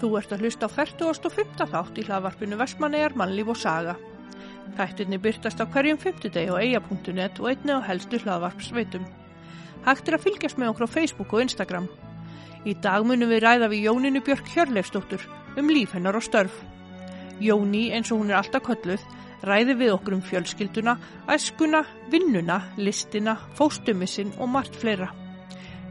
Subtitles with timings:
[0.00, 1.68] Þú ert að hlusta á 40.5.
[1.70, 3.94] þátt í hlaðvarpinu Vestmannegar, mannlíf og saga.
[4.74, 9.06] Þættinni byrtast á hverjum 50 deg á eia.net og einni á helstu hlaðvarpsveitum.
[9.84, 11.88] Hægt er að fylgjast með okkur á Facebook og Instagram.
[12.64, 15.26] Í dag munum við ræða við Jóninu Björk Hjörleifsdóttur
[15.60, 16.56] um líf hennar og störf.
[17.40, 19.02] Jóni, eins og hún er alltaf kölluð,
[19.44, 20.96] ræði við okkur um fjölskylduna,
[21.28, 25.10] æskuna, vinnuna, listina, fóstumissin og margt fleira.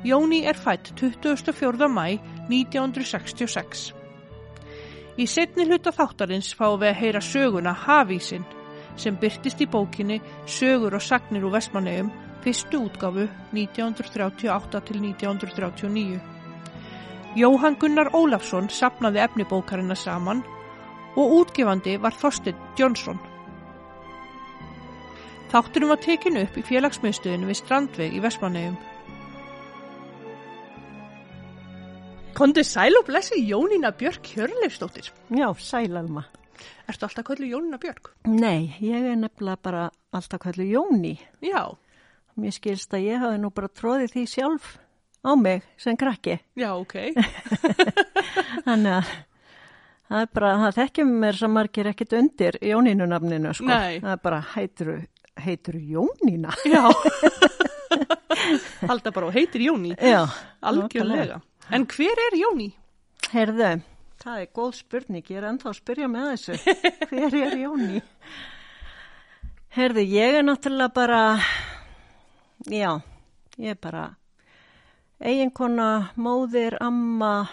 [0.04, 1.88] Jóni er fætt 24.
[1.88, 2.18] mæ
[2.50, 4.03] 1966.
[5.14, 8.46] Í setni hluta þáttarins fáum við að heyra söguna Hafísinn
[8.98, 12.10] sem byrtist í bókinni Sögur og sagnir úr Vestmanneum
[12.42, 16.18] fyrstu útgáfu 1938 til 1939.
[17.38, 20.44] Jóhann Gunnar Ólafsson sapnaði efnibókarina saman
[21.16, 23.22] og útgefandi var Þorstein Jónsson.
[25.54, 28.78] Þátturum var tekinu upp í félagsmiðstöðinu við Strandveg í Vestmanneum.
[32.34, 35.12] Kondi sæl og blessi Jónína Björk Hjörleifsdóttir.
[35.30, 36.24] Já, sælalma.
[36.90, 38.10] Ertu alltaf köllu Jónína Björk?
[38.28, 41.18] Nei, ég er nefnilega bara alltaf kallið Jóni.
[41.42, 41.70] Já,
[42.34, 44.72] Mér skilst að ég hafi nú bara tróðið því sjálf
[45.22, 46.40] á mig sem krakki.
[46.58, 46.96] já, ok.
[48.66, 49.12] Þannig að
[50.10, 53.70] það er bara, það þekkjum mér sem margir ekkit undir Jónínunafninu, sko.
[53.70, 54.00] Nei.
[54.02, 54.98] Það er bara, heituru,
[55.46, 56.58] heituru Jónína?
[56.66, 56.90] Já.
[58.90, 59.94] Halda bara og heitir Jóní.
[60.02, 60.26] Já.
[60.66, 61.38] Algjörlega.
[61.72, 62.72] En hver er Jóní?
[63.32, 63.70] Herðu,
[64.24, 66.58] það er góð spurning, ég er ennþá að spyrja með þessu.
[67.12, 68.02] Hver er Jóni?
[69.74, 71.22] Herðu, ég er náttúrulega bara,
[72.70, 72.92] já,
[73.58, 74.04] ég er bara
[75.24, 77.48] eiginkona, móðir, amma,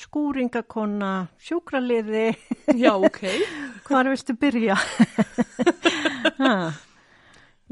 [0.00, 2.28] skúringakona, sjúkraliði,
[2.76, 3.24] Já, ok.
[3.88, 4.76] hvar viltu byrja?
[6.44, 6.54] ha,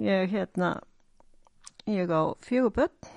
[0.01, 0.73] ég hérna,
[1.87, 3.15] ég á fjögur börn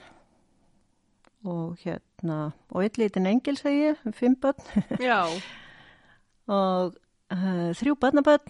[1.48, 4.62] og hérna, og eitt lítinn engil segi ég, um fimm börn.
[6.52, 6.96] Og
[7.32, 8.50] uh, þrjú barnaböld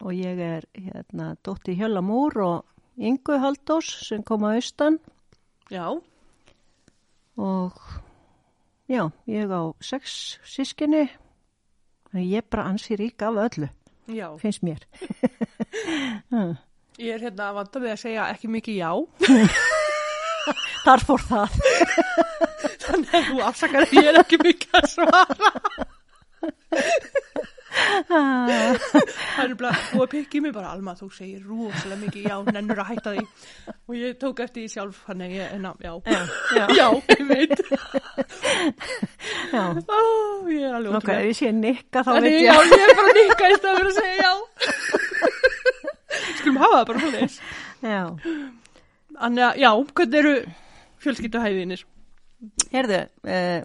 [0.00, 2.64] og ég er hérna dótti Hjölla Múr og
[2.96, 4.98] Ingu Haldós sem kom á austan
[5.70, 5.86] já,
[7.36, 7.72] og
[8.88, 11.08] já, ég á sex sískinni
[12.12, 13.68] en ég bara ansi rík af öllu,
[14.08, 14.36] já.
[14.38, 14.84] finnst mér.
[17.00, 18.90] Ég er hérna að vanda við að segja ekki mikið já.
[20.86, 21.48] Þar fór það.
[22.86, 25.52] Þannig að þú afsakar ég er ekki mikið að svara.
[28.10, 32.80] Það er bara búið að í mig bara Alma, þú segir rosalega mikið já, nennur
[32.82, 33.24] að hætta því.
[33.86, 35.92] Og ég tók eftir því sjálf, þannig að ég, en að, já.
[36.56, 36.64] já.
[36.80, 37.58] Já, ég veit.
[39.50, 40.00] Já, Ó,
[40.50, 42.74] ég er alveg ok, ef ég sé nikka þá veit já, ég.
[42.74, 44.32] ég er bara líka í stað fyrir að segja já.
[46.40, 47.36] Skulum hafa það bara fyrir þess.
[47.86, 48.02] Já,
[49.16, 50.34] Þannig að, já, hvernig eru
[51.00, 51.84] fjölskylduhæðinir?
[52.72, 53.62] herðu, eh,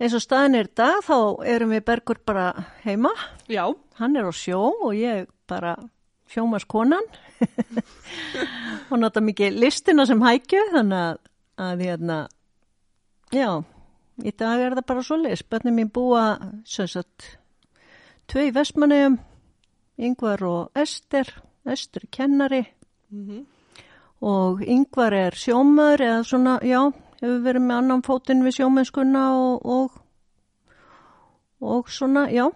[0.00, 2.46] eins og staðin er dag þá erum við Bergur bara
[2.84, 3.12] heima.
[3.48, 5.76] Já, hann er á sjó og ég bara
[6.32, 7.04] sjómaskonan
[8.90, 11.18] og nota mikið listina sem hækju þannig að,
[11.62, 12.18] að hérna,
[13.32, 13.50] já,
[14.24, 15.44] í dag er það bara svo leis.
[15.44, 16.24] Bönni mín búa,
[16.66, 17.36] sem sagt,
[18.26, 19.20] tvei vestmannegjum,
[19.96, 21.30] Yngvar og Ester,
[21.64, 22.64] Ester er kennari
[24.26, 26.80] og Yngvar er sjómaður eða svona, já,
[27.20, 30.78] hefur verið með annan fótinn við sjómennskunna og, og,
[31.62, 32.48] og svona, já.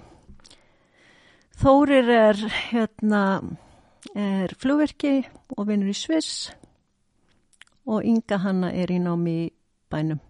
[1.61, 3.25] Þórir er hérna
[4.17, 5.21] er flugverki
[5.57, 6.49] og vinnur í Sviss
[7.91, 9.47] og Inga hanna er í námi í
[9.93, 10.21] bænum.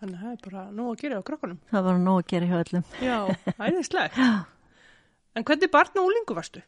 [0.00, 1.58] þannig að það er bara nóg að gera á krokkunum.
[1.70, 2.84] Það var nóg að gera hjá öllum.
[3.00, 3.18] Já,
[3.66, 4.20] æðislegt.
[5.36, 6.62] En hvernig barn og úlingu varstu?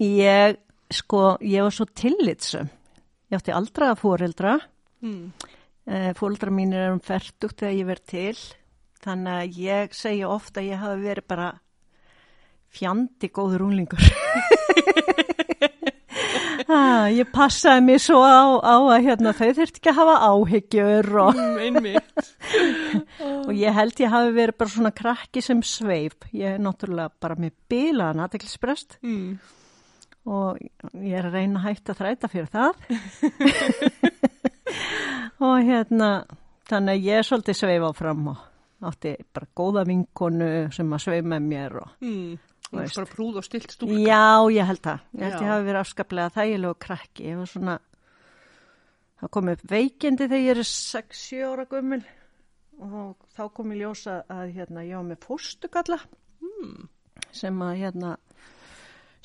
[0.00, 0.58] Ég,
[0.90, 2.70] sko, ég var svo tillitsum.
[3.30, 4.56] Ég átti aldraða fóreldra.
[5.06, 5.32] Mm.
[5.90, 8.38] Eh, fóreldra mín er um færtugt þegar ég verð til.
[9.00, 11.50] Þannig að ég segja ofta að ég hafi verið bara
[12.70, 14.02] fjandi góður úlingur.
[16.70, 21.08] ah, ég passaði mér svo á, á að hérna, þau þurfti ekki að hafa áhyggjur
[21.24, 21.86] og, Mm,
[23.48, 26.16] og ég held ég hafi verið bara svona krakki sem sveif.
[26.34, 29.38] Ég er náttúrulega bara með bilaðan aðeinsprest Mm.
[30.26, 32.74] Og ég er að reyna að hætta að þræta fyrir það.
[35.46, 36.10] og hérna,
[36.68, 38.46] þannig að ég er svolítið sveif áfram og
[38.90, 42.38] átti bara góða vinkonu sem að sveif með mér og Mm.
[42.70, 43.96] Bara prúð og stilt stúlka.
[43.98, 45.00] Já, ég held það.
[45.18, 45.40] Ég held Já.
[45.42, 47.24] ég hafi verið afskaplega þægilegu krakki.
[47.26, 47.72] Ég var svona,
[49.18, 51.98] það kom upp veikindi þegar ég er 6-7 ára gummul
[52.86, 55.98] og þá kom ég ljósa að hérna, ég var með fóstugalla
[56.40, 56.86] Mm.
[57.32, 58.12] sem að hérna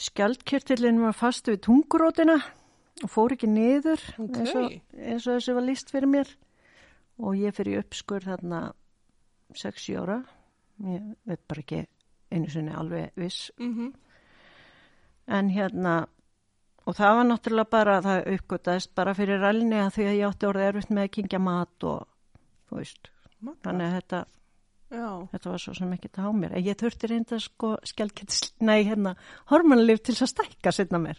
[0.02, 2.38] skjaldkirtillin var fast við tungurótina
[3.04, 4.40] og fór ekki niður Ok.
[4.40, 6.32] eins, og, eins og þessi var líst fyrir mér
[7.20, 8.74] og ég fyrir uppskur þarna
[9.56, 10.18] 6-7 ára.
[10.84, 11.86] Ég veit bara ekki
[12.32, 13.52] einu sinni alveg viss.
[13.60, 13.94] Mm
[15.28, 16.06] En hérna,
[16.86, 20.46] og það var náttúrulega bara, það uppgötaðist bara fyrir rælni að því að ég átti
[20.46, 22.04] orðið erfitt með að kingja mat og,
[22.70, 23.10] þú veist,
[23.64, 24.20] þannig að þetta,
[24.94, 26.52] Já, þetta var svo sem ekki það á mér.
[26.62, 27.72] Ég þurfti reynda sko
[28.62, 29.16] nei hérna,
[29.50, 31.18] hormonalif til þess að stækka sinna mér.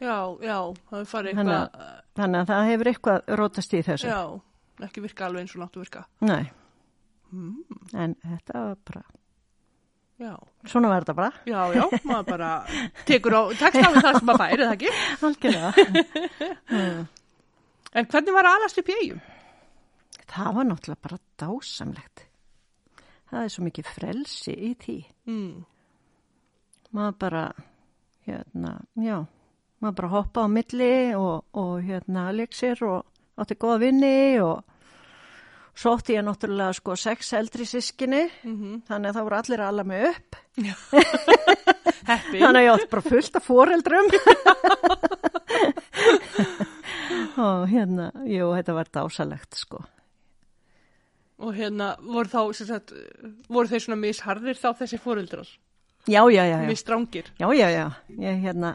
[0.00, 0.58] já, já,
[0.90, 4.08] Þannig eitthvað, Þannig að það hefur eitthvað rótast í þessu.
[4.10, 4.40] já,
[4.88, 6.06] ekki virka alveg eins og láttu virka.
[6.20, 6.44] Nei,
[7.26, 7.56] Mm,
[7.98, 9.00] en þetta var bara,
[10.22, 10.34] já,
[10.70, 12.50] svona var þetta bara, já, já, maður bara
[13.04, 14.90] tekur á, tekst á það sem maður færi, það ekki?
[15.26, 15.72] algjörlega.
[17.96, 19.20] En hvernig var að alast upp í eigum?
[20.30, 22.25] það var náttúrulega bara dásamlegt.
[23.30, 24.98] Það er svo mikið frelsi í því.
[25.30, 25.64] Mm,
[26.94, 27.46] maður bara
[28.26, 29.18] hérna, já
[29.82, 33.04] maður bara hoppa á milli og, og hérna leiksir og
[33.36, 34.62] átti góða vinni og
[35.76, 39.72] svo átti ég náttúrulega sko sex eldri sískinni mm þannig að það voru allir að
[39.72, 40.40] alla mig upp.
[42.06, 44.08] Þannig að ég átti bara fullt af foreldrum.
[47.46, 49.82] Og hérna jú, þetta var dásalegt sko
[51.38, 52.92] Og hérna, voru þá, sem sagt,
[53.52, 55.48] voru þeir svona misharðir þá þessi fóreldrar?
[56.08, 57.26] já, já, já, já, Misstrangir?
[57.38, 57.86] já, já, já.
[58.22, 58.74] ég hérna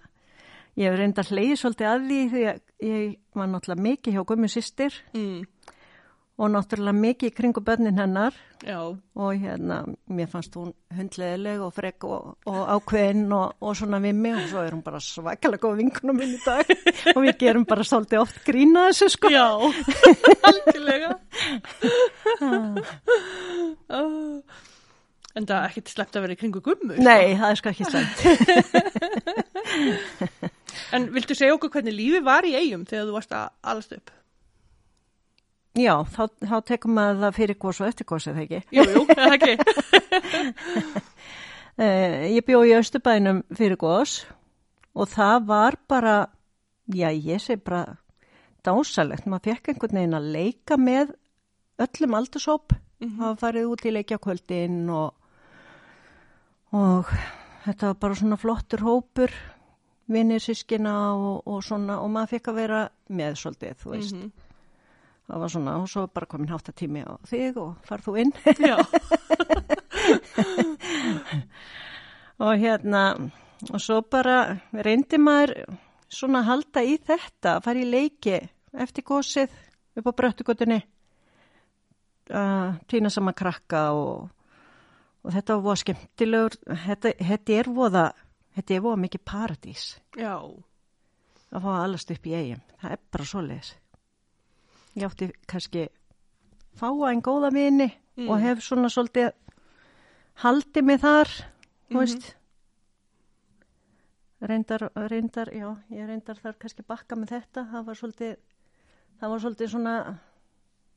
[0.77, 4.47] ég hef reynda hleyið svolítið að því því að ég var náttúrulega mikið hjá gummi
[4.51, 5.41] sýstir Mm,
[6.41, 8.33] og náttúrulega mikið í kringu börnin hennar
[8.65, 13.99] já, og hérna, mér fannst hún hundleðileg og frekk og, og ákveðin og, og svona
[14.01, 16.65] við mig og svo er hún bara svakalega góð vinkunum minn í dag
[17.15, 19.27] og við gerum bara svolítið oft grína þessu sko.
[19.29, 19.47] já,
[20.49, 21.09] algjörlega.
[23.91, 24.07] Ah.
[25.31, 26.93] En það er ekkert sleppt að vera í kringu gummu.
[26.97, 27.03] sko.
[27.05, 28.17] Nei, það er sko ekki slæmt.
[30.95, 34.11] En viltu segja okkur hvernig lífi var í eigum þegar þú varst að alast upp?
[35.79, 38.59] Já, þá, þá tekum maður það fyrir gos og eftir gos eða ekki.
[38.75, 39.53] Jú, jú, eða ekki?
[41.79, 44.17] Uh, ég bjó í Östubænum fyrir gos
[44.91, 46.15] og það var bara,
[46.91, 47.95] já ég sé bara
[48.67, 49.29] dásalegt.
[49.31, 51.15] Maður fekk einhvern veginn að leika með
[51.81, 52.75] öllum aldursóp.
[52.99, 53.15] Mhm.
[53.15, 55.15] Það var farið út í leikjakvöldin og,
[56.75, 57.15] og
[57.63, 59.31] þetta var bara svona flottur hópur,
[60.11, 64.19] vinnir sískina og, og svona og maður fekk að vera með svolítið, þú veist.
[64.19, 64.40] Mhm.
[65.31, 68.33] Það var svona og svo bara komin háttatími á þig og farð þú inn.
[68.59, 68.83] Já,
[72.43, 73.03] og hérna
[73.71, 75.63] og svo bara reyndi maður
[76.11, 78.49] svona að halda í þetta að fara í leiki
[78.83, 79.47] eftir gósið
[80.01, 80.81] upp á bröttugutunni
[82.35, 84.27] að týna saman krakka og,
[85.23, 86.57] og þetta var skemmtilegur
[86.87, 88.11] þetta, þetta er voða
[88.57, 89.83] þetta er voða mikið paradís.
[90.19, 90.35] Já,
[91.55, 93.71] að fá allast upp í eigum það er bara svoleiðis
[94.95, 95.87] ég átti kannski
[96.75, 97.91] fá að einn góða vini
[98.21, 98.29] Mm.
[98.29, 99.31] og hef svona svolítið
[100.43, 101.29] haldið mig þar
[101.89, 102.25] þú veist
[104.41, 108.35] reyndar, reyndar, já ég reyndar þar kannski bakka með þetta það var svolítið
[109.21, 109.95] það var svolítið svona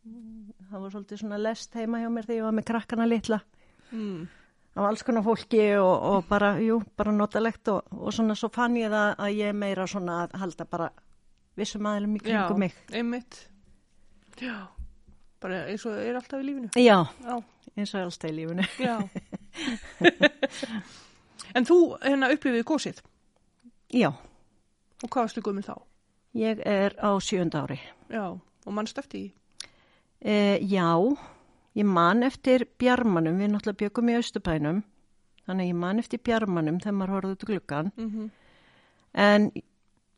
[0.05, 3.41] það var svolítið svona lest heima hjá mér þegar ég var með krakkana litla
[3.93, 4.29] mm.
[4.75, 8.77] af alls konar fólki og, og bara, jú, bara notalegt og, og svona svo fann
[8.81, 10.91] ég það að ég meira svona að halda bara
[11.55, 12.75] vissum aðeilum í kringum mig.
[12.91, 13.45] einmitt.
[14.43, 14.57] Já,
[15.41, 16.71] bara eins og er alltaf í lífinu.
[16.81, 17.37] Já, Já,
[17.77, 18.65] eins og alltaf í lífunu.
[18.81, 18.97] já.
[21.55, 23.03] en þú hérna upplifið gósið
[23.95, 25.77] Já, og hvað varstu gömul þá?
[26.35, 27.77] ég er á sjönda ári.
[28.11, 28.25] Já,
[28.67, 29.29] og mannst eftir því?
[30.25, 30.35] E,
[30.67, 30.89] já,
[31.79, 34.81] ég man eftir bjarmanum, við náttúrulega byggum í Östubænum,
[35.47, 37.93] þannig ég man eftir bjarmanum þegar maður horfði út í gluggan.
[37.99, 38.31] Mm
[39.15, 39.53] En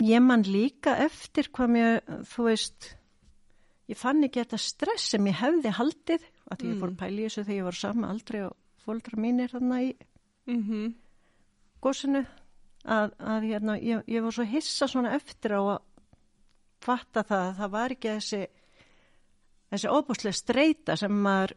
[0.01, 2.95] ég man líka eftir hvað mér, þú veist,
[3.91, 7.21] ég fann ekki þetta stress sem ég hefði haldið, að því ég fór að pæla
[7.21, 9.91] í þessu þegar ég var sama aldrei og fóldra mínir þarna í
[10.47, 10.95] -hmm.
[11.83, 12.25] gósinu,
[12.85, 15.83] að, að hérna, ég, ég var svo hissa svona eftir á að
[16.87, 18.43] fatta það að það var ekki þessi,
[19.71, 21.57] þessi óbúslega streyta sem maður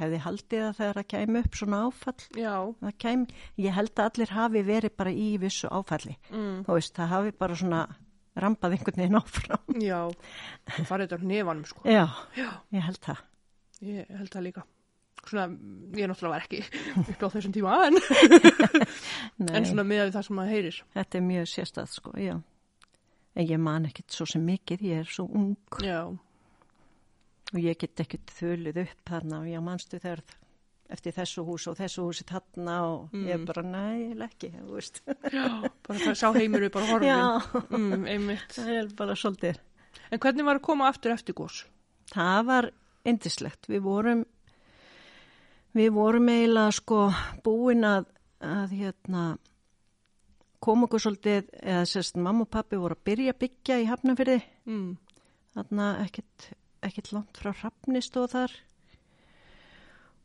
[0.00, 2.22] hefði haldið að þegar það kæmi upp svona áfall.
[2.38, 3.26] Já, Það Kæm,
[3.60, 6.16] ég held að allir hafi verið bara í vissu áfalli.
[6.30, 6.62] mm.
[6.64, 7.82] Þú veist, það hafi bara svona
[8.36, 9.80] rampað einhvern veginn áfram.
[9.82, 9.98] já,
[10.70, 11.82] það farið þetta nefanum sko.
[11.90, 12.04] Já,
[12.38, 13.24] Já, ég held það.
[13.88, 14.62] ég held það líka.
[15.20, 15.46] Svona,
[16.00, 16.60] ég náttúrulega var ekki
[17.12, 17.98] upp á þessum tíma, en,
[19.52, 20.78] en svona við það sem maður heyrir.
[20.96, 22.36] þetta er mjög sérstæð, sko, já.
[23.36, 25.52] En ég man ekkit svo sem mikið, ég er svo ung
[25.84, 26.00] Já,
[27.52, 30.24] og ég get ekkit þölið upp þarna og ég manstu þegar
[30.90, 33.62] eftir þessu hús og þessu húsi þarna og ég er bara,
[33.94, 34.50] ég vil ekki,
[35.32, 35.44] já,
[35.86, 37.08] bara sá heimur við bara horfin.
[37.08, 37.20] Já,
[37.70, 39.60] Mm, það er bara svolítið.
[40.10, 41.64] En hvernig var að koma aftur eftir gós?
[42.10, 42.70] Það var
[43.06, 43.66] indislegt.
[43.70, 44.24] Við vorum,
[45.70, 46.96] Við vorum eiginlega sko
[47.46, 48.08] búin að,
[48.42, 49.20] að hérna,
[50.58, 54.38] koma okkur svolítið, eða sérst, mamma og pappi voru að byrja að byggja í Hafnafyrði,
[54.66, 54.96] Mm.
[55.54, 56.48] þarna ekkit,
[56.82, 58.50] ekkit langt frá Hrafnist og þar.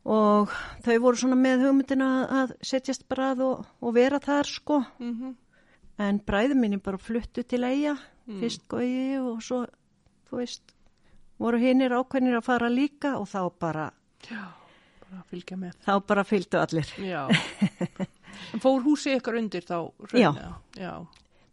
[0.06, 0.52] Og
[0.86, 2.08] þau voru svona með hugmyndina
[2.44, 4.82] að setjast bara að og, og vera þar sko.
[5.02, 5.34] Mm
[5.98, 7.94] En bræðum minni bara fluttu til eiga,
[8.28, 8.40] Mm.
[8.42, 9.62] fyrst gói og svo,
[10.28, 10.72] þú veist,
[11.38, 13.84] voru hinnir ákveðnir að fara líka og þá bara,
[14.28, 14.42] Já,
[15.00, 15.72] bara fylgja með.
[15.86, 16.90] þá bara fylgdu allir.
[18.62, 19.78] Fór húsið ykkar undir þá?
[20.12, 20.32] Já.
[20.76, 20.92] Já.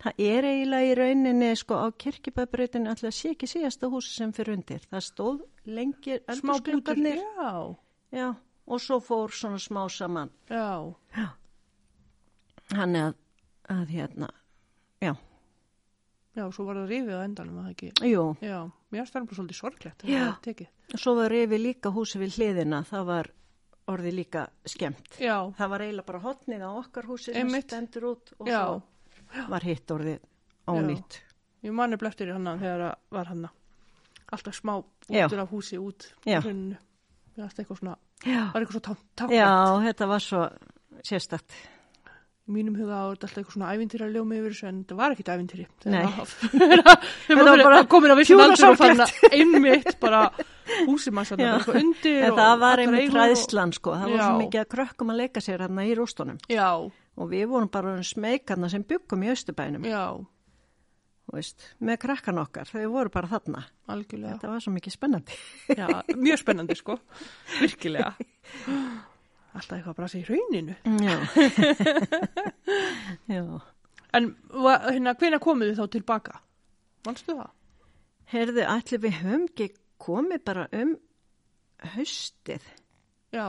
[0.04, 4.58] Það er eiginlega í rauninni sko á kirkibæbreytinu alltaf sé ekki síðasta húsi sem fyrir
[4.58, 4.82] undir.
[4.92, 7.00] Það stóð lengir Smá bútur.
[7.00, 7.54] Já.
[8.14, 8.28] Já,
[8.70, 10.30] og svo fór svona smá saman.
[10.50, 10.94] Já.
[12.74, 13.14] Hann að,
[13.74, 14.30] að hérna,
[15.04, 15.14] já,
[16.34, 17.90] Já, svo var það rifið á endanum, að það ekki.
[18.10, 18.22] jú.
[18.42, 20.06] Já, mér það bara svolítið sorglegt.
[20.10, 20.24] Já.
[20.98, 23.30] Svo var reyfi líka húsi við hliðina, það var
[23.94, 25.12] orðið líka skemmt.
[25.22, 25.36] Já.
[25.60, 28.62] Það var eiginlega bara hotnið á okkar húsi sem stendur út og Já.
[28.64, 30.26] svo var hitt orðið
[30.74, 31.20] ónýtt.
[31.64, 33.46] Ég mani bleftir hann þegar það var hann
[34.34, 34.74] alltaf smá
[35.14, 35.28] Já.
[35.28, 36.40] útur af húsi út Já.
[36.42, 36.74] í
[37.36, 39.38] finnst eitthvað svona, Já, var eitthvað svo tá- tákvæmt.
[39.38, 39.52] já
[39.88, 40.42] þetta var svo
[41.04, 41.52] sérstakt.
[42.44, 45.14] Í mínum huga var þetta alltaf eitthvað svona ævintýra ljómi yfir þessu en þetta var
[45.16, 45.66] ekkit ævintýri.
[47.28, 49.04] Þegar var bara komin á pjúra aldur og fann
[49.38, 50.26] einmitt bara
[50.88, 51.54] húsið maður sann Já.
[51.56, 52.18] eitthvað undir.
[52.24, 54.42] En og það var einmitt ræðslan sko, það var svo Já.
[54.44, 56.38] mikið að krökkum að leika sér hérna í rústunum.
[56.52, 56.70] Já,
[57.14, 60.02] Og við vorum bara smeikarna sem byggum í Östubænum, já,
[61.32, 63.64] veist, með krakkan okkar, þau voru bara þarna.
[63.94, 64.36] algjörlega.
[64.36, 65.40] Þetta var svo mikið spennandi.
[65.72, 65.88] Já,
[66.28, 66.98] mjög spennandi sko,
[67.62, 68.14] virkilega.
[69.54, 70.76] Alltaf eitthvað bara að segja í rauninu.
[71.04, 71.16] Já.
[73.36, 73.44] Já.
[74.14, 76.40] En hérna, hvena komuð þið þá tilbaka?
[77.08, 77.52] Manstu það?
[78.34, 79.70] Herðu, ætli við höfum ekki
[80.02, 80.96] komið bara um
[81.94, 82.66] haustið.
[83.34, 83.48] Já,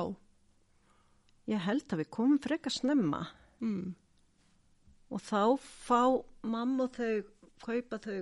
[1.51, 3.21] Ég held að við komum frekar snemma
[3.61, 3.91] mm.
[5.13, 6.03] og þá fá
[6.41, 7.19] mamma og þau,
[7.65, 8.19] kaupa þau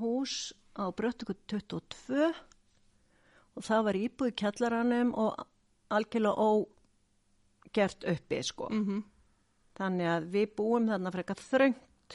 [0.00, 2.30] hús á Bröttugu 22
[3.56, 5.46] og það var íbúið kjallaranum og
[5.96, 8.70] algjörlega ógert uppi sko.
[8.72, 9.04] Mm
[9.76, 12.14] Þannig að við búum þarna frekar þröngt,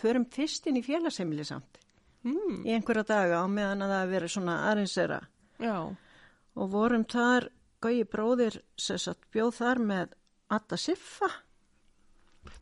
[0.00, 1.78] förum fyrst inn í félagseimili samt
[2.24, 2.62] Mm.
[2.64, 5.16] í einhverja daga á meðan að það verið svona aðeinsera
[5.58, 5.74] Já,
[6.54, 7.48] og vorum þar,
[7.82, 10.12] Gauji bróðir sem sagt bjóð þar með
[10.54, 11.28] Adda Siffa.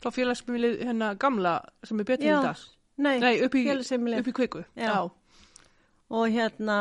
[0.01, 1.53] þá félagsmýlið hérna gamla
[1.85, 2.57] sem er betur í dag.
[3.01, 4.65] Nei, Nei, upp í, í kviku.
[4.77, 4.95] Já.
[6.11, 6.79] og hérna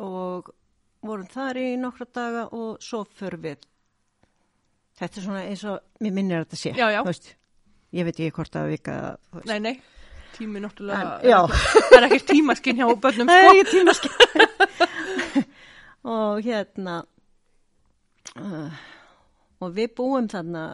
[0.00, 0.50] og
[1.04, 3.66] vorum þar í nokkra daga og svo för við
[4.98, 7.00] þetta er svona eins og mér minnir að þetta sé Já, já.
[7.02, 7.28] þú veist.
[7.94, 8.94] ég veit ekki hvort að vika
[9.30, 9.50] þú veist.
[9.50, 9.74] Nei, nei,
[10.36, 11.38] tími náttúrulega, já.
[11.50, 13.54] það er ekkert tímaskinn hjá börnum sko.
[13.58, 14.12] ég tímaskil
[16.14, 16.96] og hérna
[18.38, 18.82] uh,
[19.62, 20.64] og við búum þarna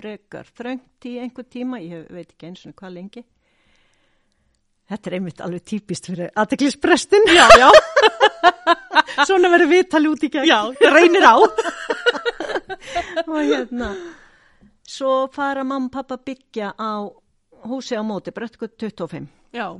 [0.00, 3.24] frekar þröngt í einhver tíma ég veit ekki eins og hvað lengi.
[4.90, 7.68] Þetta er einmitt alveg típist fyrir aðteklisprestin Já, já,
[9.28, 10.48] svona verður við tali út í gegn.
[10.50, 11.36] Já, reynir á.
[13.30, 13.92] og hérna
[14.90, 17.06] svo fara mamma og pappa byggja á
[17.70, 19.78] húsi á móti, Brettgöld 25 Já,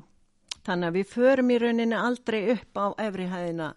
[0.66, 3.72] þannig að við förum í rauninni aldrei upp á efrihæðina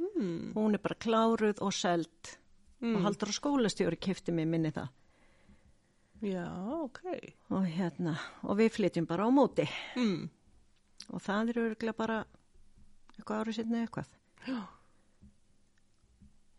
[0.00, 0.52] mm.
[0.56, 2.36] hún er bara kláruð og seld.
[2.76, 2.98] Mm.
[2.98, 4.90] og haldur á skólastjóri kifti mig minni það
[6.22, 6.46] já,
[6.82, 7.00] ok.
[7.50, 10.28] og hérna, og við flytjum bara á móti Mm.
[11.12, 12.24] og það er örgulega bara
[13.18, 14.06] eitthvað árið sinni eitthvað
[14.46, 14.60] Já.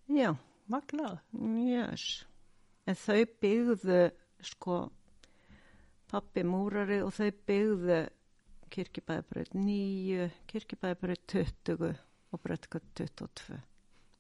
[0.10, 0.36] já,
[0.70, 1.20] Magnað.
[1.34, 2.26] yes
[2.88, 4.12] en þau byggðu
[4.42, 4.78] sko
[6.12, 8.00] pappi múrari og þau byggðu
[8.72, 11.96] kirkibæðabröð 9 kirkibæðabröð 20
[12.32, 13.62] og bröðkvöld 22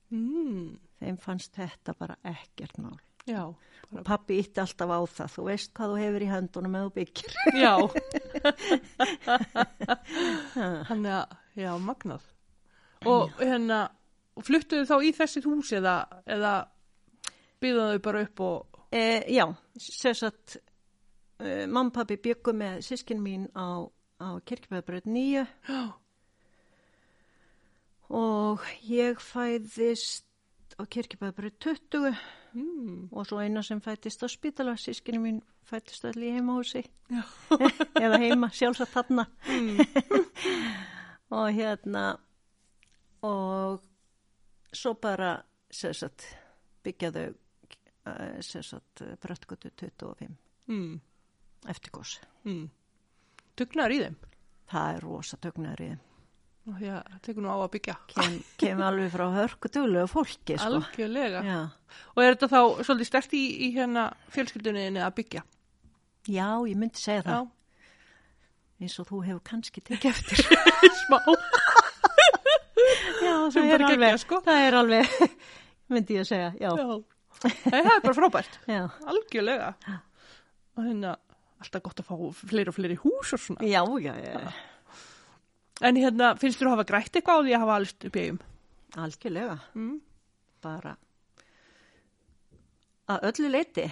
[0.09, 0.77] Mm.
[1.01, 2.95] þeim fannst þetta bara ekkert mál
[3.27, 5.29] Já, og pappi ítti alltaf á það.
[5.35, 7.31] Þú veist hvað þú hefur í höndunum eða byggir.
[7.59, 7.73] Já.
[10.87, 11.25] Þannig að,
[11.59, 12.23] já, magnað.
[13.07, 13.79] Og hérna,
[14.37, 15.95] og fluttuðu þá í þessi hús eða,
[16.29, 16.53] eða
[17.63, 19.03] byggðuðu bara upp og, e,
[19.33, 20.57] já, að
[21.41, 23.81] e, mamma pappi byggu með sískin mín á,
[24.21, 25.81] á kirkjubæðabröð 9 já,
[28.13, 30.25] og ég fæðist
[30.77, 32.13] á kirkjubæðabröð 20
[32.57, 33.09] mm.
[33.11, 36.83] og svo eina sem fættist á spítala sískinni mín fættist allir í heimahúsi
[38.03, 39.77] eða heima sjálfsagt þarna Mm.
[41.37, 42.05] og hérna
[43.27, 43.81] og
[44.73, 45.35] svo bara
[45.71, 46.23] sérstætt
[46.83, 47.33] byggjaðu
[48.41, 50.35] sérstætt bröttgötu 25
[50.67, 50.99] Mm.
[51.67, 52.19] eftir gos.
[52.43, 52.69] Mm.
[53.57, 54.15] Dugnar í þeim.
[54.67, 55.99] Það er rosa töknaður í þeim.
[56.75, 57.95] Því að það tekur nú á að byggja.
[58.11, 60.81] kem, kem alveg frá hörku duglega fólki, sko.
[60.81, 61.43] Algjörlega.
[61.47, 61.59] Já.
[62.15, 65.43] Og er þetta þá svolítið stert í, í hérna fjölskyldunni að byggja?
[66.27, 67.45] Já, ég myndi segja það.
[67.47, 67.53] Já,
[68.77, 70.43] Eins og þú hefur kannski tekið eftir.
[71.07, 71.17] smá.
[73.23, 74.39] Já, það er alveg, sko.
[74.45, 75.15] það er alveg,
[75.93, 76.69] myndi ég að segja, já.
[76.77, 76.97] Já.
[77.37, 78.55] Það er bara frábært.
[78.75, 79.71] Já, Algjörlega.
[80.77, 81.11] Og hérna,
[81.61, 82.15] alltaf gott að fá
[82.49, 83.65] fleiri og fleiri hús og svona.
[83.65, 84.53] já, já, já.
[85.81, 88.21] En hérna, finnst þú að hafa grætt eitthvað á því að hafa alveg upp í
[88.25, 88.39] eigum?
[88.97, 89.99] algjörlega, Mm.
[90.63, 90.95] bara
[93.09, 93.85] að öllu leiti.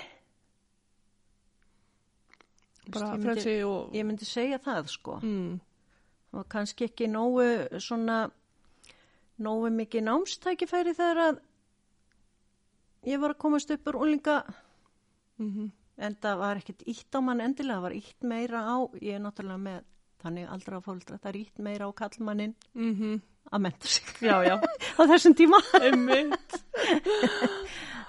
[2.89, 3.93] Bara myndi- frelsi og...
[3.93, 5.19] Ég myndi segja það, sko.
[5.23, 5.59] Mm.
[6.35, 7.45] og kannski ekki nógu
[7.79, 8.29] svona
[9.39, 11.37] nógu mikið námstækifæri þegar að
[13.07, 14.41] ég var að komast upp úr úlinga
[15.39, 19.13] Mm en það var ekkert ítt á mann endilega, það var ítt meira á ég
[19.15, 19.83] er náttúrulega með
[20.25, 23.21] þannig aldra fóldra, það ítt meira á kallmannin Mm
[23.53, 24.07] að menta sig.
[24.25, 24.55] Já, já,
[24.97, 25.59] á þessum tíma.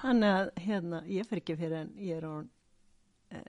[0.00, 2.34] Þannig að hérna, ég fer ekki fyrir en ég er á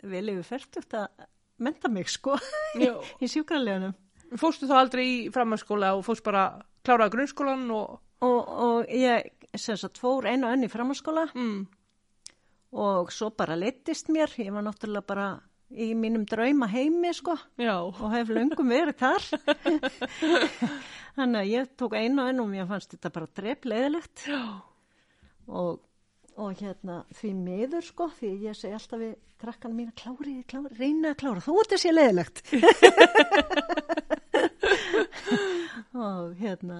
[0.10, 1.26] vel yfir færtugt að
[1.64, 2.36] menta mig sko
[3.24, 3.94] í sjúkralegunum
[4.38, 6.44] Fórstu þá aldrei í framhanskóla og fórst bara
[6.84, 7.94] kláraði grunnskólan og...
[8.26, 11.62] og, og ég sem sagt fór einu og enn í framhanskóla Mm.
[12.76, 15.28] og svo bara leittist mér, ég var náttúrulega bara
[15.72, 17.36] í mínum drauma heimi sko.
[17.60, 19.24] Já, og hef löngum verið þar.
[21.18, 24.18] Þannig að ég tók einu og einu og mér fannst þetta bara drefleðilegt
[25.48, 25.80] og,
[26.38, 31.08] og hérna því miður sko því ég segi alltaf við krakkan mína klári, klári, reyna
[31.14, 32.38] að klára þú ert þessi leðilegt
[36.06, 36.78] og hérna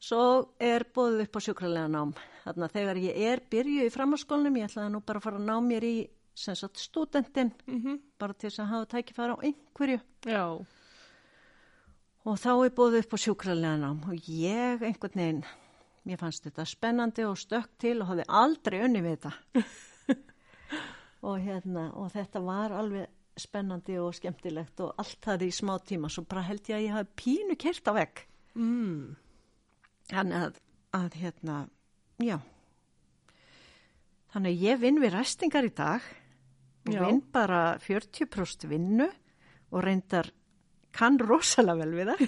[0.00, 0.22] svo
[0.62, 2.10] er bóðið upp á sjúkralega nám
[2.44, 5.48] þannig að þegar ég er byrjuð í framhanskólanum ég ætlaði nú bara að fara að
[5.50, 5.96] ná mér í
[6.34, 10.00] sem sagt stúdentinn mm bara til þess að hafa tækifæra á einhverju.
[10.28, 10.44] Já,
[12.24, 15.44] og þá er bóðið upp á sjúkralega nám og ég einhvern veginn
[16.04, 19.64] mér fannst þetta spennandi og stökk til og hafði aldrei unni við þetta.
[21.28, 26.08] Og hérna og þetta var alveg spennandi og skemmtilegt og allt það í smá tíma
[26.12, 28.22] svo bara held ég að ég hafi pínu kert á vegg.
[28.56, 29.16] Mm.
[30.10, 30.56] þannig að,
[30.96, 31.56] að hérna
[32.18, 32.40] já.
[34.32, 36.08] Þannig að ég vinn við ræstingar í dag.
[36.88, 39.06] Vinn bara 40% vinnu
[39.70, 40.30] og reyndar
[40.96, 42.22] kann rosalega vel við það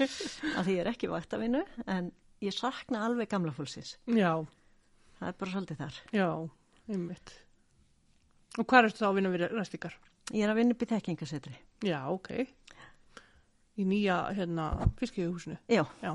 [0.56, 2.12] að því ég er ekki vakt að vinnu en
[2.44, 4.32] ég sakna alveg gamla fólksins já,
[5.18, 6.28] það er bara svolítið þar já,
[6.92, 7.34] einmitt.
[8.56, 9.96] Og hvað ertu þá að vinna við ræstingar?
[10.32, 12.30] ég er að vinna upp í þekkingasetri Já, ok.
[13.76, 15.58] Í nýja, hérna, fiskihúsinu.
[15.68, 16.14] já, Já.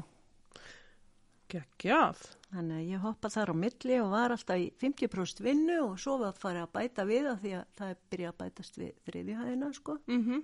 [1.52, 2.22] Geggjað.
[2.52, 6.18] þannig að ég hoppa þar á milli og var alltaf í 50% vinnu og svo
[6.22, 8.92] var að fara að bæta við að því að það er byrjað að bætast við
[9.10, 10.42] þriðjuhæðina sko Mm -hmm.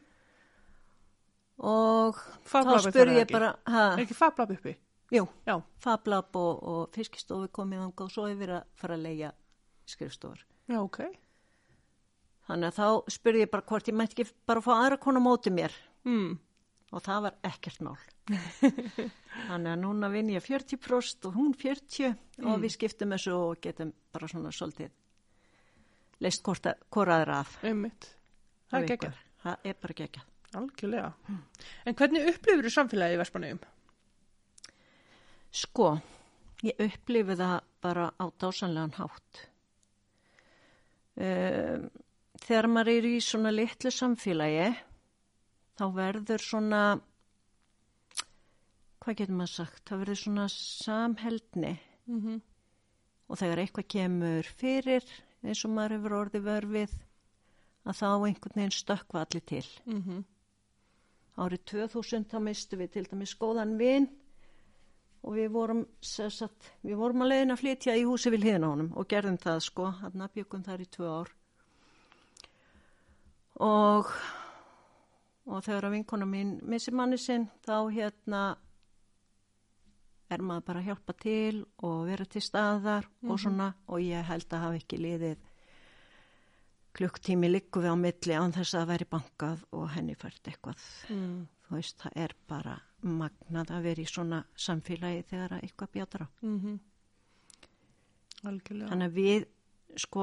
[1.67, 3.34] og Fablab þá spur það ég ekki?
[3.38, 3.52] bara
[3.96, 4.76] Er ekki fablab uppi?
[5.12, 5.62] jú, Já.
[5.80, 9.32] Fablab og, og fiskistofi komið þangað og svo yfir að fara að leia
[9.88, 10.41] skrifstofur.
[10.67, 11.00] Já, ok.
[12.48, 15.28] Þannig að þá spurði ég bara hvort ég mætti ekki bara fá aðra konu á
[15.28, 15.72] móti mér
[16.08, 16.38] Mm.
[16.91, 17.97] Og það var ekkert mál.
[19.47, 22.15] Þannig að núna vinn ég 40% og hún 40
[22.47, 24.93] og við skiptum þessu og getum bara svona svolítið
[26.23, 26.65] leist hvort
[27.41, 27.54] að.
[27.67, 28.10] Einmitt.
[28.71, 29.21] Það er geggjað.
[29.43, 30.34] Það er bara geggjað.
[30.58, 31.10] Algjörlega.
[31.86, 33.62] En hvernig upplifur þú samfélagið í Vestmanniðum?
[35.58, 35.91] Sko,
[36.65, 39.43] ég upplifi það bara á dásanlegan hátt.
[41.17, 41.88] Um,
[42.43, 44.67] þegar maður er í svona litlu samfélagi,
[45.78, 46.82] þá verður svona,
[49.04, 52.42] hvað getur maður sagt, það verður svona samheldni Mm -hmm.
[53.28, 55.04] og þegar eitthvað kemur fyrir
[55.44, 56.94] eins og maður hefur orðið vörfið,
[57.88, 59.66] að þá einhvern veginn stökkva allir til.
[59.86, 60.24] Mm -hmm.
[61.38, 64.08] Árið 2000 þá mistu við til dæmis góðan vin
[65.24, 68.74] og við vorum, sagt, við vorum að leiðin að flytja í húsi við hliðina á
[68.74, 71.30] honum og gerðum það sko, hann bjökum þar í tvö ár.
[73.60, 74.06] Og,
[75.48, 78.42] og þegar að vinkona mín missi manni sinn þá hérna
[80.30, 84.50] er maður bara að hjálpa til og vera til staðar og svona og ég held
[84.52, 85.46] að hafa ekki liðið
[86.98, 90.84] klukktími likku við á milli án þess að væri bankað og henni fært eitthvað.
[91.14, 91.46] Mm.
[91.68, 96.26] Þú veist, það er bara magnað að vera í svona samfélagi þegar að eitthvað bjátar
[96.26, 96.28] á.
[96.42, 96.78] Mm -hmm.
[98.50, 98.90] Algjörlega.
[98.90, 99.48] Þannig að við,
[99.96, 100.22] sko,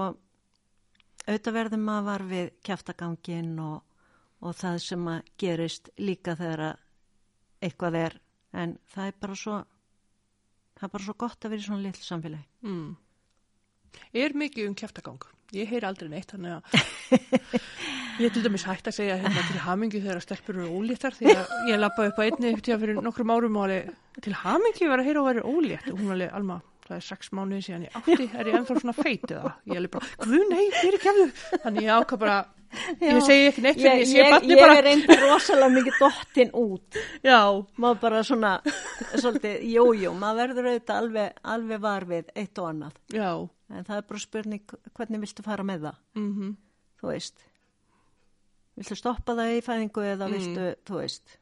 [1.27, 3.83] auðvitað verðum að var við kæftagangin og,
[4.45, 6.83] og það sem að gerist líka þegar að
[7.65, 8.19] eitthvað er,
[8.61, 9.61] en það er bara svo,
[10.77, 12.47] það er bara svo gott að vera í svona litlu samfélagi.
[12.69, 12.93] Mm.
[14.25, 15.25] Er mikið um kjæftagang?
[15.55, 16.65] Ég heyri aldrei neitt, þannig að
[18.15, 21.17] Ég er til dæmis hægt að segja hérna til hamingju þegar að stelpur eru óléttar
[21.17, 24.35] því að ég lappaði upp á einni ykkur tíða fyrir nokkrum árum og alveg til
[24.39, 27.65] hamingju var að heyra og verið ólétt og hún alveg, Alma, það er sex mánuði
[27.67, 29.55] síðan ég átti, er ég ennþá svona feit eða?
[29.67, 31.27] Ég alveg bara, guð nei, fyrir kemðu.
[31.65, 32.37] Þannig ég ákvað bara,
[33.05, 34.77] ég segi ekki neitt ég sé ég, barni ég bara.
[34.81, 37.39] er einnig rosalega mikið dottin út Já,
[37.81, 38.53] maður bara svona
[39.15, 43.31] svolítið, jú, jú, maður verður auðvitað alveg, alveg var við eitt og annað já,
[43.75, 46.53] en það er bara spurning hvernig viltu fara með það mhm,
[47.03, 47.47] þú veist
[48.75, 50.35] viltu stoppa það í fæðingu eða Mm.
[50.39, 51.39] viltu, þú veist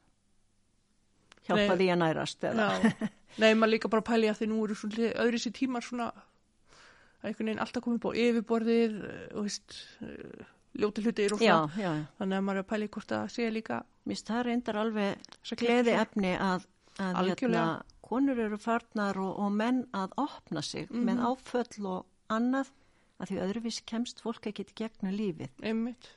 [1.46, 1.78] hjálpa Nei.
[1.80, 2.92] því að nærast eða já.
[3.42, 7.30] Nei, maður líka bara pæli að því nú eru svona öðru sér tímar svona að
[7.30, 8.96] einhvern veginn alltaf komið búið yfirborðið
[9.38, 10.42] og veist, eh,
[10.78, 12.06] ljóti hlutir og svona.
[12.18, 15.18] Þannig að maður er að pæli hvort það sé líka Mér það reyndar alveg
[15.60, 16.64] gleði efni að,
[16.98, 21.04] að hérna, konur eru farnar og, og menn að opna sig Mhm.
[21.06, 22.72] með áföll og annað
[23.20, 25.50] að því öðruvís kemst fólk ekki í gegnum lífið.
[25.62, 26.08] einmitt.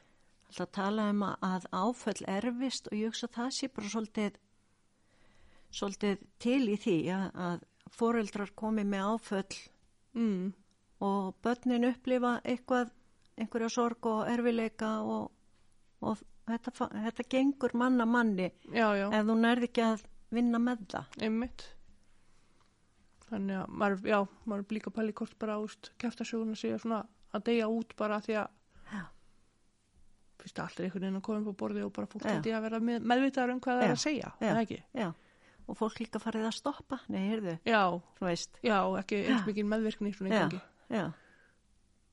[0.50, 4.32] Alltaf tala um að, að áföll erfist og ég hugsa að það sé bara svolítið,
[5.76, 7.64] svolítið til í því að, að
[7.96, 9.58] foreldrar komi með áföll
[10.16, 10.54] Mm.
[11.04, 12.90] og börnin upplifa eitthvað,
[13.40, 15.32] einhverja sorg og erfileika og,
[16.06, 20.86] og þetta, þetta gengur manna manni Já, já, ef þú nærði ekki að vinna með
[20.92, 21.18] það.
[21.22, 21.66] einmitt.
[23.26, 27.02] Þannig að maður, já, maður er líka að pæli hvort bara ást kæftasöguna sé svona
[27.36, 28.52] að deyja út bara því að
[30.46, 32.58] fyrst allt er einhvern veginn að koma upp á borði og bara fólk held ég
[32.58, 34.80] að vera með, meðvitaðar um hvað það er að segja, er það ekki?
[35.02, 35.08] Já,
[35.66, 37.82] og fólk líka farið að stoppa, nei, heyrðu, Já,
[38.62, 40.44] já, ekki eins mikið meðvirkni Já,
[40.94, 41.06] já,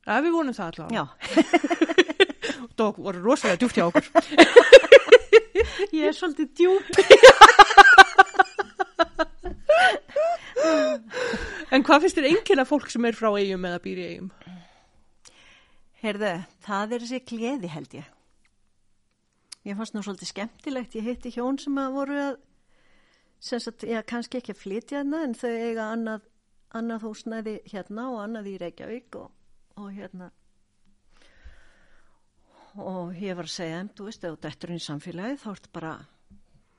[0.03, 0.97] Já, við vonum það allavega.
[0.99, 1.05] já.
[2.83, 4.07] Það voru rosalega djúpt hjá okkur.
[5.99, 6.83] Ég er svolítið djúb.
[11.73, 14.27] En hvað finnst þér einnkynna fólk sem er frá eigum eða býr í eigum?
[16.03, 16.33] Heyrðu,
[16.67, 18.11] það er þessi gleði held ég.
[19.65, 22.37] Ég fannst nú svolítið skemmtilegt, ég hitti hjón sem að voru að,
[23.41, 26.27] sem sagt, ég kannski ekki að flytja hérna, en þau eiga annað,
[26.77, 29.31] annað húsnæði hérna og annað í Reykjavík og,
[29.77, 30.31] og hérna,
[32.81, 35.49] og ég var að segja þeim, þú veist, ef þú dettur inn í samfélagi, þá
[35.53, 35.93] ertu bara,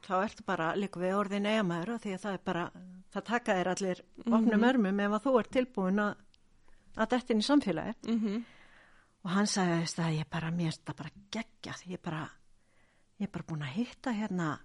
[0.07, 2.65] þá ertu bara líka við orðin eigamæður því að það er bara,
[3.13, 6.13] það taka þér allir opnum örmum ef að þú ert tilbúin að,
[6.97, 7.95] að detta inn í samfélagi.
[8.07, 8.43] Mm -hmm.
[9.23, 12.29] Og hann sagði að ég bara, mér finnst það bara geggjað, ég bara,
[13.19, 14.59] ég er bara búin að hitta hérna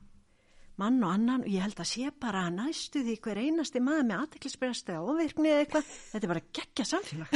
[0.79, 4.21] mann og annan og ég held að sé bara næstu því hver einasti maður með
[4.23, 7.29] aðteklisbresti og ofirkni eða eitthvað, þetta er bara geggjað samfélag.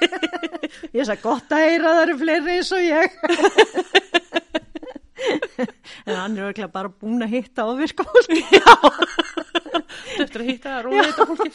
[0.96, 3.08] ég sagði gott að heyra það eru fleiri eins og ég.
[6.06, 8.44] en hann er örglega bara búin að hitta ofirka fólki.
[10.20, 11.50] Eftir að hitta róli heita fólki.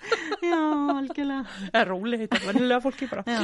[0.46, 0.58] Já,
[0.94, 1.42] algjörlega.
[1.72, 3.24] Eða róli heita, vennilega fólki bara.
[3.26, 3.40] Já,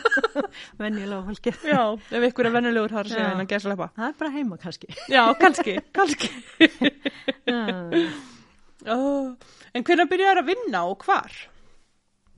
[0.82, 1.54] venjulega fólki.
[1.66, 1.80] Já,
[2.18, 3.30] ef ykkur er vennilegur þar að segja Já.
[3.32, 3.88] hennan gæslepa.
[3.96, 4.92] Það er bara heima kannski.
[5.10, 6.30] Já, kannski, kannski.
[8.86, 9.32] Oh.
[9.72, 11.34] En hvernig byrjar að vinna og hvar?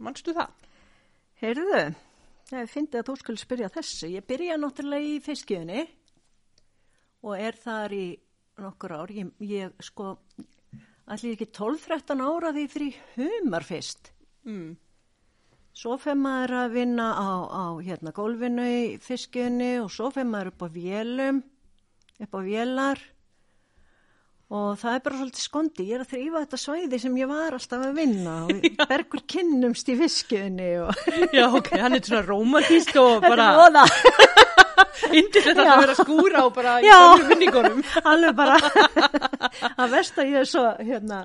[0.05, 0.53] Manstu það?
[1.43, 1.85] Heyrðu,
[2.55, 4.11] ég fyndi að þú skulle spyrja þessu.
[4.15, 5.85] Ég byrja náttúrulega í fiskiðunni
[7.25, 8.05] og er þar í
[8.61, 9.13] nokkur ár.
[9.15, 10.15] Ég, ég sko,
[11.11, 14.11] allir ekki 12-13 ára því fyrir humar fyrst.
[14.49, 14.75] Mm.
[15.75, 20.53] Svo fyrir maður að vinna á, á hérna, gólfinu í fiskiðunni og svo fyrir maður
[20.53, 21.43] upp á vélum,
[22.23, 23.03] upp á vélar
[24.55, 25.87] og það er bara svolítið skondi.
[25.89, 29.91] Ég er að þrýfa þetta svæði sem ég var alltaf að vinna og bergur kynnumst
[29.91, 33.51] í fiskiðunni og Já, ok, hann er svona romantísk og bara
[34.95, 35.19] þetta voða.
[35.21, 37.83] indislegt að vera skúra og bara í gömlu minningunum.
[38.13, 38.59] alveg bara
[39.85, 41.19] að verst að ég er svo hérna,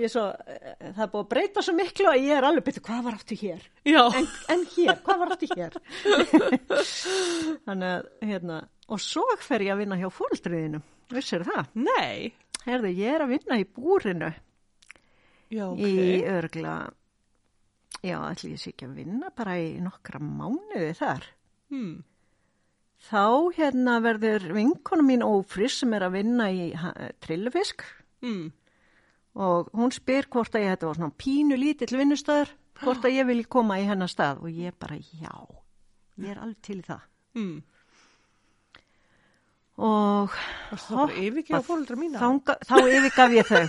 [0.00, 2.66] ég er svo, eh, það er búið að breyta svo miklu að ég er alveg
[2.70, 5.80] betur hvað var áttu hér Já, en, en hér, hvað var áttu hér
[7.66, 8.60] þannig að hérna,
[8.90, 10.80] og svo fer ég að vinna hjá fóreldriðinu
[11.14, 11.66] vissir það?
[11.74, 12.30] nei.
[12.66, 14.28] Herðu, ég er að vinna í búrinu
[15.50, 15.80] Já, ok.
[15.80, 16.74] í örgla
[18.04, 21.26] já, ætli ég sé ekki að vinna bara í nokkra mánuði þar
[21.70, 22.00] Hmm.
[23.08, 23.22] Þá
[23.56, 26.70] hérna verður vinkona mín ófriss sem er að vinna í
[27.24, 27.84] trillufisk
[28.20, 28.50] Hmm.
[29.34, 32.50] og hún spyr hvort að ég þetta var svona pínu lítill vinnustöður
[32.82, 35.32] hvort að ég vilji koma í hennar stað og ég bara já,
[36.20, 37.00] ég er alveg til það
[37.34, 37.62] Hmm.
[39.80, 40.28] og
[42.20, 43.66] þanga, þá yfirgaf ég þau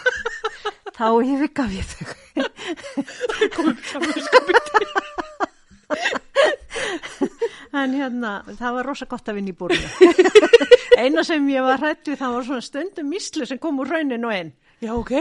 [0.99, 2.07] þá yfirgaf ég þau.
[7.71, 9.88] en hérna, það var rosa gott að vinna í búrinu
[11.01, 14.36] eina sem ég var hrættu það var svona stundum mislu sem kom úr raunin og
[14.36, 15.12] einn Já, ok.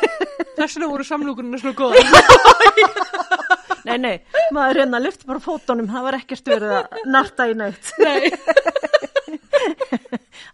[0.58, 2.02] Þess vegna voru samlúkunina svona góða.
[3.88, 4.16] Nei, nei,
[4.52, 7.88] maður hérna lyfti bara fótunum, það var ekkert verið að narta í neitt.
[8.02, 8.28] Nei.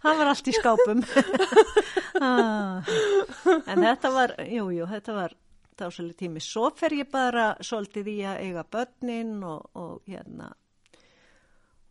[0.05, 1.01] Það var allt í skápum.
[2.23, 2.87] Ah.
[3.73, 5.35] en þetta var, jú, jú, þetta var
[5.75, 6.39] dásalega tími.
[6.45, 10.53] Svo fer ég bara svolítið í að eiga börnin og, og hérna,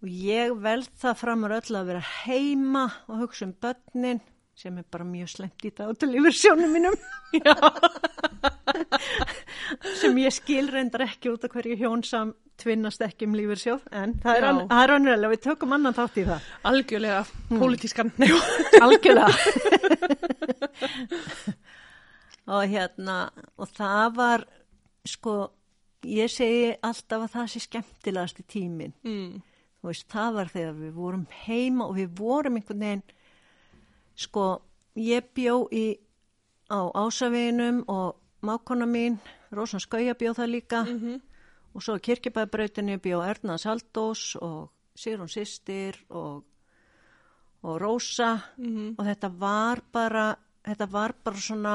[0.05, 4.21] og ég veld það framar öll að vera heima og hugsa um börnin
[4.55, 6.95] sem er bara mjög slemt í þetta til yfir sjónum mínum.
[10.01, 13.83] sem ég skil reyndar ekki út af hverju hjón sam tvinnast ekki um lífur sjóð,
[13.91, 14.45] en það er,
[14.77, 16.45] er önnulega, við tökum annan þátt í það.
[16.71, 18.13] Algjörlega pólitískan.
[18.21, 18.29] Nei,
[18.85, 19.35] Algjörlega.
[22.55, 23.17] og hérna,
[23.59, 24.47] og það var,
[25.09, 25.35] sko,
[26.07, 28.95] ég segi alltaf að það sé skemmtilegast í tíminn.
[29.03, 29.35] mm.
[29.85, 33.03] Veist, það var þegar við vorum heima og við vorum einhvern veginn,
[34.17, 34.45] sko,
[34.97, 35.85] ég bjó í,
[36.73, 39.19] á ásaveginum og mákona mín,
[39.53, 40.85] Rósan Skauja bjó það líka.
[41.75, 46.45] Og svo kirkjubæðbrautinni bjó Erna Saldós og Sigrun Sistir og,
[47.67, 48.39] og Rósa.
[48.97, 50.29] Og þetta var bara,
[50.65, 51.75] þetta var bara svona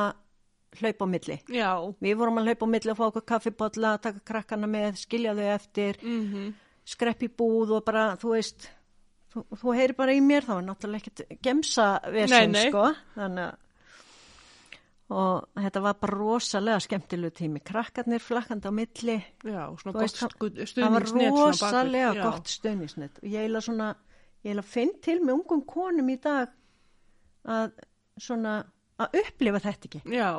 [0.80, 1.38] hlaup á milli.
[1.52, 1.72] Já.
[2.00, 5.48] Við vorum að hlaupa á milli og fá okkur kaffibotla, taka krakkana með, skilja þau
[5.56, 6.54] eftir, Mm
[6.89, 8.67] skrepp í búð og bara, þú veist,
[9.34, 11.88] þú, þú heyri bara í mér, þá er náttúrulega ekkert gemsa
[12.56, 12.69] nei.
[12.69, 12.86] sko.
[13.17, 13.65] Þannig að,
[15.10, 17.62] og þetta var bara rosalega skemmtilegu tími.
[17.65, 22.23] Krakkarnir flakkandi á milli, Já, svona Þú gott veist, það- það var rosalega Já.
[22.28, 23.17] gott stöðnisnett.
[23.23, 23.88] Og ég eiginlega svona,
[24.43, 26.49] ég eiginlega finn til með ungum konum í dag
[27.45, 27.71] að
[28.19, 28.58] svona,
[28.99, 30.02] að upplifa þetta ekki.
[30.13, 30.30] Já.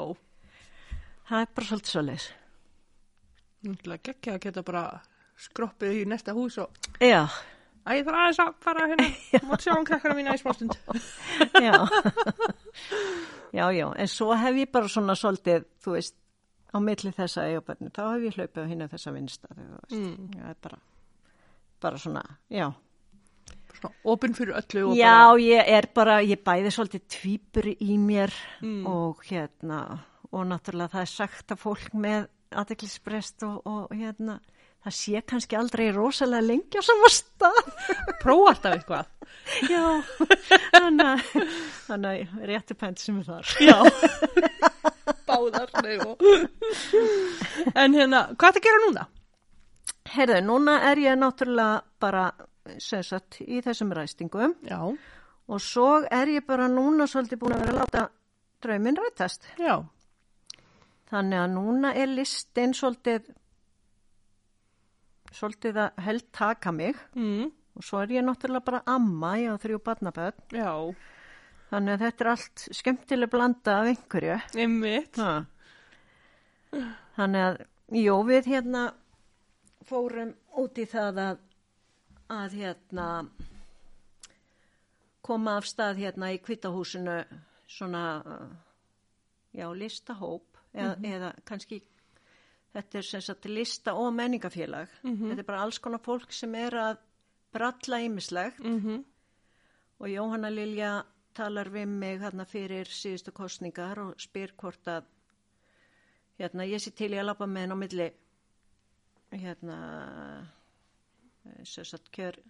[1.30, 2.28] Það er bara svolítið svoleiðis.
[3.66, 4.84] Náttúrulega geggja að geta bara
[5.46, 7.24] skroppið í næsta hús og Já,
[7.88, 9.06] Æ, ég þarf aðeins að fara hérna,
[9.48, 10.74] mátt sjá um krakkara mína í smástund.
[11.64, 11.78] já.
[13.52, 16.14] já, já, en svo hef ég bara svona svolítið, þú veist,
[16.70, 19.96] á milli þessa eigabönni, þá hef ég hlaupið á hinna þessa vinstað, þú veist.
[19.96, 20.28] Mm.
[20.36, 20.78] Já, er bara,
[21.82, 22.22] bara svona,
[22.52, 22.68] já.
[23.80, 27.96] Svona opinn fyrir öllu og Já, bara, ég er bara, ég bæði svolítið tvípur í
[27.98, 28.84] mér Mm.
[28.86, 29.80] og hérna,
[30.30, 32.28] og náttúrulega það er sagt að fólk með
[32.60, 34.36] aðeklisbrest og, og hérna,
[34.84, 37.60] það sé kannski aldrei rosalega lengi á sama stað.
[38.22, 39.10] prófa alltaf eitthvað.
[39.70, 39.84] Já,
[40.74, 41.46] þannig að,
[41.86, 43.54] þannig að réttu pent sem er þar.
[43.62, 43.78] Já.
[45.30, 46.22] Báðar, nei og.
[47.74, 49.06] En hérna, hvað er að gera núna?
[50.10, 52.24] Heyrðu, núna er ég náttúrulega bara,
[52.82, 54.80] sem sagt, í þessum ræstingum Já.
[55.50, 58.04] og svo er ég bara núna svolítið búin að vera að láta
[58.64, 59.46] drauminn rætast.
[59.60, 59.76] Já.
[61.10, 63.30] Þannig að núna er listin svolítið,
[65.34, 67.50] svolítið að held taka mig Mm.
[67.76, 70.34] og svo er ég náttúrulega bara amma, ég á þrjú barnaböð.
[70.52, 70.94] Já.
[71.70, 74.40] Þannig að þetta er allt skemmtileg blanda af einhverju.
[74.58, 75.16] Einmitt.
[75.16, 75.44] Ha.
[77.16, 77.60] Þannig að,
[77.92, 78.82] jú, við hérna
[79.86, 81.38] fórum út í það að,
[82.30, 83.06] að hérna
[85.22, 87.20] koma af stað hérna í kvitahúsinu
[87.70, 88.04] svona,
[89.54, 91.80] já, listahóp eða, eða kannski
[92.74, 94.88] þetta er sem sagt lista og menningafélag.
[95.02, 97.00] Þetta er bara alls konar fólk sem er að
[97.52, 98.60] bralla ýmislegt.
[98.64, 99.04] Mm
[100.00, 101.04] og Jóhanna Lilja
[101.36, 105.04] talar við mig hérna fyrir síðustu kostningar og spyr hvort að
[106.40, 108.08] hérna ég sé til ég að lappa með henn á milli
[109.30, 109.78] hérna
[111.64, 112.40] sem sagt kjör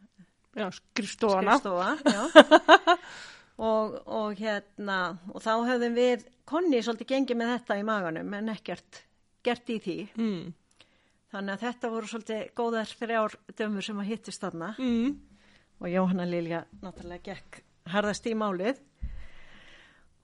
[0.54, 1.58] Já, skrifstofana.
[1.58, 2.96] skrifstofa
[3.70, 8.54] og, og hérna og þá höfðum við konni svolítið gengið með þetta í maganum en
[8.54, 9.02] ekkert
[9.42, 10.52] gert í því Mm.
[11.32, 15.18] þannig að þetta voru svolítið góðar þrjár dömur sem að hittist þarna Mm.
[15.80, 18.80] og Jóhanna Lilja náttúrulega gekk harðast í málið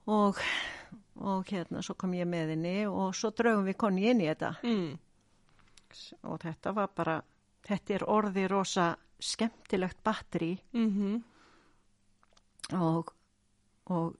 [0.07, 0.37] og,
[1.19, 4.55] og hérna svo kom ég með henni og svo draugum við konni inn í þetta
[4.63, 4.97] Mm.
[6.23, 7.21] og þetta var bara,
[7.67, 11.23] þetta er orði rosa skemmtilegt batteri Mm
[12.73, 13.13] og,
[13.89, 14.15] og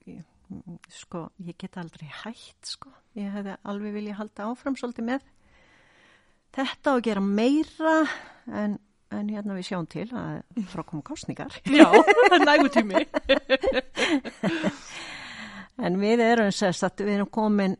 [0.92, 5.26] sko, ég get aldrei hætt sko, ég hefði alveg vilja halda áfram svolítið með
[6.56, 7.96] þetta og gera meira
[8.48, 8.78] en,
[9.12, 11.88] en hérna við sjáum til að frá koma kostningar Já,
[12.44, 13.04] nægu tími.
[15.78, 17.76] En við erum sérst að við erum komin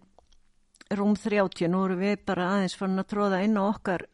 [0.95, 4.05] rúm 30, nú erum við bara aðeins farin að tróða inn á okkar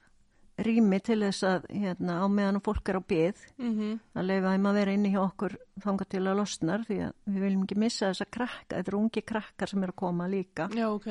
[0.63, 4.69] rými til þess að hérna, á meðan fólk er á byð Mm að leifa þeim
[4.71, 8.11] að vera inni hjá okkur þanga til að losnar því að við viljum ekki missa
[8.13, 10.69] þessa krakka, þetta eru ungi krakkar sem eru að koma líka.
[10.71, 11.09] Já, ok.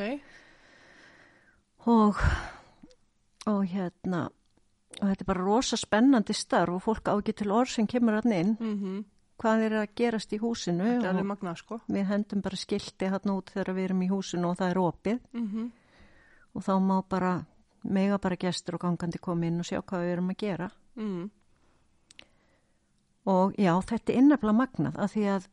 [1.91, 2.21] og,
[3.51, 4.29] og hérna
[5.01, 8.21] og þetta er bara rosa spennandi starf og fólk á ekki til orð sem kemur
[8.21, 8.56] hann inn.
[8.60, 9.03] Mm
[9.43, 10.86] hvað er að gerast í húsinu
[11.25, 11.79] magnað, sko.
[11.89, 15.17] við hendum bara skilti hann út þegar við erum í húsinu og það er opið.
[15.34, 15.71] Mm
[16.53, 17.32] og þá má bara
[17.84, 21.30] mega bara gestur og gangandi koma inn og sjá hvað við erum að gera Mm.
[23.26, 25.46] og já, þetta er innafla magnað af því að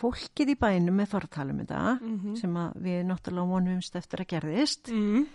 [0.00, 2.36] fólkið í bænum með fartalum þetta Mhm.
[2.36, 5.26] sem að við náttúrulega vonumst eftir að gerðist Mm.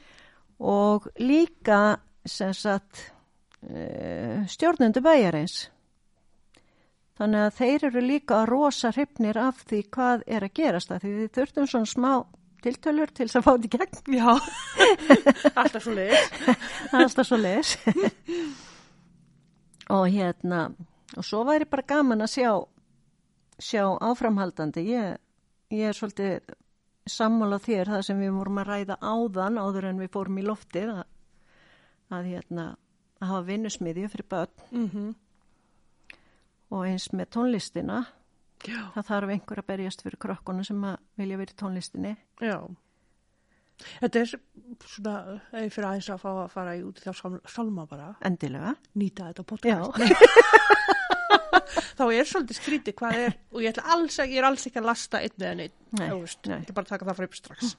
[0.60, 3.12] og líka sem sagt
[3.64, 5.70] uh, stjórnendu bæjarins
[7.18, 11.12] þannig að þeir eru líka rosa hrifnir af því hvað er að gerast að því
[11.20, 12.26] við þurftum svona smá
[12.66, 14.18] tiltölur til þess að fá þetta í gegn.
[14.18, 14.32] Já,
[15.62, 17.76] alltaf svo er alltaf svo leis
[19.96, 20.62] og hérna
[21.16, 22.52] og svo væri bara gaman að sjá
[23.62, 24.84] sjá áframhaldandi.
[24.92, 25.20] Ég,
[25.72, 26.56] ég er svolítið
[27.08, 30.96] sammála þér það sem við vorum að ræða áðan áður en við fórum í loftið
[30.96, 31.06] að,
[32.18, 32.66] að hérna
[33.22, 34.66] að hafa vinnusmiðju fyrir börn.
[34.74, 35.14] Mm
[36.74, 38.00] og eins með tónlistina
[38.70, 42.58] Já, það þarf einhver að berjast fyrir krökkunum sem að vilja verið tónlistinni já.
[44.00, 45.14] Þetta er svona,
[45.52, 49.26] eða fyrir aðeins að fá að fara í út í þá sálma bara, endilega nýta
[49.34, 49.80] þetta Já.
[49.84, 50.86] podcast.
[51.96, 55.20] Þá er svolítið skrítið hvað er, og ég, alls, ég er alls ekki að lasta
[55.24, 56.58] einn eða neitt, Nei, veist, nei.
[56.60, 57.74] ég ætla bara að taka það frá upp strax.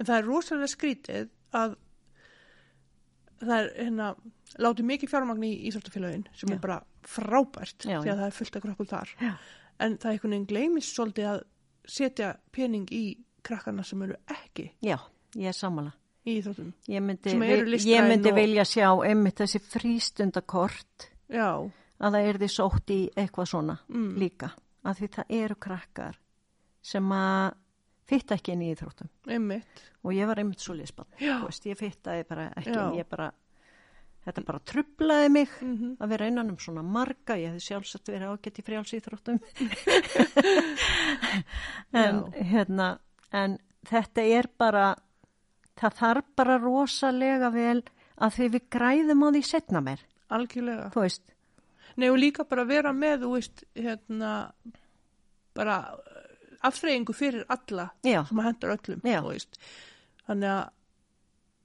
[0.00, 1.28] En það er rosalega skrítið
[1.60, 1.74] að
[3.40, 4.08] það er hérna,
[4.60, 6.56] látið mikið fjármagn í Íþróttafélagin sem Já.
[6.56, 8.12] er bara frábært Já, því já.
[8.14, 9.14] að það er fullt af krökkum þar.
[9.80, 11.42] En það er einhvern veginn gleymist svolítið að
[11.88, 13.04] setja pening í
[13.42, 14.98] krakkana sem eru ekki já,
[15.34, 15.92] ég er sammála
[16.26, 16.72] í Íþróttum.
[16.92, 19.60] ég myndi, ég myndi og- vilja sjá einmitt þessi
[20.20, 21.48] frístundakort Já,
[22.00, 24.16] að það er því sótt í eitthvað svona Mm.
[24.18, 24.50] líka
[24.84, 26.16] að því það eru krakkar
[26.82, 27.54] sem að
[28.06, 29.82] fitta ekki inn í íþróttum einmitt.
[30.04, 30.74] og ég var einmitt svo
[31.46, 32.92] veist, ég fittaði bara ekki Já.
[32.96, 33.32] ég bara,
[34.26, 37.36] þetta bara trublaði mig Mm að vera innan um svona marga.
[37.40, 39.40] Ég hefði sjálfsagt verið ágætt í frjáls íþróttum
[42.02, 42.20] en
[42.52, 42.88] hérna
[43.32, 44.86] en þetta er bara
[45.80, 47.80] það þarf bara rosalega vel
[48.20, 50.90] að því við græðum á því setna mér Algjörlega.
[50.94, 51.22] þú veist,
[51.98, 54.28] Nei og líka bara vera með, þú veist, hérna,
[55.56, 55.78] bara
[56.62, 59.18] afþreyingu fyrir alla já, sem að hendar öllum, Já.
[59.24, 59.58] þú veist.
[60.28, 60.68] Þannig að,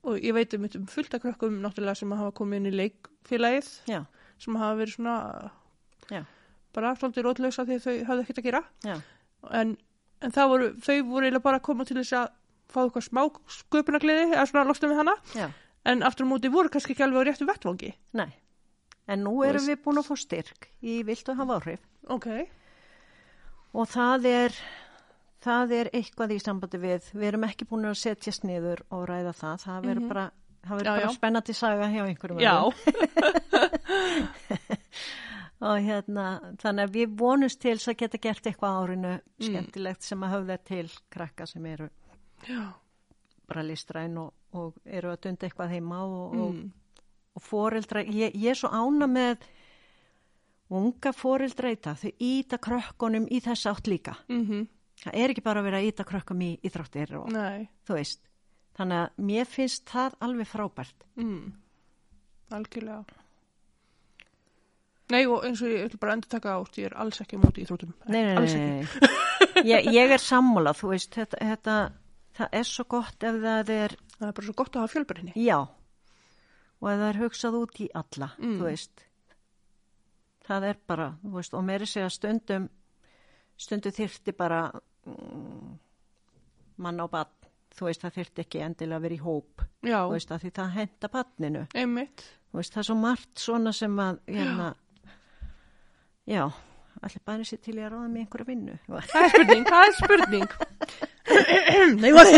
[0.06, 3.70] og ég veit um, um fullt af krökkum náttúrulega sem hafa komið inn í leikfélagið,
[3.90, 4.00] já,
[4.42, 5.18] sem hafa verið svona,
[6.14, 6.22] já,
[6.76, 8.64] bara svolítið rótlausa því þau hafði ekkert að gera.
[9.56, 9.76] En,
[10.22, 12.32] en voru, þau voru bara að koma til þess að
[12.72, 13.22] fá eitthvað smá
[13.60, 15.50] sköpunagliði, eða svona lostum við hana, já,
[15.86, 17.94] en aftur á móti voru kannski ekki alveg á réttu vettvangi.
[18.18, 18.32] nei.
[19.06, 21.82] En nú erum við búin að fá styrk í viltu hafa áhrif.
[22.10, 22.26] Ok,
[23.78, 24.56] og það er
[25.46, 29.34] það er eitthvað í sambandi við við erum ekki búin að setjast niður og ræða
[29.38, 30.10] það, það verður Mhm.
[30.14, 30.26] bara
[30.66, 31.16] það verður Já, bara já.
[31.20, 32.40] spennandi saga hjá einhverjum
[35.66, 36.26] og hérna
[36.62, 39.46] þannig að við vonumst til að geta gert eitthvað árinu Mm.
[39.50, 41.90] skemmtilegt sem að höfða til krakka sem eru
[42.48, 42.74] já,
[43.48, 46.72] bara listræn og, og eru að dunda eitthvað heima og, og, mm.
[47.36, 49.38] og foreldra, ég, ég er svo ána með
[50.70, 54.16] unga foreldra í það, þau íta krökkunum í þess átt líka.
[54.30, 54.68] Mm
[55.04, 58.22] Það er ekki bara að vera að íta krökkum í íþróttir og nei, þú veist.
[58.78, 61.06] Þannig að mér finnst það alveg frábært.
[61.16, 61.54] mm.
[62.56, 63.04] algjörlega.
[65.14, 67.62] Nei og eins og ég ætla bara endur taka átt, ég er alls ekki móti
[67.62, 67.92] í þróttum.
[68.10, 69.66] Nei, nei, nei, nei.
[69.70, 71.76] Ég, ég er sammála, þú veist, þetta, þetta,
[72.40, 75.34] það er svo gott ef það er, Það er bara svo gott að hafa fjölbyrðinni.
[75.46, 75.58] já,
[76.80, 78.54] og ef það er hugsað út í alla, Mm.
[78.58, 79.06] þú veist.
[80.48, 82.70] Það er bara, þú veist, og meiri segja stundum,
[83.58, 84.62] stundum þyrfti bara
[85.08, 85.72] mm,
[86.84, 87.32] mann á bann,
[87.76, 90.52] þú veist, það þyrfti ekki endilega að vera í hóp, Já, þú veist, að því
[90.60, 91.64] það henda banninu.
[91.76, 92.24] einmitt.
[92.52, 94.68] Þú veist, það er svo margt svona sem að, hérna,
[96.32, 96.44] já,
[97.04, 98.76] allir bænir sér til í að ráða með einhverja vinnu.
[98.88, 100.50] Það er spurning, það er spurning.
[102.00, 102.30] Nei, hvað?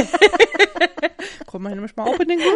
[1.47, 2.53] Koma hérna með smá ábyrningu.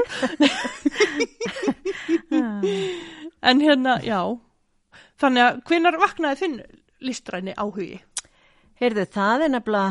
[3.42, 4.22] en hérna, já.
[5.22, 6.58] Þannig að hvenar vaknaði þinn
[7.06, 8.00] listræni áhugi?
[8.82, 9.90] Heyrðu, það er nefnilega,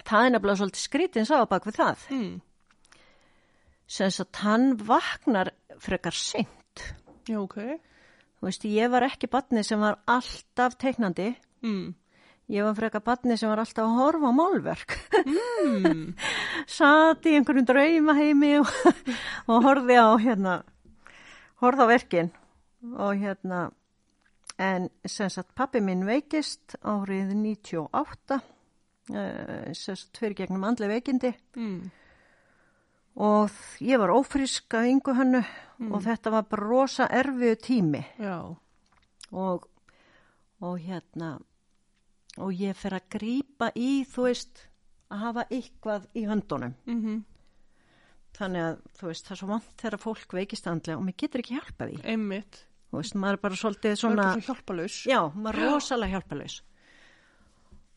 [0.00, 2.04] það er nefnilega svolítið skrítin sá bak við það.
[2.16, 2.30] Mm.
[3.96, 5.50] Sem að hann vaknar
[5.84, 6.84] frekar seint.
[7.28, 7.58] Já, ok.
[8.40, 11.34] Þú veist, ég var ekki batni sem var alltaf teiknandi.
[11.68, 11.92] Mm.
[12.56, 14.96] Ég var frekar batni sem var alltaf að horfa á málverk.
[15.26, 16.14] Mm.
[16.78, 18.72] Sat í einhverjum draumaheimi og,
[19.52, 20.60] og horfði á, hérna,
[21.60, 22.32] horfði á verkin.
[22.96, 23.66] Og hérna,
[24.62, 28.38] en sem sagt, pappi minn veikist árið 98,
[29.12, 31.32] uh, sem sagt, fyrir gegnum andli veikindi.
[31.56, 31.90] Mm.
[33.16, 35.42] og ég var ófrisk að yngu hannu
[35.88, 38.42] og þetta var bara rosa erfiðu tími Já.
[39.32, 39.64] og,
[40.60, 41.38] og hérna
[42.36, 44.60] og ég fer að grípa í þú veist
[45.08, 47.24] að hafa eitthvað í höndunum Mm
[48.36, 51.42] þannig að þú veist, það er svo vant þegar fólk veikist andlega og mér getur
[51.42, 52.00] ekki hjálpað því.
[52.12, 52.60] Einmitt.
[52.96, 55.00] Veist, maður er bara svolítið svona, er svo hjálpalaus.
[55.08, 56.60] já, maður er rosalega hjálpalaus.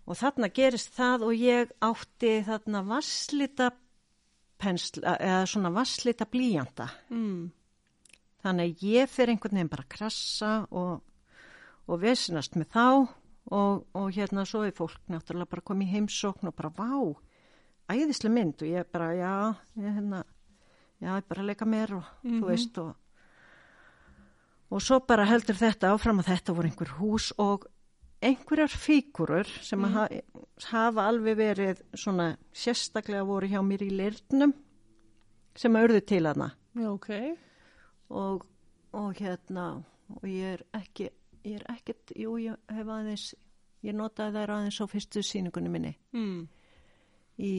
[0.09, 3.69] Og þarna gerist það og ég átti þarna vasslita
[4.59, 6.89] pensla, eða svona vasslita blíjanda.
[7.13, 7.49] Mm.
[8.43, 11.01] Þannig að ég fer einhvern veginn bara að krassa og,
[11.87, 12.85] og vesinast með þá
[13.49, 16.91] og, og hérna svo er fólk náttúrulega bara komið í heimsókn og bara vá,
[17.89, 19.35] æðislega mynd og ég bara já,
[19.81, 20.23] ég hérna,
[21.01, 22.93] já, ég bara leika mér og þú veist og
[24.69, 27.65] og svo bara heldur þetta áfram að þetta voru einhver hús og
[28.21, 29.93] einhverjar fíkurur sem mm.
[29.95, 30.07] ha,
[30.71, 34.53] hafa alveg verið svona sérstaklega voru hjá mér í lirnum
[35.57, 37.09] sem örðu til hana Já, ok.
[38.09, 38.45] og,
[38.93, 39.69] og hérna
[40.15, 41.09] og ég er ekki
[41.47, 43.29] ég er ekkert, jú ég hef aðeins
[43.85, 46.47] ég notaði þær aðeins á fyrstu síningunni minni Mm.
[47.39, 47.53] í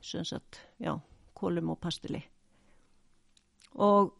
[0.00, 0.94] sem sagt, já,
[1.34, 2.22] kólum og pastili
[3.74, 4.12] og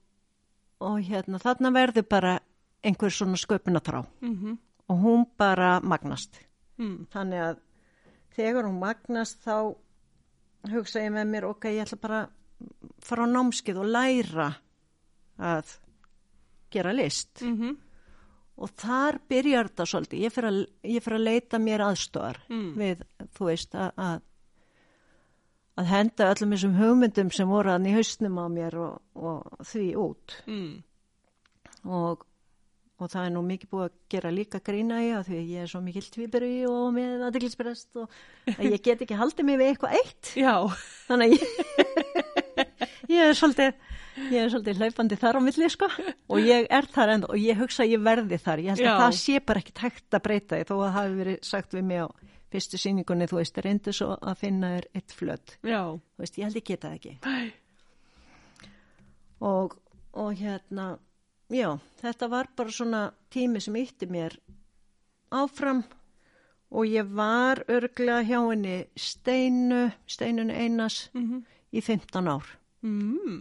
[0.81, 2.35] og hérna þarna verður bara
[2.85, 6.37] einhver svona sköpunatrá Mm og hún bara magnast.
[6.77, 7.07] Mm.
[7.09, 7.61] þannig að
[8.37, 9.75] þegar hún magnast þá
[10.69, 12.19] hugsa ég með mér ok, ég ætla bara
[13.01, 14.51] fara á námskið og læra
[15.39, 15.73] að
[16.71, 17.41] gera list.
[17.43, 17.77] Mm
[18.57, 20.21] og þar byrjar þetta svolítið.
[20.23, 22.75] Ég fyrir að, ég fer að leita mér aðstofar Mm.
[22.79, 23.01] við,
[23.35, 24.21] þú veist, að,
[25.81, 29.87] að henda öllum þessum hugmyndum sem voru hann í hausnum á mér og, og því
[29.99, 30.83] út Mm.
[31.91, 32.23] og,
[33.03, 35.65] og það er nú mikið búið að gera líka grína í að því að ég
[35.67, 38.15] er svo mikil tvíberi og með aðdeglisbrest og
[38.55, 40.55] að ég get ekki haldið mig við eitthvað eitt Já.
[41.09, 41.43] þannig að ég,
[43.17, 43.75] ég er svolítið
[44.31, 45.89] ég er svolítið hlaupandi þar á milli sko
[46.31, 48.93] og ég er þar enda og ég hugsa að ég verði þar ég held Já.
[48.95, 51.85] að það sé bara ekki tækt að breyta þó að það hafi verið sagt við
[51.91, 52.09] mig á
[52.53, 55.81] fyrstu síningunni þú veist, reyndu svo að finna þér eitt flödd, Já.
[55.95, 57.53] þú veist, ég held geta það ekki Æ.
[59.41, 59.79] og,
[60.13, 60.89] og hérna
[61.53, 61.71] já,
[62.03, 64.39] þetta var bara svona tími sem ítti mér
[65.35, 65.83] áfram
[66.75, 72.47] og ég var örglega hjá henni Steinu, Steinun Einas Mm í 15 ár
[72.85, 73.41] mm.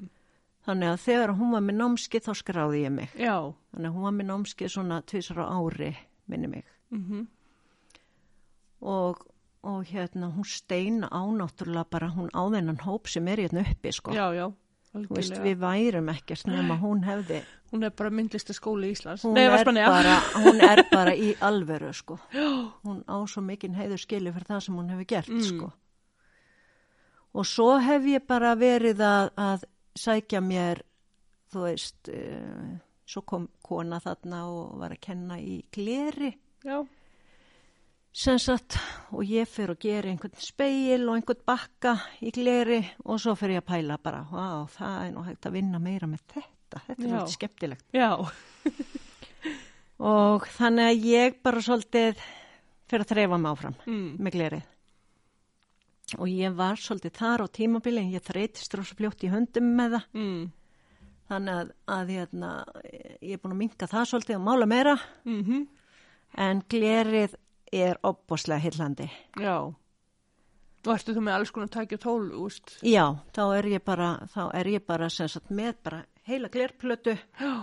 [0.65, 3.35] þannig að þegar hún var með námskið þá skráði ég mig Já.
[3.73, 5.93] þannig að hún var með námskið svona tvisar á ári
[6.25, 7.27] minni mig Mm
[8.83, 9.21] og,
[9.63, 14.11] og hérna hún Steina ánáttúrulega bara hún á þennan hóp sem er hérna uppi sko
[14.15, 14.49] Já, já.
[14.93, 17.39] Veist, við værum ekkert nema hún hefði
[17.73, 19.23] Hún er bara myndlista skóli Íslands.
[19.25, 22.19] hún, Nei, er bara, hún er bara í alveru sko
[22.83, 25.41] hún á svo mikinn heiður skilu fyrir það sem hún hefur gert Mm.
[25.47, 25.71] sko
[27.33, 29.63] og svo hef ég bara verið að, að
[29.97, 30.83] sækja mér
[31.53, 32.75] þú veist uh,
[33.09, 36.29] svo kom kona þarna og var að kenna í gleri
[36.63, 36.83] Já.
[38.13, 38.75] Sem sagt
[39.11, 43.57] og ég fyrir að gera einhvern speil og einhvern bakka í gleri og svo fyrir
[43.57, 47.01] ég að pæla bara wow, það er nú hægt að vinna meira með þetta þetta
[47.01, 47.15] er Já.
[47.17, 48.11] alveg skemmtilegt Já.
[50.13, 52.21] og þannig að ég bara svolítið
[52.91, 54.09] fyrir að þreifa mig áfram Mm.
[54.19, 54.69] með glerið
[56.19, 60.05] og ég var svolítið þar á tímabili ég þreytist rosa fljótt í höndum með það
[60.13, 60.43] Mm.
[61.29, 62.49] þannig að, að hérna,
[63.23, 65.65] ég er búin að minka það svolítið og mála meira Mm
[66.35, 67.35] en glerið
[67.73, 69.09] er opboslega hillandi
[69.41, 69.57] Já.
[70.83, 72.73] Og ertu þú með alls konar tæki og tól, úst?
[72.83, 77.13] já, þá er ég bara þá er ég bara sem sagt með bara heila glerplötu
[77.39, 77.53] Já.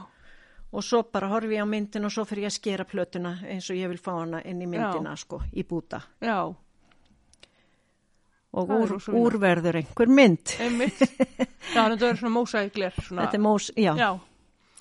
[0.73, 3.69] og svo bara horfi ég á myndin og svo fyrir ég að skera plötuna eins
[3.71, 6.39] og ég vil fá hana inn í myndina sko, í búta Já.
[8.51, 11.05] og úr, úrverður einhver mynd Einmitt.
[11.75, 12.97] Já, þetta er svona mósækler.
[13.05, 13.27] Svona.
[13.29, 14.11] þetta er mós, já, Já.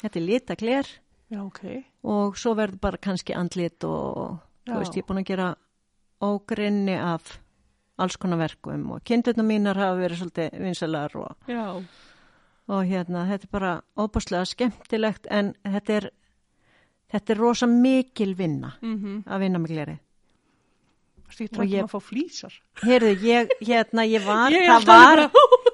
[0.02, 0.88] þetta er litagler
[1.30, 1.64] Já, ok.
[2.10, 4.46] og svo verður bara kannski andlit og Já.
[4.70, 5.50] Þú veist, ég er búin að gera
[6.22, 7.40] ógrinni af
[8.00, 11.36] alls konar verkum og kindurna mínar hafa verið svolítið vinsalar og,
[12.70, 16.10] og hérna, þetta er bara óbúslega skemmtilegt en þetta er
[17.10, 19.96] þetta er rosa mikil vinna Mm að vinna með gleri.
[19.98, 20.09] Varstu ekki
[21.30, 22.54] Og ég- að fá flýsar?
[22.82, 25.20] Heyrðu, ég, hérna, ég var, Ég það, alltaf var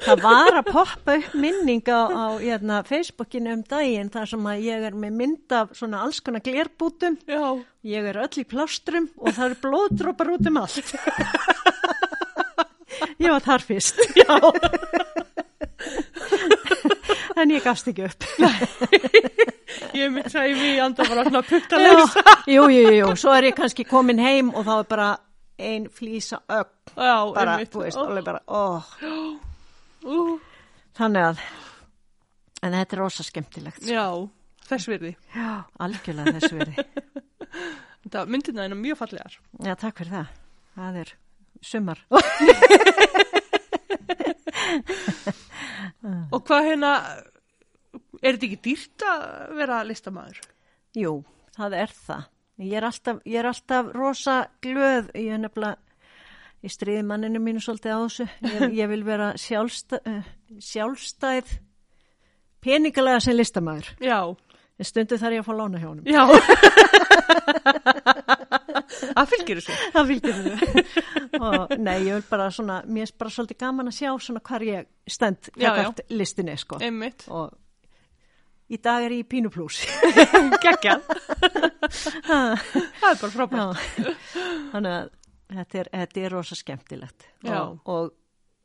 [0.05, 4.61] það var að poppa upp minning á, á hérna, Facebookinu um daginn þar sem að
[4.67, 7.63] ég er með mynd af svona alls konar glerbútum Já.
[7.85, 10.93] Ég er öll í plástrum og það eru blóðdrópar út um allt.
[13.23, 13.95] ég var þar fyrst.
[14.17, 14.39] Já.
[17.35, 18.23] En ég gafst ekki upp.
[19.95, 22.13] Ég mitt sæði við anda bara svona Já, puttalegs.
[22.47, 25.07] jú, jú, jú, svo er ég kannski komin heim og þá er bara
[25.59, 26.71] ein flýsa ögn.
[26.95, 27.71] Já, Bara, einmitt.
[27.73, 28.83] þú veist, Ó, alveg bara, óh.
[30.05, 30.39] ó,
[30.99, 31.39] Þannig að,
[32.63, 33.83] en þetta er rosa skemmtilegt.
[33.87, 34.05] Já,
[34.69, 35.13] þess virði.
[35.35, 35.49] Já,
[35.83, 36.77] algjörlega þessu verið.
[38.05, 39.33] Þetta myndina er mjög fallegar.
[39.65, 40.27] Já, takk fyrir það.
[40.75, 41.09] Það er
[41.65, 41.99] sumar.
[42.13, 42.21] Uh.
[46.35, 46.91] Og hvað hérna,
[48.21, 49.23] er þetta ekki dýrt að
[49.57, 50.39] vera listamæður?
[50.97, 51.13] Jú,
[51.57, 52.27] það er það.
[52.63, 55.75] Ég er alltaf, ég er alltaf rosa glöð, ég er nefnilega
[56.65, 58.27] í stríði manninu mínu svolítið á þessu.
[58.47, 61.57] Ég, ég vil vera sjálfstæð, uh, sjálfstæð
[62.65, 63.91] peningalega sem listamæður.
[64.01, 64.19] Já,
[64.75, 66.03] En stundu þarf ég að fá lána hjá honum.
[66.03, 66.23] já.
[69.15, 69.75] Það fylgir þessu.
[69.93, 70.55] Það fylgir þessu.
[71.39, 74.65] og nei, ég vil bara svona, mér er bara svolítið gaman að sjá svona hvar
[74.67, 75.69] ég stend já.
[75.69, 76.79] gagvart listinni, sko.
[76.83, 77.23] Einmitt.
[77.31, 77.53] Og
[78.71, 79.81] í dag er ég í Pínu Plus.
[80.65, 80.97] Gekkja.
[82.25, 83.79] Það er bara frábært.
[84.73, 85.09] Þannig að
[85.55, 87.27] þetta er, þetta er rosa skemmtilegt.
[87.45, 88.13] Og, og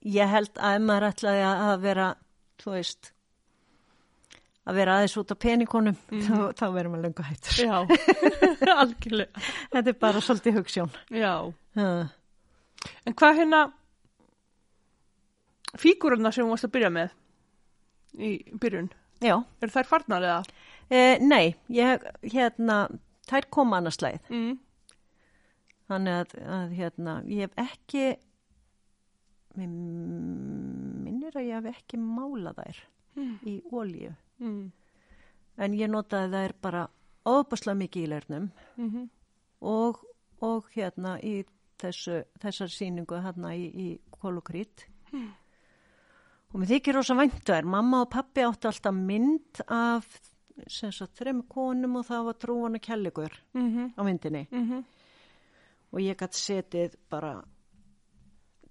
[0.09, 2.07] ég held að ef maður ætlaði að vera,
[2.63, 3.11] þú veist,
[4.71, 7.61] að vera aðeins út á peningunum, þá, þá verður maður löngu hættur.
[7.67, 7.77] Já,
[8.85, 9.45] algjörlega.
[9.75, 10.97] Þetta er bara svolítið hugssjón.
[11.13, 11.35] Já.
[11.77, 12.09] Uh,
[13.05, 13.59] En hvað hérna
[15.81, 17.11] fíguruna sem þú varst að byrja með
[18.25, 18.31] í
[18.63, 18.89] byrjun,
[19.21, 20.41] já, eru þær farnar eða?
[20.91, 22.81] e, nei, ég, hérna,
[23.31, 24.27] þær koma annars leið.
[24.33, 24.59] Mm.
[25.91, 28.05] Þannig að, að hérna, ég hef ekki,
[29.59, 32.83] minnir að ég hef ekki málað þær
[33.51, 34.13] í ólíu.
[34.41, 34.69] Mm.
[35.61, 36.85] En ég notaði þær bara
[37.29, 39.09] ofbaslega mikið í lernum Mm
[39.61, 40.01] og,
[40.41, 41.43] og hérna í
[41.81, 43.89] þessu, þessar sýningu hérna í, í
[44.21, 44.87] kolokrít.
[46.51, 47.69] Og mér þykir rosa væntu þær.
[47.71, 50.09] Mamma og pappi áttu alltaf mynd af
[51.17, 53.93] þrem konum og það var trúan og kjallegur -hmm.
[53.97, 54.47] á myndinni.
[54.51, 54.85] Mm
[55.93, 57.43] Og ég gæti setið bara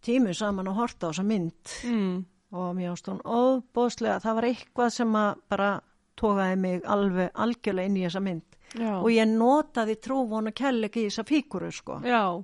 [0.02, 1.68] tímu saman og horta á þessa mynd.
[1.84, 2.26] mm.
[2.52, 5.82] og mér ást hún óbóðslega, það var eitthvað sem að bara
[6.20, 8.94] tókaði mig alveg algjörlega inn í þessa mynd Já.
[9.02, 12.44] og ég notaði trúfón og kærleik í þessa fíkuru sko, Já.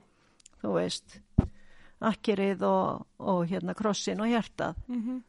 [0.62, 1.20] þú veist
[2.02, 4.76] akkirið og, og hérna krossin og hjartað.
[4.88, 5.24] Mm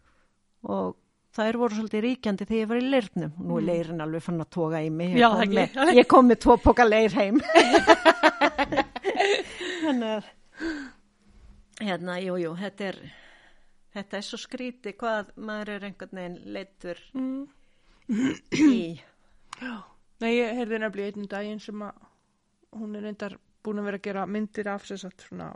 [0.66, 0.96] og
[1.36, 3.32] þær voru svolítið ríkjandi þegar ég var í leirnum.
[3.46, 5.12] Nú er leirin alveg fann að toga í mig.
[5.20, 7.38] Já, kom með, ég kom með tvo póka leir heim.
[9.84, 10.30] Þannig að
[11.86, 12.98] hérna, jú, jú, þetta er
[13.96, 17.46] þetta er svo skríti hvað maður er einhvern veginn leittur Mm.
[18.54, 19.00] í.
[20.22, 22.02] Nei, ég heyrði nefnilega einn daginn sem að
[22.78, 23.34] hún er reyndar
[23.66, 25.48] búin að vera að gera myndir af þess að svona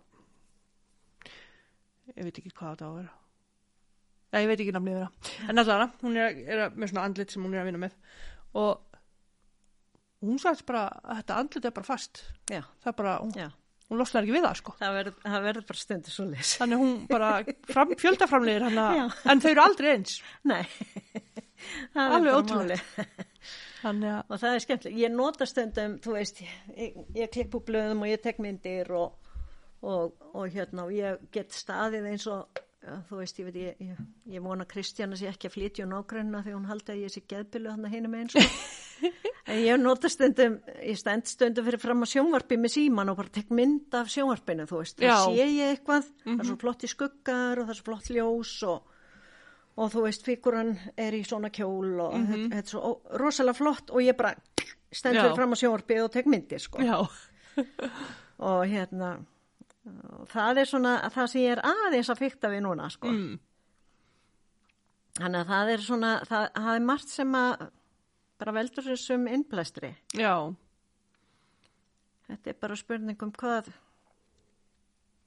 [2.16, 3.16] ég veit ekki hvað þetta á að vera
[4.30, 5.08] Nei, ég veit ekki nafnið vera
[5.50, 7.96] en alltaf hún er, er með svona andlit sem hún er að vinna með.
[8.60, 9.00] Og
[10.22, 12.20] hún sagðist bara að þetta andlit er bara fast.
[12.50, 13.56] Já, það er bara, hún,
[13.90, 14.74] hún losnar ekki við það sko.
[14.78, 17.30] Það verður, það verður bara stundir svo leys þannig hún bara
[17.72, 18.86] fram, fjöldaframlegir hana,
[19.34, 20.20] en þau eru aldrei eins.
[20.46, 20.62] Nei.
[21.92, 22.84] Það er Alveg bara málið.
[23.82, 26.38] þannig að, og það er skemmtileg, ég nota stundum þú veist,
[26.72, 29.18] ég, ég klipp úr blöðum og ég tek myndir og,
[29.82, 34.04] og, og hérna, og ég get staðið eins og þú veist, ég veit, ég, ég,
[34.36, 37.22] ég vona Kristjana sé ekki að flytja um nágrunna því hún haldi að ég sé
[37.28, 38.36] geðbylu hann að hinum eins
[39.50, 43.34] en ég nota stundum ég stend stundum fyrir fram að sjónvarpi með síman og bara
[43.34, 46.90] tek mynd af sjónvarpinu þú veist, það sé ég eitthvað það er svo flott í
[46.94, 48.96] skuggar og það er svo flott ljós og
[49.80, 53.92] og þú veist, fíkuran er í svona kjól og þetta, þetta er svo rosalega flott
[53.94, 54.32] og ég bara
[54.92, 55.36] stendur Já.
[55.36, 56.80] fram á sjónvarpið og tek myndir sko.
[58.50, 59.12] og hérna
[59.88, 63.10] og það er svona það sem ég er aðeins að fykta við núna sko.
[63.10, 63.38] mm,
[65.20, 67.66] þannig að það er svona það, það er margt sem að
[68.40, 69.90] bara veldur þessum innblæstri.
[70.16, 70.34] Já.
[72.30, 73.72] Þetta er bara spurning um hvað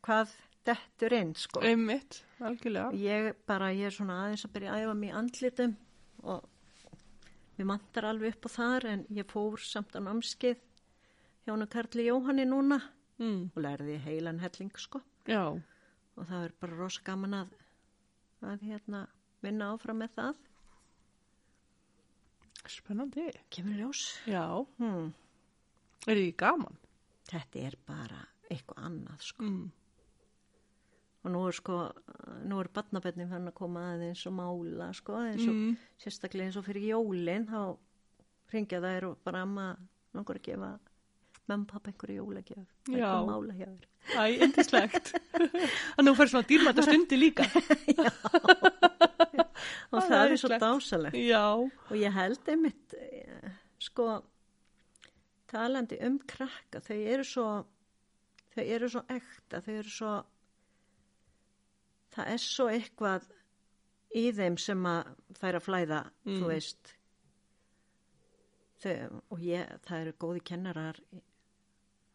[0.04, 0.34] hvað
[0.68, 1.62] dettur inn sko.
[1.62, 2.94] einmitt, algjörlega.
[2.98, 5.76] Ég bara, ég er svona aðeins að byrja að æfa mig andlitum
[6.24, 6.50] og
[7.58, 10.62] mér mantar alveg upp á þar en ég fór samt á námskið
[11.46, 12.80] hana Karli Jóhanni núna
[13.24, 15.02] mm, og lærði heilan helling sko.
[15.30, 17.60] Já, og það er bara rosa gaman að
[18.44, 19.06] að hérna
[19.44, 20.42] vinna áfram með það.
[22.74, 23.28] Spennandi.
[23.52, 24.02] Kemur ljós.
[24.28, 24.44] Já,
[24.80, 25.14] hmm.
[26.08, 26.78] er því gaman?
[27.32, 28.20] Þetta er bara
[28.52, 29.48] eitthvað annað sko.
[29.48, 29.72] Mm,
[31.24, 31.80] og nú er sko
[32.44, 36.60] nú er barnabönnin fann að koma aðeins og mála sko eins og mm, sérstaklega eins
[36.60, 37.62] og fyrir jólin þá
[38.54, 39.70] ringja þær og bara amma
[40.14, 40.74] langar að gefa
[41.52, 42.68] mamma pappa einhverju jólagjöf.
[42.88, 42.96] Já.
[43.04, 43.88] eitthvað mála hjá þér.
[44.14, 47.48] Æ, indislegt þannig að þú fyrir svona dýrmæta stundi líka.
[49.94, 54.08] Og Það það, er svo dásalegt já, og ég held einmitt eh, sko
[55.52, 57.46] talandi um krakka þau eru svo
[58.56, 60.14] þau eru svo ekta þau eru svo
[62.16, 63.30] það er svo eitthvað
[64.18, 66.40] í þeim sem að færa að flæða Mm.
[66.42, 66.92] þú veist.
[68.84, 71.00] Þau, og ég, það eru góði kennarar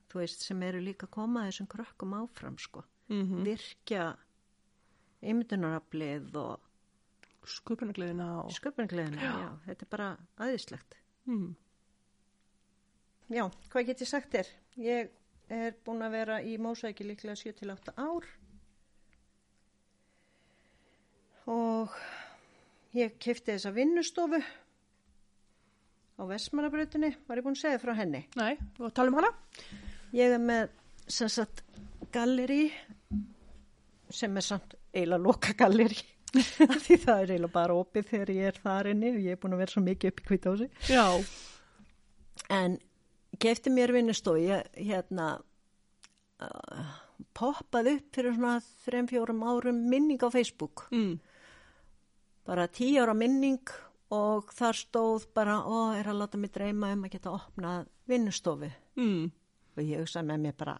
[0.09, 4.16] þú veist sem eru líka að koma að þessum krökkum áfram sko mm virkja
[5.24, 6.68] ymdunaraflið og
[7.48, 8.52] sköpunagleðina og...
[8.52, 9.48] sköpunargleðina, já.
[9.66, 10.09] þetta er bara
[10.44, 10.98] aðeinslegt.
[11.28, 11.54] Mm.
[13.32, 14.52] Já, hvað get ég sagt þér?
[14.80, 15.11] Ég
[15.52, 18.28] er búin að vera í mósæki líklega 7-8 ár
[21.48, 21.98] og
[22.96, 24.40] ég kefti þessa vinnustofu
[26.18, 28.24] á Vestmannabrautinni, var ég búin að segja frá henni.
[28.36, 29.32] Nei, og tala um hana?
[30.16, 30.70] Ég er með
[31.09, 31.64] sem sagt
[32.12, 32.68] galleri
[34.09, 35.98] sem er samt eiginlega loka galleri
[36.84, 39.56] því það er eiginlega bara opið þegar ég er þar inni og ég er búin
[39.56, 40.68] að vera svo mikið upp í kvítási.
[40.88, 41.04] Já.
[42.52, 42.78] En
[43.40, 45.28] kefti mér vinnustofu, ég hérna
[46.44, 46.92] uh,
[47.36, 50.86] poppaði upp fyrir svona 3-4 árum minning á Facebook.
[50.92, 51.18] Mm.
[52.48, 53.72] Bara 10 ára minning
[54.14, 58.70] og þar stóð bara, ó, er að láta mig dreyma um að geta opnað vinnustofu.
[59.00, 59.28] Mm.
[59.78, 60.74] Og ég hugsaði með mér bara,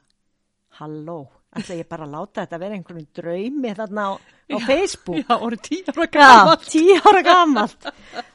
[0.81, 1.17] halló,
[1.57, 5.21] ætla ég bara að láta þetta vera einhvern draumi þarna á, á Facebook.
[5.23, 6.67] Já, orðið tíu ára Já, gamalt.
[6.73, 7.89] tíu ára gamalt.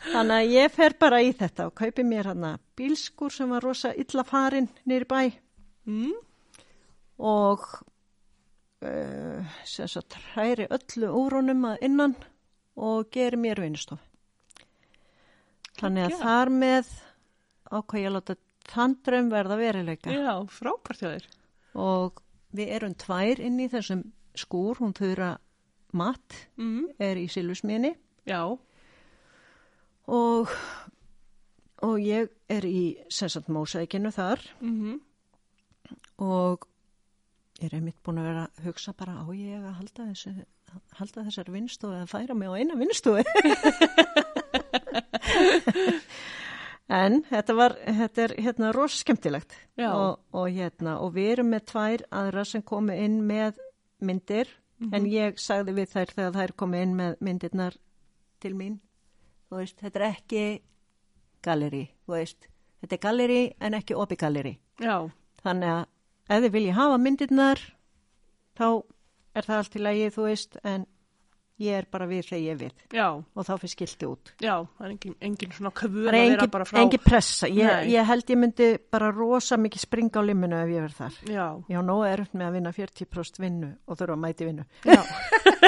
[0.07, 2.47] Þannig að ég fer bara í þetta og kaupi mér hann
[2.79, 5.21] bílskur sem var rosa illa farin nýri bæ
[5.83, 6.13] Mm.
[7.19, 7.59] og
[8.87, 12.13] uh, sem sagt hræri öllu úrunum að innan
[12.79, 13.99] og geri mér vinnustof.
[15.81, 16.93] Þannig að þar með
[17.73, 18.35] ákvað ég að láta
[18.71, 21.25] þann draum verða veruleika Já, frábært hjá þér.
[21.75, 22.21] og
[22.55, 24.03] við erum tvær inn í þessum
[24.37, 25.37] skúr, hún þurra
[25.93, 26.87] matt Mm.
[26.99, 27.95] er í Silvusminni
[28.25, 28.41] Já.
[30.07, 30.49] og,
[31.83, 34.99] og ég er í sem sagt mósækinu þar Mm
[36.23, 36.63] og
[37.59, 40.31] ég er einmitt búin að vera að hugsa bara á ég að halda, þessu,
[40.97, 43.21] halda þessar vinstofu eða færa mig á eina vinstofu
[46.89, 49.55] en þetta var þetta er hérna rosa skemmtilegt.
[49.79, 49.91] Já.
[49.91, 53.61] og, og hérna og við erum með tvær aðra sem komu inn með
[54.03, 54.51] myndir.
[54.91, 57.77] En ég sagði við þær þegar þær komu inn með myndirnar
[58.43, 58.81] til mín.
[59.47, 60.41] Þú veist, þetta er ekki
[61.45, 62.49] galleri, þú veist.
[62.83, 65.07] Þetta er galleri en ekki opi galleri Já.
[65.43, 65.83] Þannig að
[66.33, 67.61] ef þið vilji hafa myndirnar
[68.57, 68.67] þá
[69.33, 70.85] er það allt í lagi, þú veist, en
[71.61, 73.07] ég er bara við þegar ég er við Já.
[73.13, 74.31] og þá fyrir skilti út.
[74.41, 74.55] Já.
[74.77, 76.79] Það er engin, engin svona kvöð að er vera engin, bara frá.
[76.81, 77.47] engin pressa.
[77.47, 81.13] Ég, ég held ég myndi bara rosa mikið springa á liminu ef ég verð þar.
[81.29, 81.45] Já.
[81.69, 84.65] Já, nóg er upp með að vinna 40% vinnu og þurfa að mæti vinnu.
[84.83, 85.01] Já.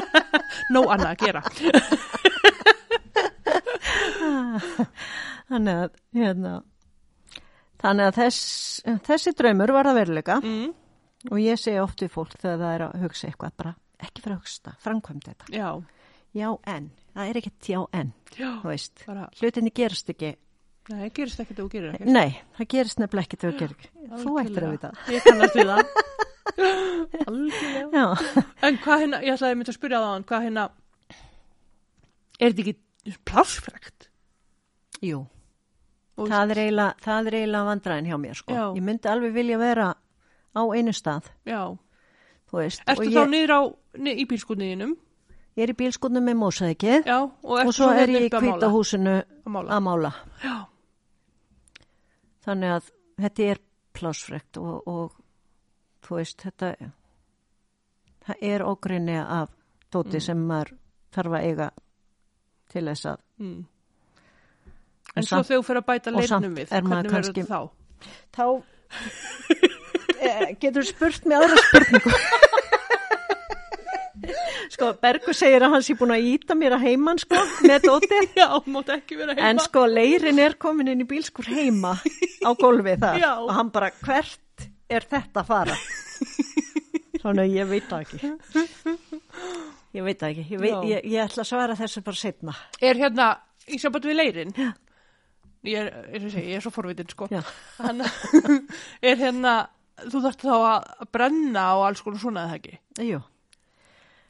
[0.73, 1.41] Nó annað að gera.
[5.45, 6.53] Þannig að, hérna,
[7.81, 8.39] þannig að þess,
[9.05, 10.71] þessi draumur var að veruleika Mm.
[11.31, 13.73] og ég segi oft við fólk þegar það er að hugsa eitthvað bara
[14.03, 15.45] ekki fyrir að hugsa, framkvæmd þetta.
[15.55, 15.69] Já.
[16.35, 16.89] Já, en.
[17.15, 18.09] Það er ekkert já, en.
[18.35, 18.49] Já.
[18.61, 20.33] þú veist, Bara, hlutinni gerast ekki
[20.91, 22.11] nei, gerist ekkert og gerir ekkert.
[22.11, 25.55] nei, það gerist nefnilega ekki þegar þú gerir ekki þú ættir að vita Ég kannast
[25.55, 25.85] við það.
[27.29, 28.03] Algjörlega.
[28.67, 30.65] En hvað hérna, ég ætlaði að mynda að spyrja það á hann, hvað hérna,
[32.39, 34.09] er þetta ekki plássfrækt?
[35.05, 35.23] jú,
[36.15, 39.89] Og- það er eiginlega það er vandræðin hjá mér sko ég myndi alveg vilja vera
[40.55, 41.75] á einu stað Já.
[42.51, 43.61] Þú veist, Ertu þá ég, niður á,
[44.05, 44.95] ni- í bílskotniðinum?
[45.55, 47.17] ég er í bílskotnum með mósaðikið Já.
[47.23, 49.69] Og, og svo er hérna ég í uppi að mála?
[49.77, 50.11] Að mála.
[52.45, 52.89] þannig að
[53.23, 53.61] þetta er
[53.95, 55.15] plásfrekt og, og
[56.05, 56.73] þú veist, þetta
[58.25, 59.49] það er ógrinni af
[59.93, 60.73] dóti sem maður
[61.15, 61.69] þarf að eiga
[62.73, 63.65] til þess að Mm.
[65.15, 67.59] En En svo þegar þú fyrir að bæta leirnum við, er hvernig verður þetta þá?
[68.31, 68.45] þá
[70.61, 72.13] getur spurt mig aðra spurningu?
[74.76, 79.36] Sko Bergur segir að hans er búin að íta mér að heiman sko með heima.
[79.38, 81.93] en sko leirin er komin inn í bílskur heima
[82.43, 83.19] á gólfið þar.
[83.21, 83.32] Já.
[83.43, 85.78] og hann bara hvert er þetta að fara?
[87.21, 88.34] Svona ég veit það ekki.
[89.95, 90.45] Ég veit það ekki.
[90.51, 93.30] Ég, veit, ég, ég ætla að svara þessu bara setna Er hérna,
[93.71, 94.51] í samband við leirin,
[95.65, 97.30] ég er, er, er, ég er svo forvitin sko,
[99.09, 99.55] er hérna,
[100.03, 102.77] þú þarft þá að brenna og alls konar svona eða ekki?
[103.09, 103.21] Jú,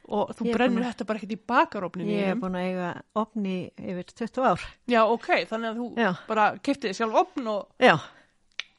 [0.06, 2.90] Og þú brennur búin að- þetta bara ekkert í bakarófninu ég er búin að eiga
[3.18, 4.60] opni yfir 20 ár.
[4.86, 6.12] Já, ok, þannig að þú Já.
[6.28, 7.96] bara keftið sjálf opn og já.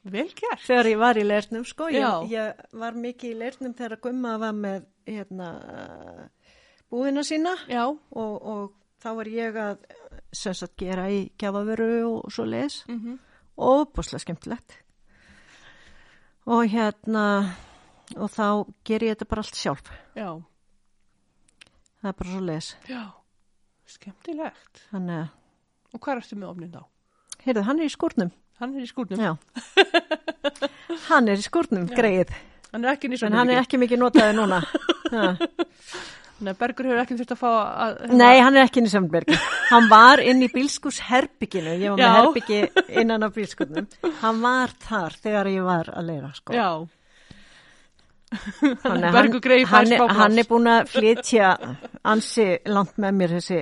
[0.08, 0.62] Vel gert.
[0.64, 4.54] þegar ég var í leirnum sko, ég, ég var mikið í leirnum þegar Gumma var
[4.56, 5.50] með hérna,
[6.90, 7.56] búðina sína.
[7.68, 8.72] Já, og, og
[9.04, 9.78] þá var ég að
[10.32, 13.18] sagt gera í gjafavöru og svo leis mhm,
[13.58, 14.78] og búslega skemmtilegt
[16.48, 17.24] og hérna
[18.16, 18.46] og þá
[18.88, 19.90] ger ég þetta bara allt sjálf.
[20.16, 20.30] Já,
[22.02, 23.02] það er bara svo leis já,
[23.98, 24.84] skemmtilegt.
[24.92, 25.34] þannig að,
[25.96, 26.82] Og hvað ertu með opnin þá?
[27.46, 28.32] heyrðu, hann er í skúrnum.
[28.60, 29.22] Hann er í skúrnum.
[29.22, 29.34] já.
[31.08, 32.32] Hann er í skúrnum, greið
[32.72, 33.78] Hann er ekki hann er ekki?
[33.80, 34.58] mikið notaði núna.
[36.38, 37.96] Nei, Bergur hefur ekki þurft að fá að...
[38.14, 39.38] Nei, hann er ekki inn í Sömnbergi.
[39.72, 42.12] Hann var inn í bílskúsherbygginu, ég var með Já.
[42.20, 42.60] herbyggi
[43.02, 43.88] innan á bílskúsnum.
[44.22, 46.54] Hann var þar þegar ég var að leira, sko.
[46.54, 46.70] Já,
[48.28, 51.52] að Bergur greið hann, fæst hann, hann er búin að flytja
[52.12, 53.60] ansi langt með mér þessi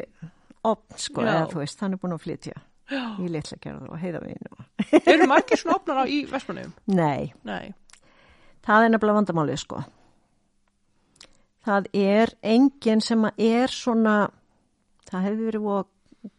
[0.66, 1.32] opn, sko, Já.
[1.36, 2.56] eða þú veist, hann er búin að flytja
[3.22, 4.66] í litla gerðu og heiða veginu.
[5.06, 6.74] Eru margir svona opnar á í Vestmanniðum?
[6.98, 7.74] Nei, Nei.
[8.66, 9.84] það er nefnilega vandamálið, sko.
[11.66, 14.16] Það er enginn sem að er svona,
[15.10, 15.64] það hefði verið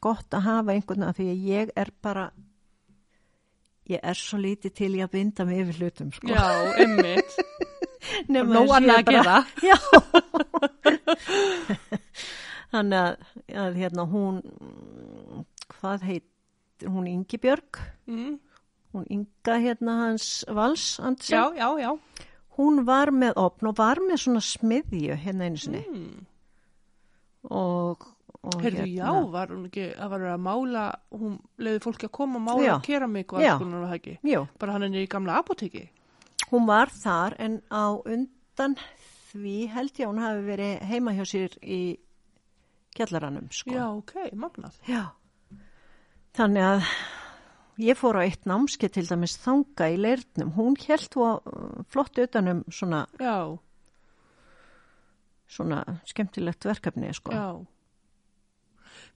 [0.02, 2.24] gott að hafa einhvern veginn, því að ég er bara,
[3.90, 6.30] ég er svo lítið til í að binda mig yfir hlutum, sko.
[6.30, 6.46] Já,
[6.82, 7.36] einmitt.
[8.30, 9.36] Nema Nóg þess annað ég að gera.
[9.70, 9.78] Já.
[12.72, 13.12] Þannig að,
[13.64, 14.40] að hérna hún,
[15.76, 16.26] hvað heit,
[16.86, 18.36] hún Ingi Björg, Mm.
[18.94, 20.84] hún Inga hérna hans Vals,
[21.30, 21.90] Já, já, já.
[22.58, 26.24] Hún var með opn og var með svona smiðju hérna einu sinni Mm.
[27.50, 28.06] og,
[28.42, 30.84] og Heyrðu, hérna, já, var hún ekki, var verið að mála,
[31.14, 32.74] hún leiði fólki að koma að mála Já.
[32.76, 33.52] og kera mig Já.
[33.52, 34.16] alls konar var ekki.
[34.26, 35.88] Jú, Bara hann er í gamla apoteki.
[36.50, 38.76] hún var þar en á undan
[39.32, 41.98] því held ég að hún hafi verið heima hjá sér í
[42.96, 43.70] kjallaranum, sko.
[43.70, 44.78] Já, ok, magnað.
[44.88, 45.10] Já.
[46.36, 46.82] Þannig að
[47.78, 50.52] ég fór á eitt námski til dæmis þanga í leirnum.
[50.56, 53.58] Hún held og flott utanum svona, Já,
[55.48, 57.32] svona skemmtilegt verkefni, sko.
[57.32, 57.66] já.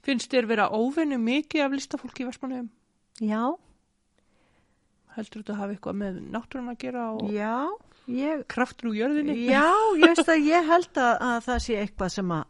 [0.04, 2.70] Finnst þér vera óvinni mikið af listafólki í Vestmanniðum?
[3.20, 3.42] Já,
[5.16, 7.54] Heldur þetta að hafa eitthvað með náttúrun að gera og já,
[8.06, 9.34] ég, kraftur úr jörðinni?
[9.50, 9.64] já,
[9.98, 12.44] ég veist að ég held að, að það sé eitthvað sem að,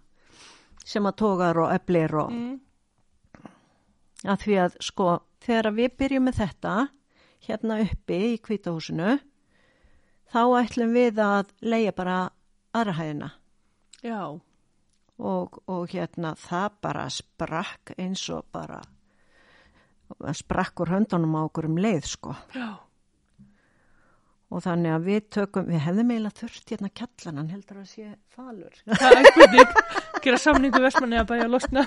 [0.92, 2.61] sem að tógar og eflir og Mm.
[4.28, 5.08] að því að sko
[5.45, 6.76] þegar við byrjum með þetta
[7.47, 9.16] hérna uppi í kvítahúsinu
[10.30, 12.20] þá ætlum við að leia bara
[12.76, 13.32] aðrahæðina
[14.01, 14.41] Já,
[15.20, 18.80] og, og hérna það bara sprakk eins og bara
[20.34, 22.34] sprakk úr höndunum á okkur um leið sko.
[22.57, 22.80] Já.
[24.51, 28.78] Og þannig að við tökum, við hefðum eiginlega þurft hérna kjallanan heldur að sé falur
[29.01, 29.74] Það er spurning,
[30.24, 31.84] gera samningu Vestmanni að bæja að losna.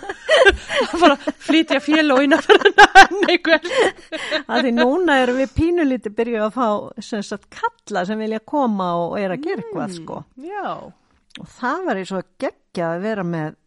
[1.01, 3.68] Bara flytja fél og innafærna enn einhver.
[4.47, 6.68] að því núna erum við pínulítið byrjuð að fá
[7.09, 10.72] sem sagt kalla sem vilja koma og er að gera eitthvað sko Já,
[11.43, 13.59] og það var eins og geggja að vera með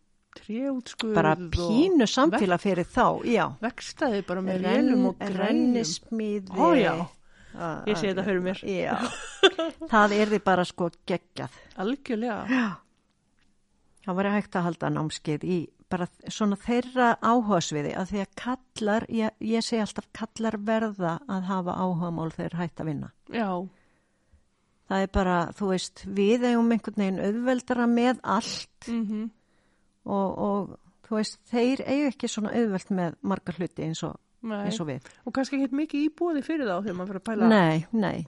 [1.17, 5.39] bara pínu samfélag fyrir þá, já Vekstaði bara með rélum og grænum.
[5.41, 6.93] rennismíði Ó, já.
[7.87, 8.61] Ég sé þetta fyrir mér.
[8.69, 8.97] já,
[9.93, 12.67] það er því bara sko geggjað Algjörlega.
[14.07, 15.59] það var hægt að halda námskeið í
[15.91, 21.45] bara svona þeirra áhugasviði að því að kallar, ég, ég segi alltaf kallar verða að
[21.51, 23.51] hafa áhugamál þeir hægt að vinna Já,
[24.91, 29.29] það er bara, þú veist, við eigum einhvern veginn auðveldara með allt mhm,
[30.07, 30.77] og, og
[31.07, 34.17] þú veist, þeir eigu ekki svona auðveld með margar hluti eins og.
[34.55, 37.49] Eins og við Og kannski ekki mikið íbúði fyrir þá þegar maður fyrir að pæla.
[37.49, 38.27] Nei, nei,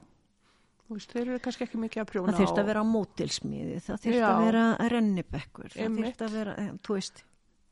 [0.89, 2.87] Þú veist, þeir eru kannski ekki mikið að prjóna það þurft á- að vera á
[2.89, 7.21] mótilsmiði, það þurft að vera rennibekkur, það þurft að vera, eh, þú veist,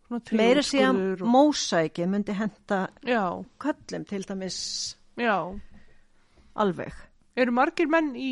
[0.07, 1.23] svona meira síðan og...
[1.33, 3.23] mósæki myndi henda Já,
[3.65, 4.59] köllum til dæmis
[5.17, 5.37] já.
[6.61, 6.93] alveg.
[7.37, 8.29] Eru margir menn í,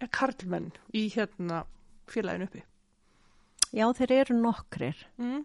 [0.00, 1.62] er karlmenn í hérna
[2.08, 2.64] félaginu uppi?
[3.76, 5.44] Já, þeir eru nokkrir, Mm?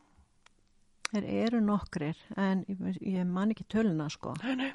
[1.16, 4.34] Þeir eru nokkrir, en ég, ég man ekki töluna sko.
[4.44, 4.72] Nei, nei.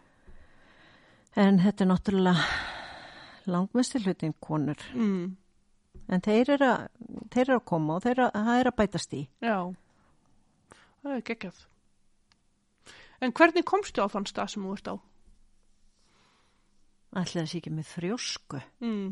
[1.38, 2.47] En þetta er náttúrulega
[3.51, 5.36] langmestir hlutin konur, Mm.
[6.09, 6.88] en þeir eru að,
[7.30, 9.22] þeir eru að koma og þeir eru að, að bætast í.
[9.45, 9.57] Já,
[11.03, 11.62] það er geggjað.
[13.20, 14.97] En hvernig komstu á þann stað sem þú ert á?
[17.20, 18.61] Ætli það sé ekki með þrjósku.
[18.80, 19.09] Mm.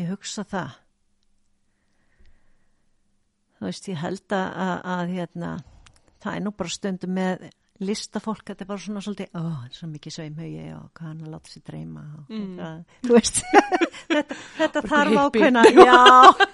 [0.00, 0.78] Ég hugsa það.
[3.58, 5.50] Þú veist, ég held að, að, að hérna,
[6.22, 7.50] það er nú bara stundum með
[7.82, 9.42] listafólk, þetta er bara svona svolítið, ó,
[9.74, 12.02] svo mikið sveimhauði og hvað hann að láta sér dreyma.
[12.14, 12.52] Og, Mm.
[12.60, 13.40] það, þú veist,
[14.12, 15.64] þetta, þetta þarf ákveðna,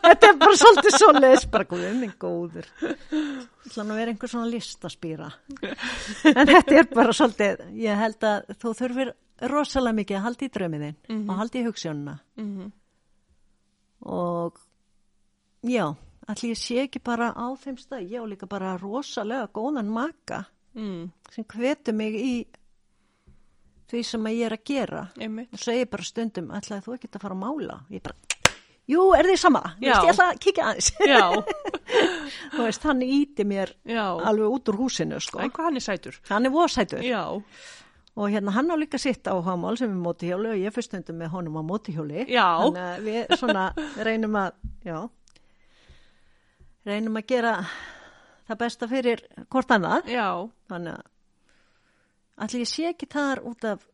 [0.06, 2.70] þetta er bara svolítið svoleiðis, bara góðum minn góður.
[3.68, 5.28] Það nú að vera einhver svona listaspýra.
[6.32, 9.12] En þetta er bara svolítið, ég held að þú þurfir
[9.52, 11.28] rosalega mikið að halda í draumiðin Mhm.
[11.30, 12.72] og halda í hugssjónuna Mm
[14.00, 14.54] og
[15.66, 15.94] já,
[16.28, 20.44] allir ég sé ekki bara á þeim stað, ég á líka bara rosalega góðan maka
[20.76, 21.04] mm.
[21.32, 22.32] sem hvetur mig í
[23.88, 25.04] því sem að ég er að gera.
[25.16, 25.52] Einmitt.
[25.54, 27.78] og segir bara stundum, ætlaði þú ekki að fara að mála?
[27.94, 28.52] Ég bara,
[28.92, 29.64] jú, er þið sama?
[29.80, 30.90] Ég ætla að kíkja aðeins.
[31.08, 31.24] Já,
[32.54, 34.04] þú veist, hann íti mér já.
[34.04, 35.40] alveg út úr húsinu, sko.
[35.40, 36.22] Æ, hvað hann er sætur?
[36.28, 37.22] hann er vosætur Já,
[38.18, 41.32] og hérna hann á líka sitt áhagamál sem er mótihjóli og ég fyrir stundum með
[41.38, 42.26] honum á mótihjóli.
[42.28, 42.48] Já.
[42.60, 43.70] þannig að við svona
[44.04, 44.98] reynum að já
[46.88, 47.52] reynum að gera
[48.48, 49.22] það besta fyrir
[49.52, 50.08] hvort annað.
[50.12, 50.26] Já,
[50.68, 51.06] Þannig að
[52.44, 53.86] allir ég sé ekki þar út af,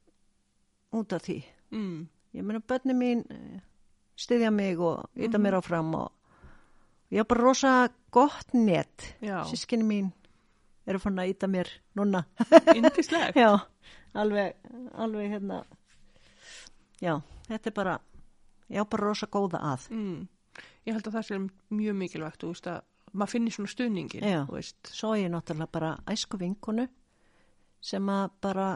[0.95, 1.39] út af því.
[1.73, 2.03] mm,
[2.35, 3.61] Ég meina börni mín eh,
[4.19, 5.43] styðja mig og ytta Mhm.
[5.47, 6.11] mér áfram og
[7.13, 9.15] ég har bara rosa gott net.
[9.47, 10.13] Sískinni mín
[10.87, 12.25] eru fann að ytta mér núna.
[12.75, 13.37] indislegt.
[13.43, 13.61] Já,
[14.15, 14.55] alveg,
[14.95, 15.65] alveg hérna,
[17.01, 17.99] já, þetta er bara,
[18.71, 19.89] ég á bara rosa góða að.
[19.91, 20.29] Mm.
[20.85, 21.39] Ég held að það sé
[21.75, 22.83] mjög mikilvægt, að
[23.15, 24.25] maður finnir svona stuðningin.
[24.91, 26.89] Svo ég náttúrulega bara æsku vinkonu
[27.85, 28.67] sem að bara,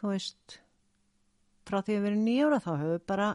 [0.00, 0.58] þú veist,
[1.66, 3.28] frá því að við erum nýjóra þá höfum við bara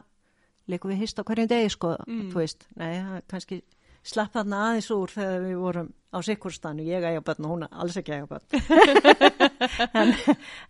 [0.71, 2.29] leikum við hist á hverjum degi, sko, Mm.
[2.31, 3.61] þú veist, nei, kannski
[4.03, 7.97] slapp þarna aðeins úr þegar við vorum á sikkurstanu, ég ægja börn og hún alls
[7.97, 8.45] ekki ægja börn.
[10.01, 10.13] en,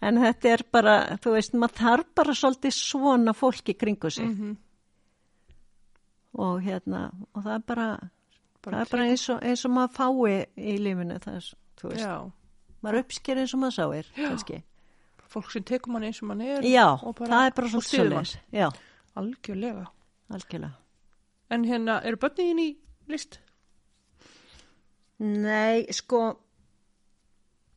[0.01, 4.25] en þetta er bara, þú veist, maður þarf bara svolítið svona fólk í kringu sig
[4.27, 4.57] Mm
[6.33, 7.87] og hérna, og það er bara,
[8.61, 11.45] Bara það er bara eins og, eins og maður fái í lífinu, það er,
[11.81, 12.33] þú veist,
[12.83, 14.59] maður uppsker eins og maður sáir, kannski.
[15.31, 16.61] fólk sem tekur mann eins og mann er.
[16.61, 18.37] Já, og það er bara og svolítið
[19.15, 19.87] Algjörlega.
[20.29, 20.71] algjörlega.
[21.49, 22.77] En hérna, eru börnin í
[23.07, 23.39] list?
[25.19, 26.37] Nei, sko,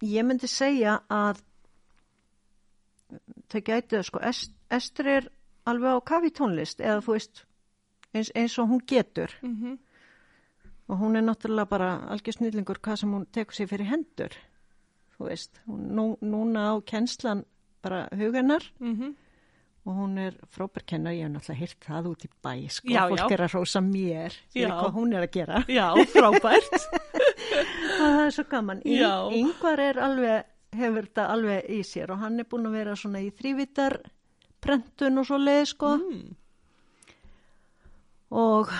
[0.02, 1.40] ég myndi segja að
[3.52, 5.28] þau gætu, sko, Est- Ester er
[5.66, 7.44] alveg á kafi tónlist, eða þú veist,
[8.14, 9.30] eins, eins og hún getur.
[9.42, 9.78] Mm -hmm.
[10.88, 14.32] Og hún er náttúrulega bara algjör snillingur hvað sem hún tekur sér fyrir hendur.
[15.18, 17.44] Þú veist, hún, nú, núna á kennslan
[17.82, 19.14] bara hugennar Mm
[19.84, 23.20] og hún er frábærkennar, ég hef náttúrulega hýrt það út í bæ, sko, Já, fólk
[23.20, 23.34] já.
[23.34, 25.60] er að rósa mér fyrir hvað hún er að gera.
[25.68, 26.78] Já, frábært.
[27.98, 28.80] Það er svo gaman.
[28.84, 33.20] Yngvar er alveg, hefur þetta alveg í sér og hann er búin að vera svona
[33.22, 33.98] í þrývitar
[34.64, 35.92] prentun og svo leið, sko.
[36.00, 36.32] mm.
[38.34, 38.70] Og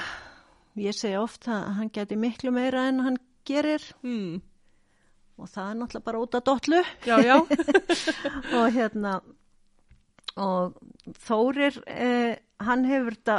[0.81, 4.41] ég segi ofta að hann geti miklu meira en hann gerir Mm.
[5.39, 6.83] og það er náttúrulega bara út af dollu.
[7.07, 7.37] Já, já.
[8.59, 9.21] og hérna
[10.37, 10.75] og
[11.27, 13.37] Þórir eh, hann hefur þetta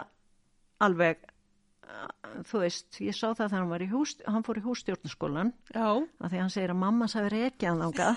[0.86, 4.64] alveg eh, þú veist, ég sá það þegar hann var í hús hann fór í
[4.64, 5.88] hússtjórnarskólan já.
[6.20, 8.16] af því hann segir að mamma sagði ekki hann þangað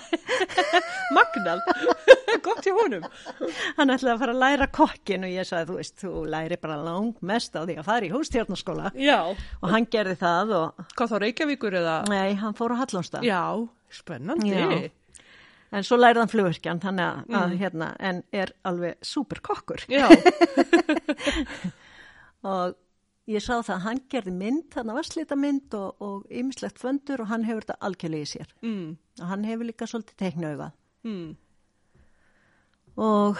[1.17, 1.59] Magnað.
[2.47, 3.05] Gott hjá honum.
[3.77, 6.77] hann ætlaði að fara að læra kokkin og ég sagði, þú veist, þú læri bara
[6.85, 9.17] lang mest á því að fara í hússtjórnarskóla Já.
[9.33, 11.97] og hann gerði það og Hvað þá Reykjavíkur eða?
[12.11, 13.41] nei, hann fór á Hallónstað Já,
[13.99, 14.53] spennandi.
[14.55, 14.91] Já.
[15.71, 20.07] en svo lærði hann flugvirkjan þannig að, að hérna, en er alveg súper kokkur Já.
[22.53, 22.75] og
[23.29, 27.29] ég sá það að hann gerði mynd, þannig að varslita mynd og, ymmislegt föndur og
[27.29, 28.53] hann hefur þetta algjörlega í sér.
[28.65, 28.87] Mm.
[29.21, 30.71] Og hann hefur líka svolítið teiknaugað.
[31.05, 31.27] Mm.
[32.99, 33.39] Og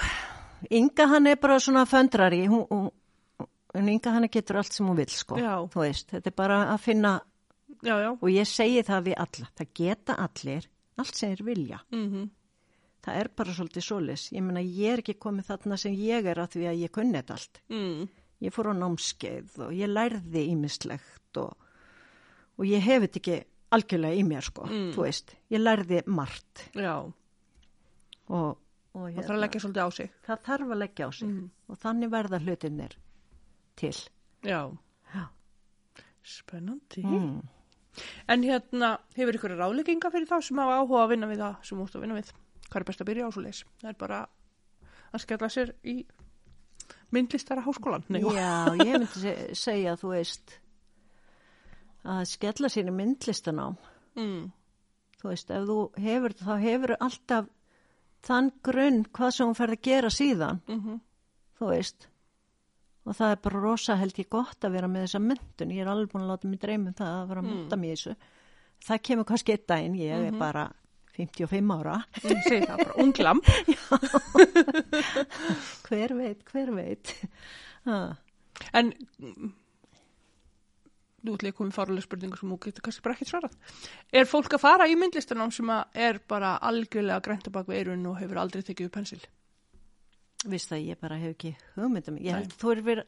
[0.75, 4.97] Inga hann er bara svona föndrari, hún, hún, en Inga hann getur allt sem hún
[4.99, 5.37] vil sko.
[5.75, 7.13] Veist, þetta er bara að finna,
[7.83, 8.09] Já, já.
[8.17, 10.67] og ég segi það við alla, það geta allir,
[10.99, 11.79] allt sem er vilja.
[11.95, 12.29] Mm
[12.99, 14.23] Það er bara svolítið solis.
[14.35, 17.15] Ég meina, ég er ekki komið þarna sem ég er að því að ég kunni
[17.15, 17.61] þetta allt.
[17.71, 18.01] mm.
[18.43, 21.53] Ég fór á námskeið og ég lærði ímislegt og,
[22.59, 23.37] og ég hef þetta ekki
[23.71, 24.91] algjörlega í mér sko, Mm.
[24.95, 25.31] þú veist.
[25.49, 26.93] Ég lærði margt Já.
[28.29, 28.57] og,
[28.95, 30.11] og Það þarf að leggja svolítið á sig.
[30.27, 31.49] það þarf að leggja á sig Mm.
[31.69, 32.95] og þannig verða hlutinir
[33.75, 33.93] til.
[34.43, 34.61] Já.
[35.13, 35.23] Já.
[36.23, 37.03] Spennandi.
[37.03, 37.41] Mm.
[38.29, 41.79] En hérna, hefur ykkur ráðlegginga fyrir þá sem hafa áhuga að vinna við það sem
[41.83, 42.31] út að vinna við?
[42.69, 43.63] Hvað er best að byrja á svo leis?
[43.81, 44.19] Það er bara
[45.13, 46.05] að skella sér í
[47.11, 48.03] myndlistara háskólan.
[48.09, 48.21] Nei.
[48.21, 50.59] Já, ég myndi se- segja, þú veist,
[52.05, 53.67] að skella sér í myndlistan á.
[54.15, 54.51] Mm.
[55.19, 57.49] Þú veist, ef þú hefur, þá hefur alltaf
[58.27, 60.59] þann grunn hvað sem hún ferð að gera síðan.
[60.67, 60.99] Mm
[61.59, 62.05] þú veist
[63.09, 65.89] og það er bara rosa held ég gott að vera með þessa myndun, ég er
[65.91, 67.49] alveg búin að láta mig dreyma um það að vera að Mm.
[67.57, 68.13] mynda mér í þessu
[68.85, 70.63] það kemur kannski einn daginn, ég er bara
[71.17, 71.97] 55 ára,
[72.69, 73.39] bara, unglam.
[75.89, 77.13] hver veit, hver veit
[77.85, 78.15] ha.
[78.73, 78.93] En
[81.19, 83.57] að koma fárulega spurningu sem þú getur kannski bara ekkert svarað.
[84.13, 88.07] Er fólk að fara í myndlistanám sem að er bara algjörlega grænta bak við eirun
[88.11, 89.21] og hefur aldrei tekið upp pensil?
[90.47, 92.19] Vist það, ég bara hef ekki hugmyndum.
[92.23, 93.03] Ég held þurfir,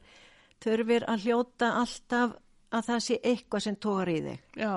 [0.64, 2.34] þurfir að hljóta alltaf
[2.72, 4.42] að það sé eitthvað sem tógar í þig.
[4.60, 4.74] Já.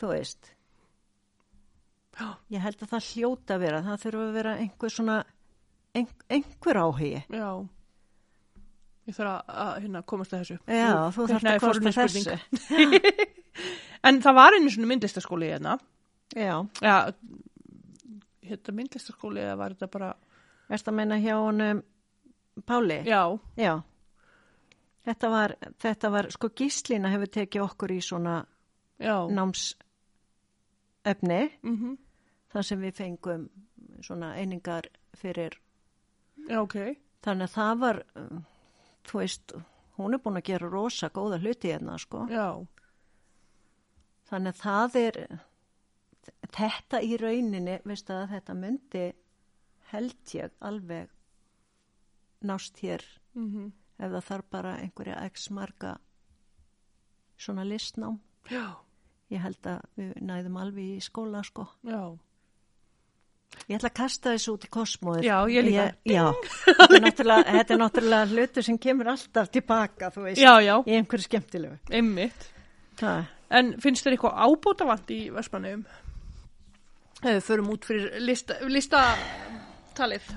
[0.00, 0.50] Þú veist,
[2.18, 2.26] Já.
[2.50, 3.82] ég held að það hljóta að vera.
[3.86, 5.18] Það þurfa að vera einhver svona,
[5.94, 7.12] ein, einhver áhugi.
[7.30, 7.50] Já.
[9.10, 10.56] Ég þarf að, að hérna, komast að þessu.
[10.70, 12.34] Já, þú þarfst Nei, að kosta forunni þessu.
[14.08, 15.72] En það var einu svona myndlistaskóli hérna.
[16.32, 16.96] Já, Já,
[18.46, 20.10] hérna myndlistaskóli eða var þetta bara,
[20.70, 21.82] erst að meina hjá honum
[22.66, 23.00] Páli?
[23.08, 23.22] já,
[23.58, 23.74] Já.
[25.04, 28.34] Þetta var, þetta var, sko Gíslína hefur tekið okkur í svona
[29.00, 29.16] Já.
[29.32, 29.78] námsefni
[31.64, 31.96] Mm
[32.50, 33.44] þar sem við fengum
[34.02, 35.54] svona einingar fyrir
[36.48, 36.76] Já, ok.
[37.22, 38.40] þannig að það var um,
[39.08, 39.52] þú veist,
[39.98, 42.66] hún er búin að gera rosa góða hluti hérna sko Já.
[44.30, 45.18] þannig að það er
[46.50, 49.04] þetta í rauninni veistu að þetta myndi
[49.92, 51.10] held ég alveg
[52.46, 55.90] nást hér Mm ef það þarf bara einhverja x marga
[57.36, 58.14] svona listnám
[58.48, 58.76] Já.
[59.28, 62.16] ég held að við næðum alveg í skóla sko Já.
[63.70, 65.86] Ég ætla að kasta þessu út í kosmóður Já, ég líka.
[66.06, 66.24] já,
[66.90, 70.74] þetta er, þetta er náttúrulega hlutur sem kemur alltaf tilbaka þú veist, Já, já.
[70.86, 72.46] í einhverju skemmtilegu Einmitt.
[73.00, 75.80] það, En finnst þér eitthvað ábótavant í Vestmanneum?
[77.20, 80.28] Ef við förum út fyrir lista, listatalið.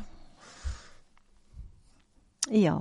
[2.52, 2.74] já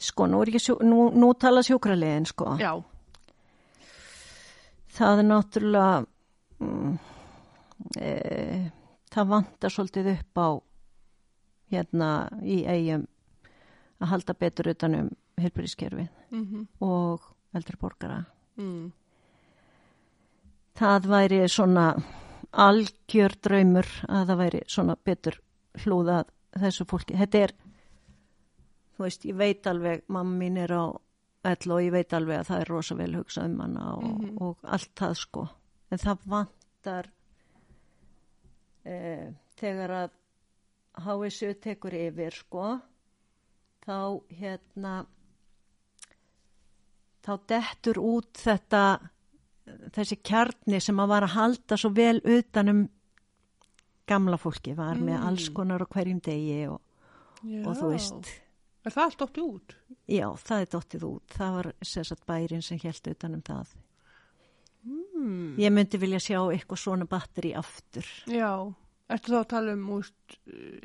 [0.00, 2.72] sko, nú sjú, nú, nú tala sjúkralegin sko Já.
[4.96, 6.06] það er náttúrulega
[6.64, 6.94] mm,
[8.00, 8.70] e,
[9.10, 10.48] það vantar svolítið upp á
[11.70, 12.10] hérna
[12.42, 13.06] í eigum
[14.00, 15.10] að halda betur utanum
[15.40, 17.20] helbriðskerfið Mm og
[17.54, 18.24] eldri borgara.
[18.56, 18.92] mm.
[20.80, 21.86] Það væri svona
[22.52, 25.36] algjör draumur að það væri svona betur
[25.84, 26.30] hlúðað
[26.62, 27.16] þessu fólki.
[27.18, 27.52] Þetta er,
[28.96, 30.84] þú veist, ég veit alveg, mamma mín er á
[31.50, 34.38] ell og ég veit alveg að það er rosa vel hugsað um hana og, Mhm.
[34.40, 35.48] og allt það sko.
[35.90, 37.10] En það vantar
[38.84, 40.10] eh, þegar að
[41.04, 42.80] HSU tekur yfir sko,
[43.86, 43.96] þá
[44.40, 44.94] hérna
[47.24, 48.82] þá dettur út þetta
[49.94, 52.86] þessi kjarni sem að var að halda svo vel utanum
[54.10, 55.26] gamla fólki var með Mm.
[55.28, 56.80] alls konar á hverjum degi og,
[57.66, 58.30] og þú veist
[58.84, 59.74] Er það allt ótti út?
[60.08, 63.74] já, það er dottið út það var sérstætt bærin sem held utanum það
[65.20, 65.56] Mm.
[65.60, 68.52] ég myndi vilja sjá eitthvað svona batteri aftur Já.
[69.10, 70.36] Ertu þá að tala um, úst,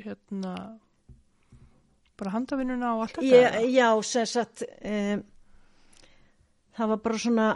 [0.02, 0.52] hérna,
[2.18, 3.30] bara handavinnuna og allt þetta?
[3.30, 5.22] ég, já, sérstætt um,
[6.76, 7.46] það var bara svona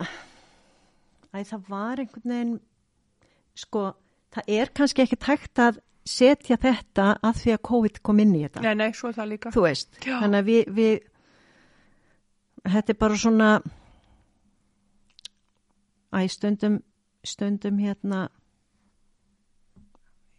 [1.34, 2.54] æ, það var einhvern veginn
[3.60, 3.84] sko,
[4.32, 8.44] það er kannski ekki tækt að setja þetta að því að COVID kom inn í
[8.46, 9.52] þetta Nei, nei, svo er það líka.
[9.52, 10.16] þú veist, Já.
[10.22, 10.94] þannig að við, við
[12.76, 13.50] þetta er bara svona
[16.12, 16.80] æ, stundum
[17.24, 18.28] stundum hérna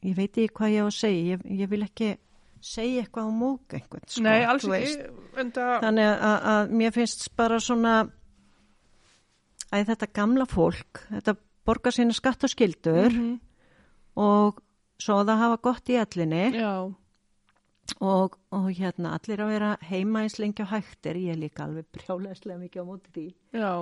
[0.06, 2.10] ég veit ekki hvað ég á að segja ég, ég vil ekki
[2.62, 4.74] segja eitthvað á mók einhvern sko, nei, alls ekki.
[4.74, 5.06] veist.
[5.42, 7.94] En það, þannig að, að mér finnst bara svona
[9.72, 13.40] æ, þetta gamla fólk þetta borgar sína skatt og skildur Mhm.
[14.18, 14.62] og
[15.02, 16.74] svo það hafa gott í allinni Já.
[18.02, 21.86] og, og hérna allir að vera heima eins lengi á hægtir ég er líka alveg
[21.94, 23.74] brjálæslega mikið á móti því Já.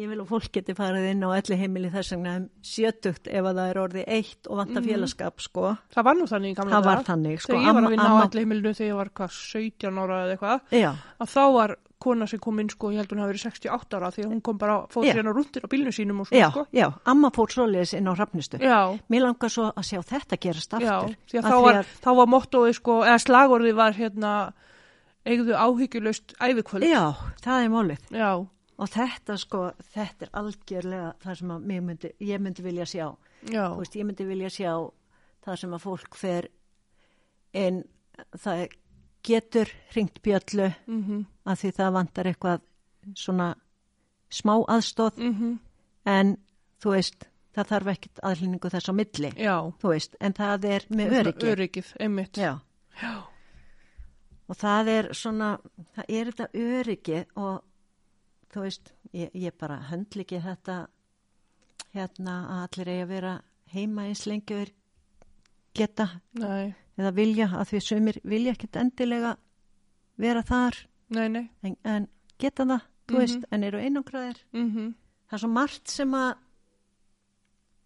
[0.00, 3.44] Ég vil að fólk geti farið inn á elli heimili þess vegna um sjötugt ef
[3.44, 4.88] að það er orðið eitt og vanta Mhm.
[4.88, 7.08] félagskap sko Það var nú þannig í gamla það var daga.
[7.12, 9.30] þannig sko Þegar ég var að vinna amma, á allir heimilinu þegar ég var hvað,
[9.52, 10.90] 17 ára eða eitthvað, já,
[11.20, 14.08] að þá var kona sem kom inn sko, ég held hún hafi verið 68 ára
[14.10, 15.12] því að hún kom bara, fóð Já.
[15.14, 16.66] sér á rúndir á bílnu sínum og svona já, sko.
[16.72, 20.70] já, amma fór svoleiðis inn á hrafnistu Já, mér langar svo að sjá þetta gerast
[20.72, 24.52] já, aftur því að Af þá var, þá var mottóið sko, eða slagorðið var hérna,
[25.24, 26.82] eigðu áhyggjulöst ævikvöld.
[26.90, 27.14] já,
[27.44, 28.46] það er málið Já,
[28.80, 29.62] og þetta sko,
[29.92, 33.06] þetta er algjörlega það sem myndi, ég myndi vilja sjá
[33.42, 34.72] veist, ég myndi vilja sjá
[35.42, 36.48] það sem að fólk fer
[37.52, 37.82] en
[38.38, 38.68] það
[39.22, 42.64] getur hringt bjöllu mhm, að því það vantar eitthvað
[43.18, 43.52] svona
[44.32, 45.58] smá aðstóð mhm,
[46.08, 46.36] en
[46.82, 49.56] þú veist, það þarf ekkert aðlýningu þess á milli, já.
[49.82, 51.50] þú veist, en það er með öryggi.
[51.52, 52.40] Öryggið, einmitt.
[52.40, 52.56] Já.
[53.02, 53.12] Já.
[54.50, 55.52] Og það er svona,
[55.96, 57.60] það er þetta öryggi og
[58.52, 60.76] þú veist, ég, ég bara höndl ekki þetta
[61.94, 63.32] hérna að allir eigi að vera
[63.72, 64.72] heima eins þeir
[65.74, 69.36] geta Nei, eða vilja að því sumir vilja ekkert endilega
[70.20, 70.76] vera þar
[71.08, 71.44] nei, nei.
[71.64, 73.20] en, en geta það, þú Mhm.
[73.20, 74.38] veist, en eru einangraðir.
[74.52, 74.94] Mm
[75.32, 76.34] Það er svo margt sem að,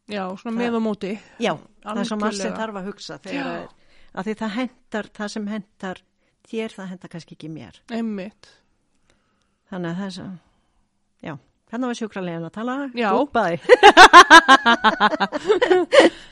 [0.09, 1.13] Já, svona með og móti.
[1.39, 1.53] já,
[1.83, 2.59] það er svo margt sem Algjörlega.
[2.59, 3.69] þarf að hugsa þegar það er,
[4.15, 6.01] að því það hendar, það sem hendar
[6.47, 7.81] þér, það hendar kannski ekki mér.
[7.91, 8.49] Einmitt.
[9.71, 10.27] Þannig að það er svo,
[11.25, 11.35] já,
[11.71, 12.77] þannig var sjúkralegin að tala.
[12.97, 13.09] Já.
[13.17, 13.59] Goodbye.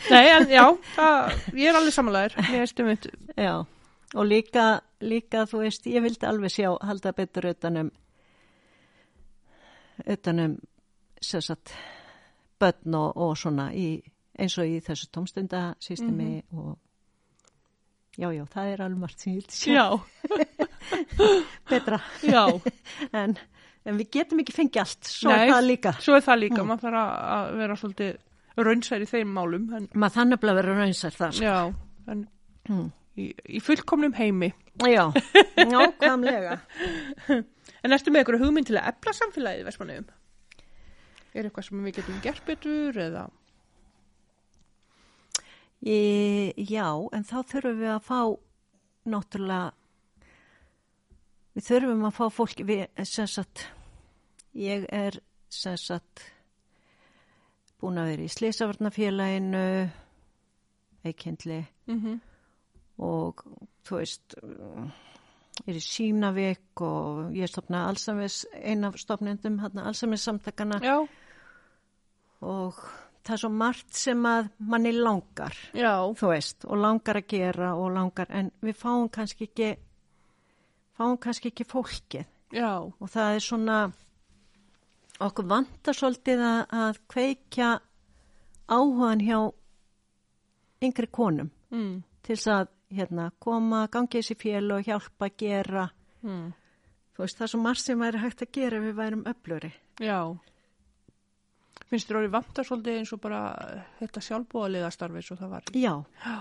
[0.13, 0.65] Nei, en já,
[0.95, 2.51] það, ég er alveg samanlegaður.
[2.51, 3.09] Mér er stumitt.
[3.39, 3.55] Já,
[4.15, 4.69] og líka,
[5.05, 7.91] líka, þú veist, ég vildi alveg sjá, halda betur utanum,
[10.05, 10.59] utanum,
[11.25, 11.75] sem sagt,
[12.61, 13.89] börn og, og svona í,
[14.39, 16.75] eins og í þessu tómstundasystemi og
[18.19, 19.87] já, já, það er alveg margt sem ég vildi sjá Já,
[21.71, 22.45] betra já.
[23.23, 23.37] en,
[23.87, 25.47] en við getum ekki fengið allt, svo Nei.
[25.49, 25.93] er það líka.
[26.01, 26.69] Svo er það líka, Mm.
[26.73, 28.17] maður þarf að- vera svolítið
[28.57, 29.65] raunsær í þeim málum.
[29.77, 31.13] En, Maður þannig að vera raunsær.
[31.13, 31.31] Sko.
[31.45, 31.75] já,
[32.09, 32.29] en
[32.69, 32.93] Mm.
[33.19, 34.53] í, í fullkomnum heimi.
[34.79, 35.13] Já,
[35.57, 36.61] nákvæmlega.
[37.85, 40.07] En ertu með einhverju hugmynd til að efla samfélagið í Vestmannaugum?
[41.35, 43.29] Er eitthvað sem við getum gert betur eða?
[45.85, 48.21] Í, já, en þá þurfum við að fá
[49.13, 49.73] náttúrulega,
[51.55, 53.67] við þurfum að fá fólki, við, sem sagt,
[54.59, 55.19] ég er
[55.55, 56.25] sem sagt
[57.83, 59.67] búin að vera í Slisavarnafélaginu,
[61.05, 62.21] eikindli Mm
[63.03, 63.41] og
[63.83, 64.37] þú veist,
[65.67, 71.01] er í Sýnavík og ég stopnaði Alsamis, einn af stopnendum, hérna Alsamis samtakana Já,
[72.45, 72.79] og
[73.25, 75.57] það er svo margt sem að manni langar.
[75.73, 79.71] já, þú veist, og langar að gera og langar, en við fáum kannski ekki
[80.99, 82.27] fáum kannski ekki fólkið.
[82.55, 83.79] Já, og það er svona
[85.25, 87.69] okkur vantar svolítið að, að kveikja
[88.71, 89.39] áhugan hjá
[90.85, 91.51] yngri konum.
[91.75, 95.87] Mm, til þess að hérna, koma, gangi þessi fél og hjálpa að gera.
[96.23, 96.51] Mm,
[97.17, 99.73] þú veist, það er svo margt sem væri hægt að gera ef við værum öfluri
[100.03, 100.19] já.
[101.91, 103.41] Finnst þér orðið vantar svolítið eins og bara
[104.01, 105.69] þetta sjálfbúðalega starfi svo það var?
[105.75, 105.93] já,
[106.25, 106.37] Já,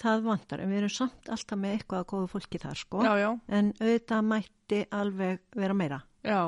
[0.00, 3.02] það vantar, en við erum samt alltaf með eitthvað að góða fólki þar, sko.
[3.04, 6.00] Já, já, en auðvitað mætti alveg vera meira.
[6.24, 6.40] Já,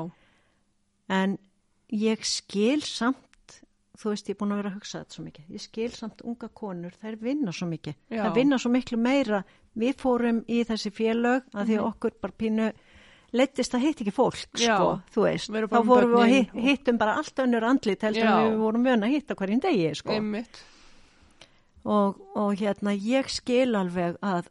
[1.13, 1.37] En
[1.93, 3.57] ég skil samt,
[3.99, 6.23] þú veist, ég er búin að vera að hugsa þetta svo mikið, ég skil samt
[6.25, 9.43] unga konur, þær vinna svo mikið, þær vinna svo miklu meira.
[9.75, 12.67] Við fórum í þessi félög að því að okkur bara pínu
[13.33, 15.49] leittist að hitt ekki fólk, sko, þú veist.
[15.49, 19.35] Þá fórum við að hittum bara allt önnur andlit heldur við vorum vöna að hitta
[19.35, 20.11] hverjum degi, sko.
[20.13, 20.61] einmitt.
[21.83, 24.47] Og, og hérna, ég skil alveg að,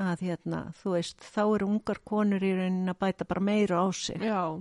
[0.00, 3.86] að hérna, þú veist, þá eru ungar konur í raunin að bæta bara meira á
[3.92, 4.22] sig.
[4.24, 4.56] Já,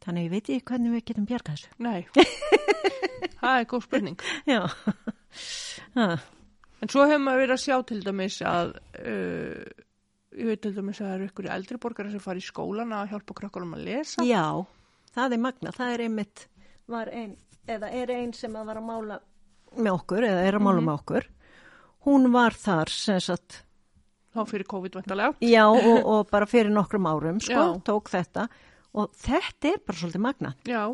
[0.00, 1.72] Þannig ég veit ekki hvernig við getum bjargað þessu.
[1.84, 2.06] nei.
[3.40, 4.22] það er góð spurning.
[4.48, 4.60] Já.
[6.80, 9.84] En svo hefur maður verið að sjá til dæmis að, uh,
[10.40, 13.12] ég veit til dæmis að það eru ykkur eldri borgara sem fara í skólan að
[13.12, 14.24] hjálpa krakkarum að lesa.
[14.24, 14.46] Já,
[15.12, 15.74] það er magna.
[15.76, 16.46] Það er einmitt,
[16.96, 17.36] var ein,
[17.68, 19.20] eða er ein sem að var að mála
[19.76, 21.26] með okkur, eða er að mála með okkur.
[22.06, 23.60] Hún var þar, sem sagt,
[24.30, 25.34] Þá fyrir COVID vantarlega.
[25.42, 27.80] já, og, og bara fyrir nokkrum árum, sko, Já.
[27.86, 28.48] tók þetta.
[28.94, 30.54] Og þetta er bara svolítið magna.
[30.66, 30.84] Já,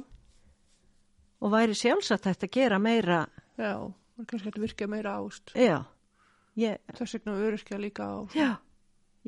[1.44, 3.18] Og væri sjálfsagt þetta að gera meira,
[3.60, 3.72] já,
[4.26, 5.52] kannski að virka meira ást.
[5.52, 5.82] já,
[6.56, 8.16] ég, Þess vegna öryrkja líka á.
[8.32, 8.56] já,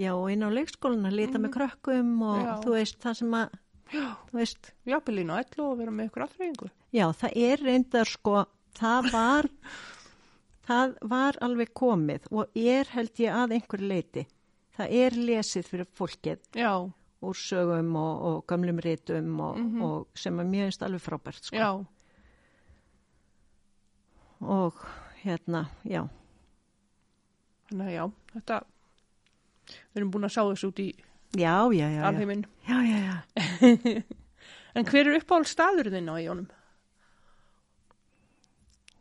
[0.01, 2.55] já, og inn á leikskólinu að lita með krökkum og Já.
[2.65, 3.59] þú veist, það sem að,
[3.93, 6.71] Já, þú veist, jafnvelín og ellu og vera með ykkur aðreyingu.
[6.97, 8.35] Já, það er reyndar sko,
[8.75, 9.49] það var,
[10.69, 14.27] það var alveg komið og er held ég að einhver leiti.
[14.79, 16.73] Það er lesið fyrir fólkið Já,
[17.23, 19.83] úr sögum og, og gamlum rítum og, Mhm.
[19.83, 21.57] og sem er mjög einst alveg frábært sko.
[21.57, 21.87] já,
[24.41, 24.75] Og
[25.25, 26.05] hérna, já,
[27.69, 28.05] þannig að já,
[28.37, 28.59] þetta,
[29.67, 30.87] við erum búin að sá þessu út í
[32.07, 32.45] alheiminn.
[34.79, 36.47] En hver er uppáhald staður þinn á í honum?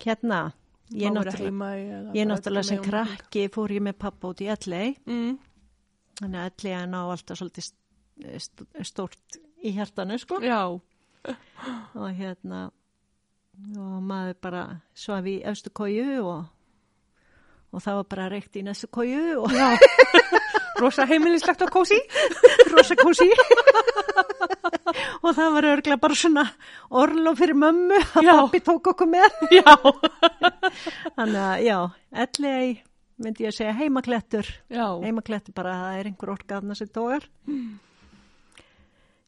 [0.03, 0.53] Hérna,
[0.93, 5.37] ég náttúrulega, sem krakki fór ég með pappa út í LA, Mm,
[6.21, 7.71] þannig að LA er ná alltaf svolítið
[8.37, 10.39] st- stórt í hjartanu sko.
[10.41, 10.61] já,
[11.95, 12.71] og hérna
[13.77, 16.45] og maður bara svaf í efstu kóju og,
[17.73, 19.51] og það var bara reykt í næstu kóju og.
[20.77, 21.97] Rosa heimilislegt og kósi.
[22.75, 23.25] rosa kósi
[25.21, 26.43] og það var örglega bara svona
[27.01, 28.33] orlof fyrir mömmu að Já.
[28.41, 29.39] pappi tók okkur með.
[29.59, 29.73] Já,
[31.17, 31.77] þannig að já,
[32.25, 32.59] ellega
[33.17, 34.51] myndi ég að segja heimaklettur.
[34.69, 37.25] Já, heimaklettur bara að það er einhver orkaðna sem tógar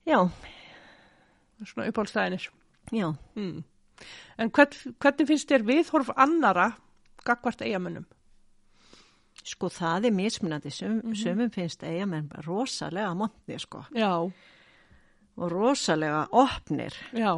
[0.09, 0.19] já,
[1.65, 2.45] svona uppáhaldstæðinir.
[2.93, 3.09] já.
[3.35, 3.63] Mm.
[4.39, 6.71] En hvern, hvernig finnst þér viðhorf annara
[7.27, 8.05] gagvart eigamönnum?
[9.49, 10.71] sko það er mismunandi.
[10.73, 13.85] Sum, sumum finnst eigamenn bara rosalega montni sko.
[13.95, 14.11] Já,
[15.39, 16.95] og rosalega opnir.
[17.15, 17.31] Já,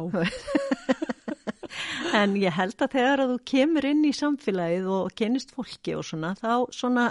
[2.18, 6.04] en ég held að þegar að þú kemur inn í samfélagið og kennist fólki og
[6.06, 7.08] svona þá svona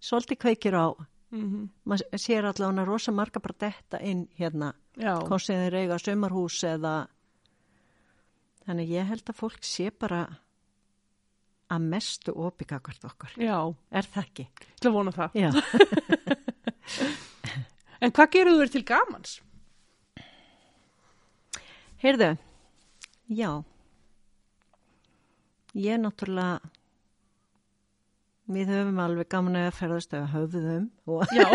[0.00, 0.88] svolítið kveikir á.
[1.28, 4.72] Mm maður sér allavega rosa marga bara detta inn hérna
[5.44, 7.08] sem þeir eiga sömarhús eða
[8.64, 10.22] þannig ég held að fólk sé bara
[11.68, 13.34] að mestu opikakvart okkur.
[13.36, 14.48] Já, er það ekki?
[14.80, 15.30] ég vona það.
[15.36, 15.50] Já,
[18.00, 19.30] En hvað gerðu þér til gamans?
[22.02, 22.30] Heyrðu
[23.28, 23.50] já.
[25.78, 26.72] Ég náttúrulega
[28.48, 30.86] við höfum alveg gaman að ferðast eða höfðum
[31.36, 31.48] Já,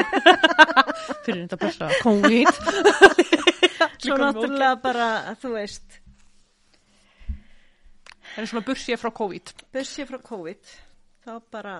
[1.26, 2.52] fyrir þetta blessa COVID.
[4.04, 5.08] Svo náttúrulega bara,
[5.42, 6.00] þú veist,
[8.34, 9.52] Það er svona bursið frá COVID.
[9.76, 10.70] bursið frá COVID,
[11.22, 11.74] þá bara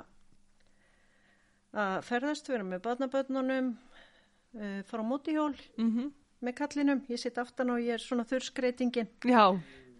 [1.74, 3.72] að ferðast, vera með barnaböndunum,
[4.54, 5.56] uh, fara á mótihjól.
[5.82, 6.12] Mm
[6.44, 9.08] með kallinum, ég sitt aftan og ég er svona þurrskreitingin.
[9.30, 9.46] Já,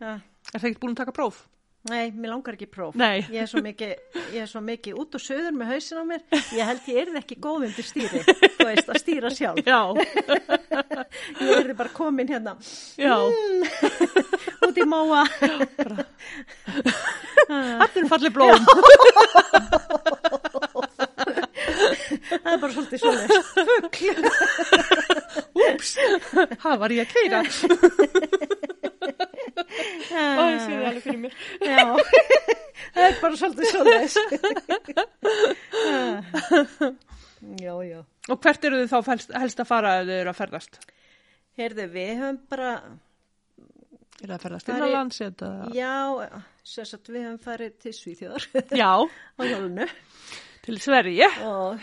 [0.04, 0.18] Uh,
[0.52, 1.36] er það ekki búin að taka próf?
[1.88, 2.96] nei, mér langar ekki próf.
[3.00, 3.22] Nei.
[3.32, 3.90] Ég er svo mikið,
[4.34, 6.22] ég er svo mikið út og söður með hausin á mér.
[6.56, 9.60] Ég held ég erði ekki góð undir stýri, þú veist, að stýra sjálf.
[9.68, 9.80] Já,
[11.44, 12.56] Ég erði bara komin hérna
[13.00, 13.16] já.
[14.68, 15.24] út í máa.
[17.48, 18.64] Þetta er fallið blóm.
[22.44, 23.34] Það er bara svolítið svolítið.
[25.64, 25.92] Úps,
[26.64, 27.40] það var ég að keira.
[30.14, 31.34] Ó, ég sé þið alveg fyrir mér.
[31.64, 31.86] Já,
[32.94, 34.12] það er bara svolítið svolítið.
[37.64, 38.00] já, já.
[38.32, 40.74] Og hvert eru þið þá helst, helst að fara ef þið eru að ferðast?
[41.60, 42.70] Heyrðu, við höfum bara,
[44.24, 45.50] Er það að ferðast Farið- innanlands eða?
[45.76, 45.94] já,
[46.64, 48.44] sem sagt, við höfum farið til Svíþjóðar
[48.80, 49.88] Já, á hjólunu
[50.64, 51.28] til Sverige.
[51.44, 51.80] og,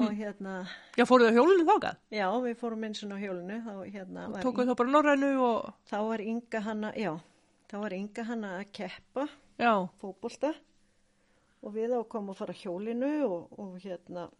[0.00, 0.54] og hérna,
[0.96, 2.00] Já, fóruðu á hjólunum þákað?
[2.16, 5.72] já, við fórum eins og hjólunu, þá hérna var, Tókuðu þá bara norrænu og...
[5.90, 7.12] þá var Inga hanna, já,
[7.70, 9.26] þá var Inga hanna að keppa
[9.60, 10.54] Já, fótbolta
[11.62, 14.30] og við ákomum að fara hjólinu og, og hérna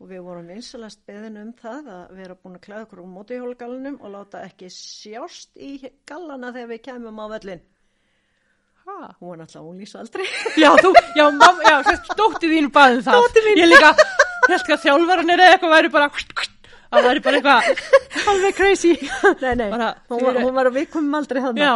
[0.00, 3.98] og við vorum vinsalast beðin um það að vera búin að klæða okkur úr mótihjólagalunum
[4.00, 5.76] og láta ekki sjást í
[6.08, 7.62] gallana þegar við kemum á völlin.
[8.84, 8.96] Hæ?
[9.20, 10.26] Hún var náttúrulega ólýsaldri.
[10.60, 13.20] Já, þú, já, mam, já, sérst, dótti þín baðið það.
[13.22, 13.60] Dótti mín.
[13.62, 13.92] Ég líka,
[14.48, 16.08] held ekki að þjálfaran er eða eitthvað væri bara,
[16.94, 18.92] það væri bara eitthvað, Alveg crazy.
[19.42, 21.64] nei, nei, Bara, hún, var, hún var að við komum aldrei þannig.
[21.64, 21.74] já,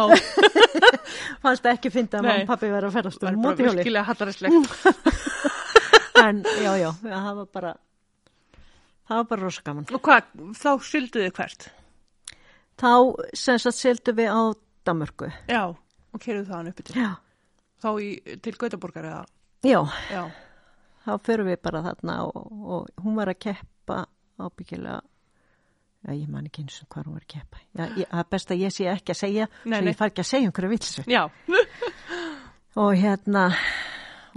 [1.43, 3.81] Fannst ekki fyndi að mamma og pappi verið að ferast það um er bara mótihjóli.
[3.81, 4.63] virkilega hallaræslegt.
[6.19, 7.69] En já, já, það var bara,
[9.07, 9.85] það var bara rosa gaman.
[9.95, 10.25] Og hvað,
[10.59, 11.67] þá sylduðu þið hvert?
[12.81, 12.89] Þá
[13.39, 14.41] sem sagt sildum við á
[14.89, 15.29] Damörku.
[15.47, 15.61] Já,
[16.13, 16.95] og keruðu það hann uppi til.
[17.01, 17.09] Já.
[17.79, 18.09] Þá í,
[18.43, 19.21] til Gautaborgar eða,
[19.67, 19.79] Já,
[20.11, 20.23] já,
[21.03, 22.43] þá förum við bara þarna og,
[22.75, 24.01] og hún var að keppa
[24.39, 25.01] ábyggilega.
[26.07, 27.59] Já, ég man ekki eins og hvað hún var að keppa.
[27.75, 29.89] Já, það er best að ég sé ekki að segja Nei, svo nei.
[29.91, 31.23] ég far ekki að segja einhverju vilsu já,
[32.83, 33.43] og hérna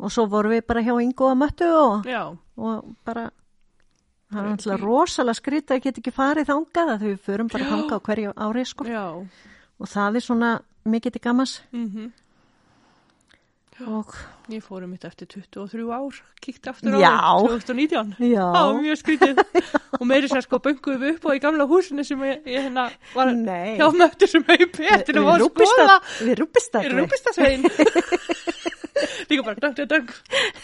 [0.02, 2.10] og svo vorum við bara hjá Ingo að möttu og,
[2.58, 3.28] og bara
[4.32, 7.94] það er alltaf rosalega skrýta að geta ekki farið þangað að við förum bara þangað
[7.94, 8.88] á hverju ári sko.
[8.88, 9.04] já,
[9.78, 10.52] og það er svona
[10.84, 12.12] mikið til gamas mhm.
[13.86, 14.14] og
[14.50, 17.12] Ég fórum mitt eftir 23 ár, kíkti aftur á Já.
[17.46, 18.14] það, 2019.
[18.26, 19.38] já, var mjög skrítið.
[20.00, 22.88] og meiri sér sko bönguðum við upp á í gamla húsinu sem ég, ég hérna
[23.14, 25.98] var hjá möttu sem hefur betur að að skoða.
[26.26, 27.54] við rúpistakli?
[29.30, 30.10] Líka bara, döng, döng, döng.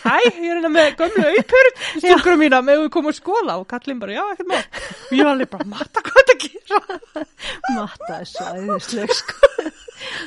[0.02, 3.66] Hæ, ég er hérna með gömlu auper, stúkurum mína, með við komum að skóla og
[3.70, 4.58] kallinn bara, já, ekkert má.
[4.58, 7.24] Og ég var alveg bara, matta, hvað er þetta að gera?
[7.78, 9.42] Matta er svo æðisleg sko.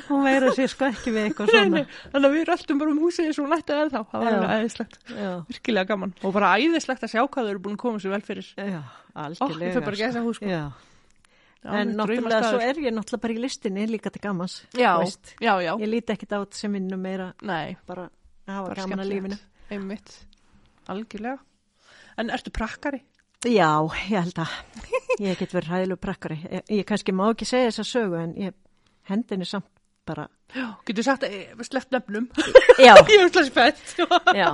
[0.10, 1.70] Hún veira sér sko ekki við eitthvað svona.
[1.78, 4.00] nei, Þannig að við röltum bara um húsið eins og hún ætti eða þá.
[4.12, 4.98] Það var alveg æðislegt.
[5.16, 6.14] Já, Virkilega gaman.
[6.28, 8.50] Og bara æðislegt að sjá hvað þau eru búin að koma sér vel fyrir.
[8.58, 8.82] já,
[9.16, 9.86] algjörlega.
[11.64, 14.62] En náttúrulega svo er ég náttúrulega bara í listinni líka til gamans.
[14.74, 14.96] Já,
[15.42, 15.74] já, já.
[15.78, 18.08] Ég líti ekkit á þetta sem vinnu meira Nei, bara
[18.48, 19.40] að hafa bara gaman að lífinu.
[19.72, 20.16] Einmitt.
[20.92, 21.38] Algjörlega.
[22.20, 23.04] En ertu prakkari?
[23.48, 23.70] Já,
[24.10, 24.58] ég held að
[25.22, 26.40] ég get verið ræðilegu prakkari.
[26.46, 28.58] Ég, ég kannski má ekki segja þessa sögu en ég
[29.10, 29.70] hendinni samt
[30.06, 30.28] bara.
[30.54, 30.68] Já.
[30.86, 32.28] Getur sagt að eh, sleppt nefnum?
[32.82, 33.94] Já, ég er alltaf spennt.
[34.38, 34.50] já.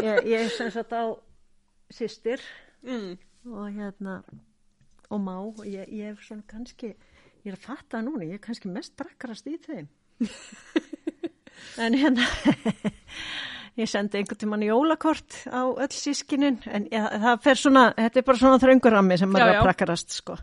[0.00, 1.04] Ég, ég er sem sagt á
[1.90, 2.42] systir
[2.86, 3.18] mm.
[3.50, 4.20] og hérna
[5.10, 6.92] og má og ég, ég hef svona kannski
[7.40, 9.88] ég er að fatta núna, ég er kannski mest brakkarast í þeim.
[11.80, 12.24] En hérna
[13.80, 18.26] ég sendi einhvern tímann jólakort á öll sískinin en ja, það fer svona, þetta er
[18.30, 19.60] bara svona þröngurammi sem maður Já, er já.
[19.60, 20.36] að brakkarast sko.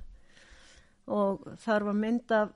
[1.18, 2.52] Og þar var mynd af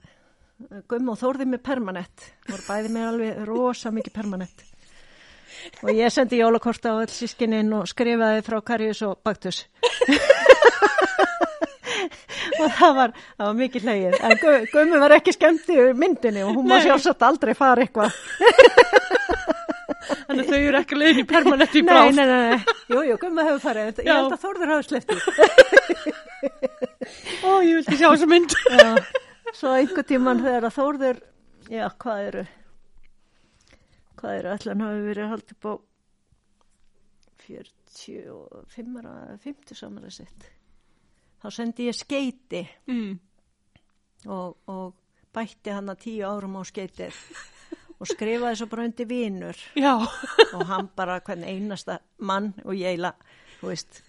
[0.92, 2.28] Gumm og Þórði með permanent.
[2.46, 4.66] Voru bæði með alveg rosa mikið permanent.
[5.82, 9.64] Og ég sendi jólakort á öll sískinin og skrifaði frá Karius og Baktus
[12.66, 16.42] og það var, það var mikið hlegið en Gu- Gummi var ekki skemmt í myndinni
[16.48, 16.86] og hún má Nei.
[16.88, 18.10] sjálfsagt aldrei fara eitthvað
[20.32, 22.10] Þannig að þau eru ekki leiðin í permanent í bráð.
[22.16, 22.60] nei, nei, nei,
[22.92, 25.14] jú, jú, Gummi hefur farið ég held að Þórður hafi sleppti
[27.46, 28.52] Ó, ég vildi sjá þessa mynd.
[28.72, 28.90] Já,
[29.58, 31.18] svo einhver tíman þegar að Þórður,
[31.74, 32.44] já, hvað eru,
[34.22, 35.70] hvað eru, allan hafi verið haldið á
[37.42, 39.14] 45 ára,
[39.44, 40.42] 50 samanlega sitt.
[41.42, 43.16] Þá sendi ég skeiti Mm.
[44.30, 44.94] og, og
[45.34, 47.16] bætti hann að tíu árum á skeitið.
[48.02, 49.58] Og skrifaði svo bara undir vinur.
[49.78, 49.94] Já.
[50.54, 53.12] og hann bara hvern einasta mann og ég eila,
[53.60, 54.02] þú veist,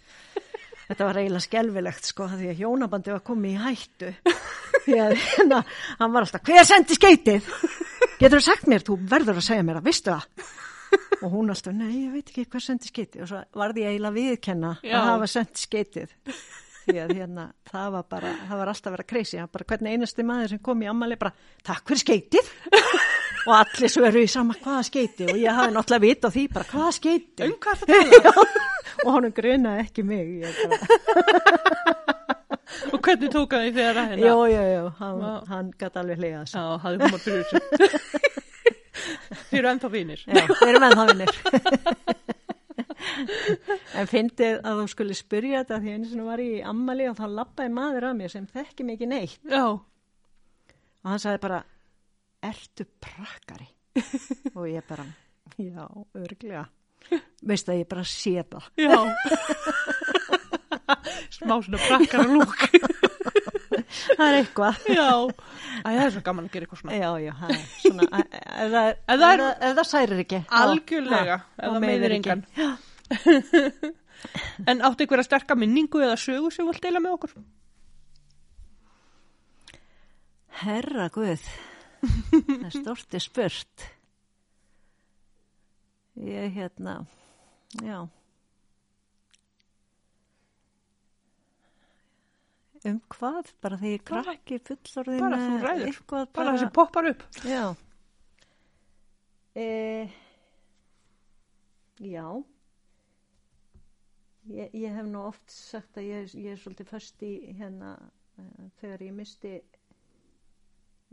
[0.88, 4.12] þetta var eiginlega skelvilegt sko því að hjónabandi var komið í hættu.
[4.82, 5.60] Því að hérna,
[6.00, 7.48] hann var alltaf hver sendi skeitið?
[8.18, 10.48] Getur þú sagt mér, þú verður að segja mér að vistu það?
[11.22, 13.22] Og hún alltaf, nei, ég veit ekki hver sendi skeitið.
[13.24, 14.96] Og svo varði ég eiginlega viðkenna Já.
[14.98, 16.16] að hafa sendi skeitið
[16.86, 20.22] því að hérna, það var bara það var alltaf að vera crazy, bara hvernig einasti
[20.26, 21.32] maður sem kom í ammali bara,
[21.66, 22.46] takk fyrir skeitið
[23.46, 26.70] og allir svöru í sama hvaða skeiti og ég hafði náttúrulega vit á því bara
[26.72, 28.32] hvaða skeiti Um hvað það tala?
[29.04, 30.26] og honum grunaði ekki mig
[32.92, 34.26] og hvernig tók hann því þegar að hérna?
[34.26, 36.56] Jó, jó, jó, hann, hann gæti alveg hlýða þessu.
[36.56, 37.60] Já, hafði humor fyrir þessu.
[39.50, 40.20] Þið eru ennþá vinir.
[40.24, 41.32] Já, við erum ennþá vinnir.
[43.98, 47.16] en fyndið að þú skulle spyrja þetta því einu sinni var ég í ammali og
[47.18, 49.64] þá lappaði maður að mér sem þekki mikið neitt Já,
[51.02, 51.62] og hann sagði bara,
[52.46, 53.68] ertu prakkari?
[54.56, 55.04] og ég bara,
[55.58, 55.84] já,
[56.16, 56.66] örglega.
[57.48, 58.70] Veist að ég bara sé það.
[58.78, 58.98] já.
[61.32, 62.60] Smá svona prakkar og lúk.
[64.12, 64.86] Það er eitthvað.
[64.92, 65.08] Já.
[65.82, 66.96] Æ, það er svo gaman að gera eitthvað svona.
[66.96, 70.40] Já, já, það er svona, ef það, það það, særir ekki.
[70.62, 72.36] Algjörlega, ef það meiðir ekki.
[72.36, 72.74] engan.
[74.70, 77.32] En áttu einhverja sterka minningu eða sögu sem vilt deila með okkur?
[80.62, 81.46] Herra Guð,
[82.30, 83.86] það er storti spurt.
[86.22, 87.00] Ég hérna,
[87.82, 88.04] já.
[92.82, 93.50] Um hvað?
[93.62, 95.98] Bara því ég krakki fullorðin bara þú með ræður.
[96.12, 97.26] Bara bara, sem poppar upp.
[97.46, 97.64] Já.
[99.54, 99.66] E,
[102.02, 102.26] já.
[104.50, 108.64] Ég, ég hef nú oft sagt að ég, ég er svolítið först í hérna uh,
[108.80, 109.52] þegar ég misti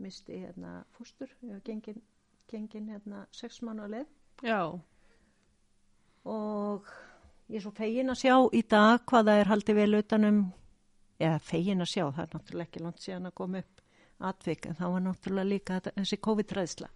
[0.00, 2.00] misti hérna fóstur, ég var gengin,
[2.50, 4.14] gengin hérna sex mánu að leið.
[4.48, 4.62] Já,
[6.24, 6.88] og
[7.50, 10.40] ég er svo fegin að sjá í dag hvað það er haldið vel utanum
[11.20, 13.84] eða fegin að sjá, það er náttúrulega ekki langt síðan að koma upp
[14.30, 16.90] atvik en það var náttúrulega líka þetta, þessi COVID-ræðsla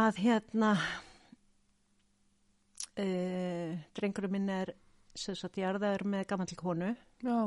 [0.00, 0.70] að hérna
[3.00, 4.74] uh, drengurum minn er
[5.16, 6.92] sem sagt jarðaður með gammal konu.
[7.24, 7.40] Já,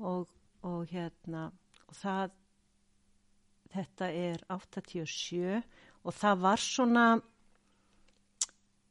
[0.00, 0.32] og,
[0.64, 1.48] og hérna
[1.88, 2.34] og það
[3.74, 5.62] þetta er 87
[6.04, 7.06] og það var svona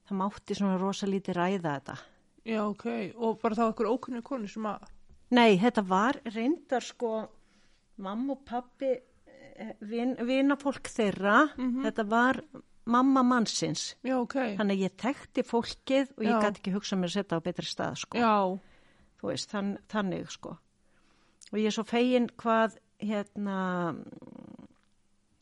[0.07, 1.95] það mátti svona rosalítið ræða þetta.
[2.43, 2.85] Já, ok.
[3.23, 4.83] Og bara þá einhver ókunni konu sem að,
[5.31, 7.13] nei, þetta var reyndar sko
[8.03, 8.91] mamma og pappi
[9.87, 11.47] vin, vinafólk þeirra.
[11.85, 12.41] Þetta var
[12.85, 13.95] mamma mannsins.
[14.03, 14.35] Já, ok.
[14.59, 17.67] þannig að ég tekti fólkið og ég gæti ekki hugsað mér að setja á betri
[17.69, 18.17] stað sko.
[19.21, 20.57] Þú veist, þann, þannig sko.
[21.53, 23.59] Og ég er svo fegin hvað hérna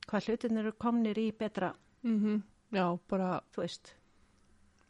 [0.09, 1.71] hvað hlutin eru komnir í betra.
[2.03, 2.41] Mhm,
[2.75, 3.93] já, bara þú veist,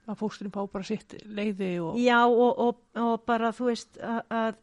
[0.10, 4.22] að fósturinn fá bara sitt leiði og, já og, og, og bara þú veist að,
[4.30, 4.56] að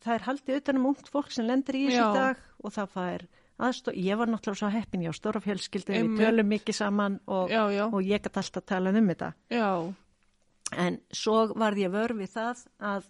[0.00, 3.26] það er haldið utanum ungt fólk sem lendir í þessu dag og það fær
[3.68, 7.50] aðstóð, ég var náttúrulega svo heppin, ég á stóra fjölskyldu, við tölum mikið saman og,
[7.52, 9.30] já, já, og ég gæti alltaf talað um þetta.
[9.50, 9.70] Já,
[10.86, 13.08] en svo varð ég vör við það að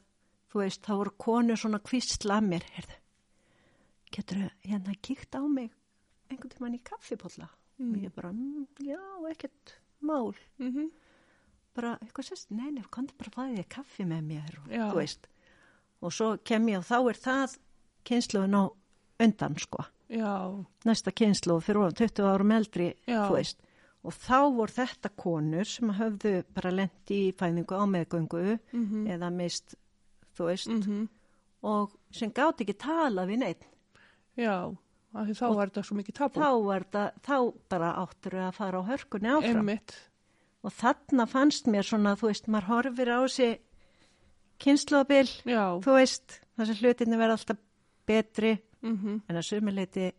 [0.50, 2.98] þú veist, þá voru konur svona kvistla að mér, heyrðu
[4.10, 5.70] getur hérna kíkt á mig
[6.30, 7.48] einhvern tímann í kaffipólla
[7.80, 7.94] Mm.
[7.94, 8.98] og ég bara, mm, já,
[9.30, 9.70] ekkert
[10.04, 10.90] mál, mhm,
[11.74, 14.90] bara eitthvað sérst, nei, nei, komdu bara fæði þér kaffi með mér og Já.
[14.90, 15.28] þú veist.
[16.02, 17.54] Og svo kem ég og þá er það
[18.04, 18.64] kynsluðin á
[19.20, 19.84] undan sko.
[20.10, 22.88] Já, næsta kynsluð fyrir ofan 20 árum eldri
[24.00, 29.30] og þá voru þetta konur sem höfðu bara lendi í fæðingu á meðgöngu mhm, eða
[29.34, 29.76] mist,
[30.34, 30.72] þú veist.
[30.72, 31.08] Mhm,
[31.68, 33.66] og sem gátt ekki tala við neitt
[34.40, 34.72] já,
[35.12, 36.40] þá var þetta svo mikið tapu.
[36.40, 36.50] þá,
[36.94, 37.36] það, þá
[37.74, 39.60] bara áttur að fara á hörkunni áfram.
[39.60, 39.96] Einmitt,
[40.64, 43.50] og þarna fannst mér svona, þú veist, maður horfir á þessi
[44.60, 47.62] kynsluðabil já, þú veist, þessi hlutinni verða alltaf
[48.08, 50.10] betri mhm, en að sumuleiti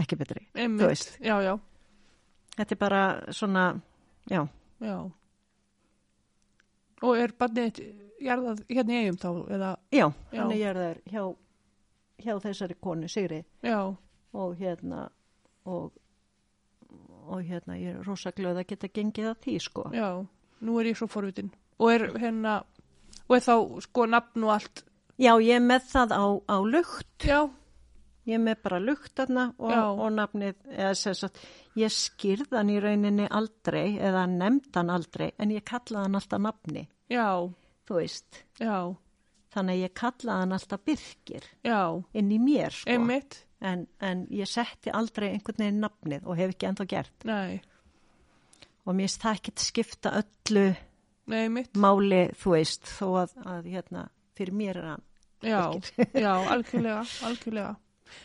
[0.00, 1.16] ekki betri einmitt, veist.
[1.20, 1.54] já, já,
[2.56, 3.64] þetta er bara svona,
[4.30, 4.46] já.
[4.80, 4.96] Já.
[7.00, 7.80] Og er barnið
[8.20, 11.22] jarðað hérna í eigum þá, eða, já, hann er jarðar hjá,
[12.20, 13.40] hjá þessari konu, Sigri.
[13.64, 13.80] Já,
[14.36, 15.06] og hérna
[15.68, 15.92] og,
[17.26, 19.86] og hérna ég er rosa glöð að geta gengið að því sko.
[19.96, 20.08] Já,
[20.60, 21.52] nú er ég svo forvitin.
[21.80, 22.60] Og er hérna,
[23.26, 23.54] og er þá
[23.86, 24.84] sko nafn og allt,
[25.20, 27.26] já, ég er með það á, á lukt.
[27.28, 27.40] Já,
[28.28, 29.74] ég er með bara lukt þarna og,
[30.04, 31.42] og nafnið, eða sem sagt
[31.78, 37.28] ég skýrðan í rauninni aldrei eða nefndan aldrei en ég kallaði hann alltaf nafni, já,
[37.88, 38.42] þú veist.
[38.60, 38.76] Já,
[39.54, 41.48] þannig að ég kallaði hann alltaf Birkir.
[41.66, 41.80] Já,
[42.16, 42.92] inn í mér sko.
[42.94, 47.28] Einmitt, en, en ég setti aldrei einhvern veginn nafnið og hef ekki ennþá gert.
[47.28, 47.60] Nei,
[48.86, 50.64] og mér finnst það ekki skipta öllu
[51.30, 54.06] nei, máli, þú veist, þó að, að hérna,
[54.38, 55.06] fyrir mér er hann.
[55.42, 55.62] Já,
[56.14, 57.76] já, algjörlega, algjörlega.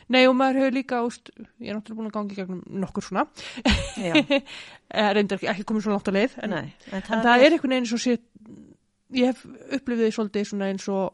[0.10, 1.30] Nei, og maður hefur líka, úst,
[1.62, 3.28] ég er náttúrulega búin að gangi gegnum nokkur svona,
[4.96, 7.74] Eh, reyndar ekki, komið svo langt á leið, en, nei, en en það er einhvern
[7.74, 8.16] veginn eins og sé,
[9.18, 9.46] ég hef
[9.78, 11.14] upplifið því svolítið svona eins og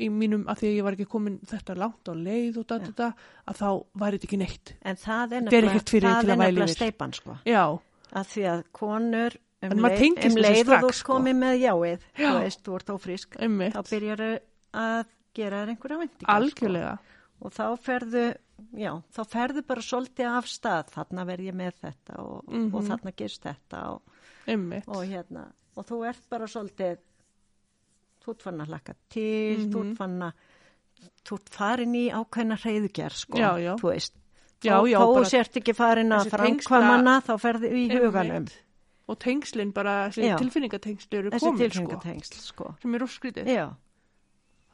[0.00, 2.74] í mínum, að því að ég var ekki komin þetta langt á leið og Já.
[2.86, 3.08] þetta,
[3.50, 3.68] að þá
[4.02, 4.72] væri þetta ekki neitt.
[4.86, 7.38] En það er er nefnilega, er að steipan, sko.
[7.48, 7.64] Já,
[8.10, 11.12] Að því að konur, um leið, um leið og þú sko.
[11.12, 12.24] komið með jáið, Já.
[12.24, 14.22] þú veist, þú ert ófrísk, einmitt, þá byrjar
[14.74, 16.34] að gera þér einhverja vendingar.
[16.36, 16.98] algjörlega,
[17.42, 18.34] Og þá ferðu,
[18.76, 22.74] já, þá ferðu bara svolítið af stað, þarna verð ég með þetta og, Mhm.
[22.74, 24.02] og þarna gerst þetta og,
[24.86, 26.98] og hérna, og þú ert bara svolítið,
[28.22, 29.90] þú ert fann að hlaka til, þú Mhm.
[29.90, 30.32] ert fann að,
[31.24, 33.76] þú ert farin í ákveðna hreyðugjær, sko, Já, já.
[33.80, 34.12] þú veist.
[34.62, 38.48] Já, já, Þó bara sért ekki farin að þessi framkvæmana, þá ferðu í huganum.
[39.08, 42.76] og tengslinn bara, þessi tilfinningatengsl eru Þessi komin, sko, tilfinningatengsl, sko.
[42.82, 43.74] sem er óskrítið, Já,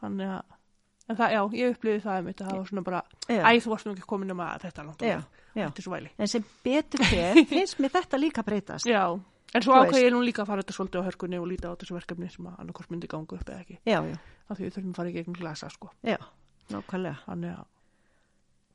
[0.02, 0.56] þannig að,
[1.09, 3.73] en það, já, ég upplifið það einmitt að það var svona bara, já, æ, þú
[3.74, 5.18] varst nú ekki komin um að þetta langt já.
[5.55, 6.10] þetta er svo væli.
[6.18, 8.89] En sem betur fyrir, finnst mér þetta líka breytast.
[8.90, 9.05] Já,
[9.55, 11.78] en svo ákveð ég nú líka að fara þetta svolítið á hörkunni og líta á
[11.78, 14.18] þessu verkefni sem að annarkort myndi ganga upp eða ekki, Já, já,
[14.52, 16.18] því við þurfum að fara í gegnum glasa, sko, já,
[16.74, 17.23] nákvæmlega.
[17.28, 17.64] þannig að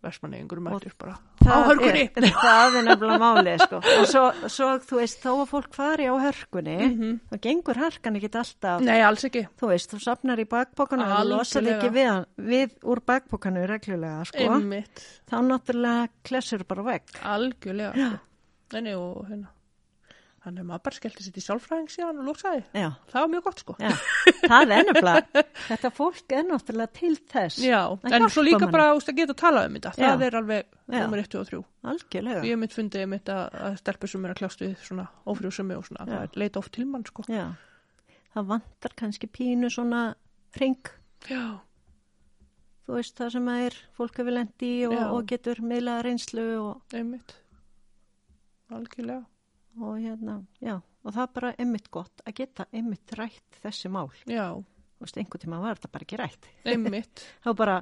[0.04, 1.16] versmanni yngur mættur bara
[1.46, 2.04] á hörkunni.
[2.18, 3.80] Er, það er nefnilega málið, sko.
[4.02, 7.20] Og svo, svo, þú veist, þó að fólk fari á hörkunni, Mhm.
[7.32, 11.26] þá gengur harkan ekki alltaf, Nei, alls ekki, þú veist, þú sapnar í bakbókanu og
[11.30, 14.50] losar ekki við, við úr bakbókanu reglulega, sko.
[14.58, 17.22] einmitt, Þá náttúrulega klessur bara vekk.
[17.24, 18.20] algjörlega, sko.
[18.74, 19.48] Nei, nei, og hérna,
[20.42, 23.44] þannig að maður bara skellti sér til sálfræðing síðan og losaði, Já, það var mjög
[23.46, 23.76] gott, sko.
[23.78, 23.92] já,
[24.42, 27.60] það er nefnilega, þetta fólk er náttúrulega til þess.
[27.62, 28.74] Já, Að en svo líka manni.
[28.74, 30.28] bara úst, að geta að tala um þetta, það Já.
[30.32, 31.60] er alveg nummer 1 og 3.
[31.92, 32.42] Algjörlega.
[32.50, 35.86] Ég mitt fundið mitt að, að stelpur sem er að kljást við svona ófrjóðsumi og
[35.92, 36.12] svona, Já.
[36.16, 37.26] það er leita oft til mann, sko.
[37.30, 37.46] Já,
[38.34, 40.02] það vantar kannski pínu svona
[40.58, 40.90] hring,
[41.30, 41.44] Já,
[42.90, 47.36] þú veist það sem er fólk hefur lendi og, og getur miðlaða reynslu og, einmitt,
[48.74, 49.22] algjörlega,
[49.80, 54.10] og hérna, já, og það er bara einmitt gott að geta einmitt rætt þessi mál.
[54.28, 54.48] já,
[55.02, 56.48] Þú veist, einhvern tíma var þetta bara ekki rætt.
[56.66, 57.78] einmitt, Þá bara,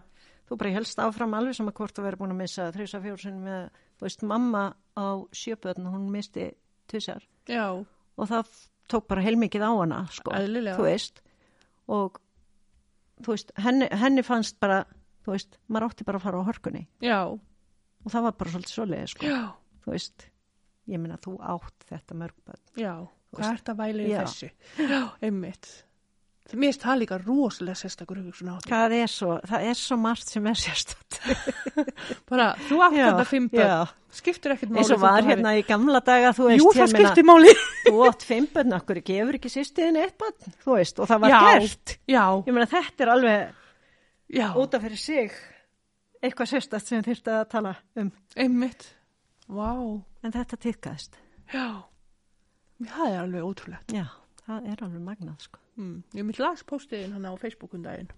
[0.48, 3.41] þú bara helst áfram alveg sem að hvort að vera búin að missa þrjusa fjórsun
[3.44, 3.66] með,
[3.99, 4.61] þú veist, mamma
[4.95, 5.06] á
[5.36, 6.45] sjöböðn, hún misti
[6.88, 8.53] tussar já, og það
[8.90, 10.32] tók bara heilmikið á hana, sko.
[10.34, 11.20] eðlilega, þú veist.
[11.90, 12.18] Og
[13.26, 14.84] þú veist, henni, henni fannst bara
[15.26, 16.86] þú veist, maður átti bara að fara á hörkunni.
[17.03, 19.28] Já, og það var bara svolítið svoleiði sko.
[19.28, 19.40] já,
[19.84, 20.26] þú veist,
[20.90, 22.94] ég meina þú átt þetta mörgböld já,
[23.30, 23.52] hvað veist.
[23.52, 24.20] er þetta væli í Já.
[24.24, 24.49] þessu?
[24.90, 25.70] Já, einmitt.
[26.49, 28.20] Mér finnst það líka rosalega sérstakur
[28.66, 31.20] það er svo, það er svo margt sem er sérstætt
[32.32, 34.82] Bara, þú átt þetta fimm börn, skiptir ekkert máli.
[34.82, 37.53] eins og var hérna í gamla daga þú veist, Jú, það skiptir máli.
[37.86, 41.36] þú átt fimm börn okkur gefur ekki sýstiðin eitt barn þú veist, og það var
[41.36, 41.40] Já.
[41.45, 43.56] gert Já, ég meina þetta er alveg
[44.40, 45.38] já, út af fyrir sig
[46.20, 48.90] eitthvað sérstætt sem þurfti að tala um einmitt.
[49.50, 49.70] Vá,
[50.24, 51.16] en þetta týrkaðist
[51.54, 51.84] já,
[52.86, 53.94] það er alveg ótrúlegt.
[53.96, 54.06] já,
[54.46, 56.02] það er alveg magnað sko Mm.
[56.14, 58.10] Ég mitt las postiðin hann á Facebookun daginn.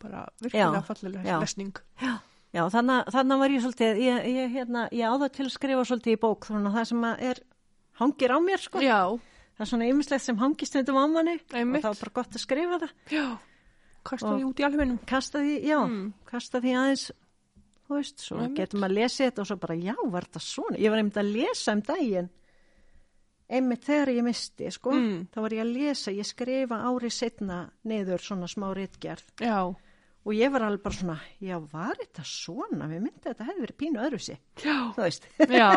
[0.00, 1.74] Bara virkilega fallilega lesning.
[2.00, 2.14] Já,
[2.54, 6.14] já þannig, þannig var ég svolítið, ég, ég, hérna, ég áða til að skrifa svolítið
[6.16, 7.40] í bók, þannig að það sem er,
[8.00, 8.80] hangir á mér, sko.
[8.80, 9.20] Já,
[9.54, 11.84] Það er svona ymmislegt sem hangist stundum á manni Einmitt.
[11.84, 12.90] og það var bara gott að skrifa það.
[13.10, 13.38] já,
[14.02, 14.98] kasta Og- því út í alvegum.
[15.06, 16.12] Kasta því, já, Mm.
[16.24, 17.10] kasta því aðeins,
[17.88, 18.56] þú veist, svo Einmitt.
[18.62, 20.80] getur maður að lesa þetta og svo bara, já, var þetta svona?
[20.80, 22.28] Ég var einmitt að lesa um daginn,
[23.54, 24.94] einmitt þegar ég misti, sko.
[24.96, 25.16] Mm.
[25.34, 27.58] Þá var ég að lesa, ég skrifa árið setna
[27.90, 29.58] niður svona smá ritgerð Já,
[30.24, 32.88] og ég var alveg bara svona, já, var þetta svona?
[32.88, 35.28] Við myndi að þetta hefði verið pínu öðruvísi, já, þú veist.
[35.44, 35.70] já,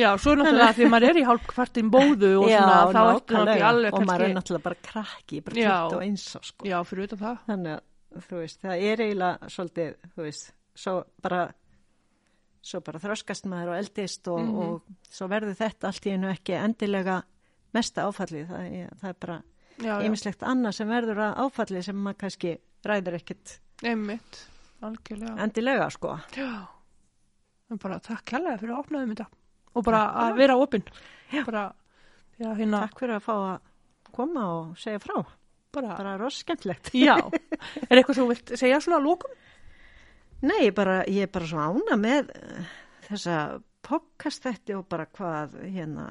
[0.00, 3.68] já, svo náttúrulega því maður er í hálf kvartin bóðu og svona, þá ertu náttúrulega
[3.68, 5.76] alveg og maður er náttúrulega bara krakki, bara Já.
[5.92, 6.70] 21 á sko.
[6.72, 7.88] já, fyrir utan það, Þannig
[8.32, 11.52] veist, það er eiginlega svolítið, þú veist, svo bara,
[12.62, 14.58] svo bara þroskast maður og eldist og, Mhm.
[14.58, 17.22] og svo verður þetta allt í einu ekki endilega
[17.74, 18.46] mesta áfallið.
[18.48, 19.42] Það það er bara
[20.04, 24.46] ýmislegt annað sem verður að áfallið sem maður kannski ræður ekkit einmitt,
[24.82, 26.18] algjörlega, endilega, sko.
[26.36, 26.66] já,
[27.70, 29.26] en bara takk kærlega fyrir að opnaðum þetta
[29.74, 30.82] og bara Takk að vera opinn,
[31.46, 31.72] bara,
[32.38, 33.60] já, hérna, Takk fyrir að fá að
[34.12, 35.24] koma og segja frá.
[35.72, 36.92] bara, Bara rosa skemmtilegt.
[36.92, 37.16] já,
[37.90, 39.30] er eitthvað sem þú vilt segja svona lókum?
[40.42, 42.70] Nei, ég, bara, ég er bara svo ána með eh,
[43.08, 43.36] þessa
[43.86, 46.06] podcast þetta og bara hvað hérna,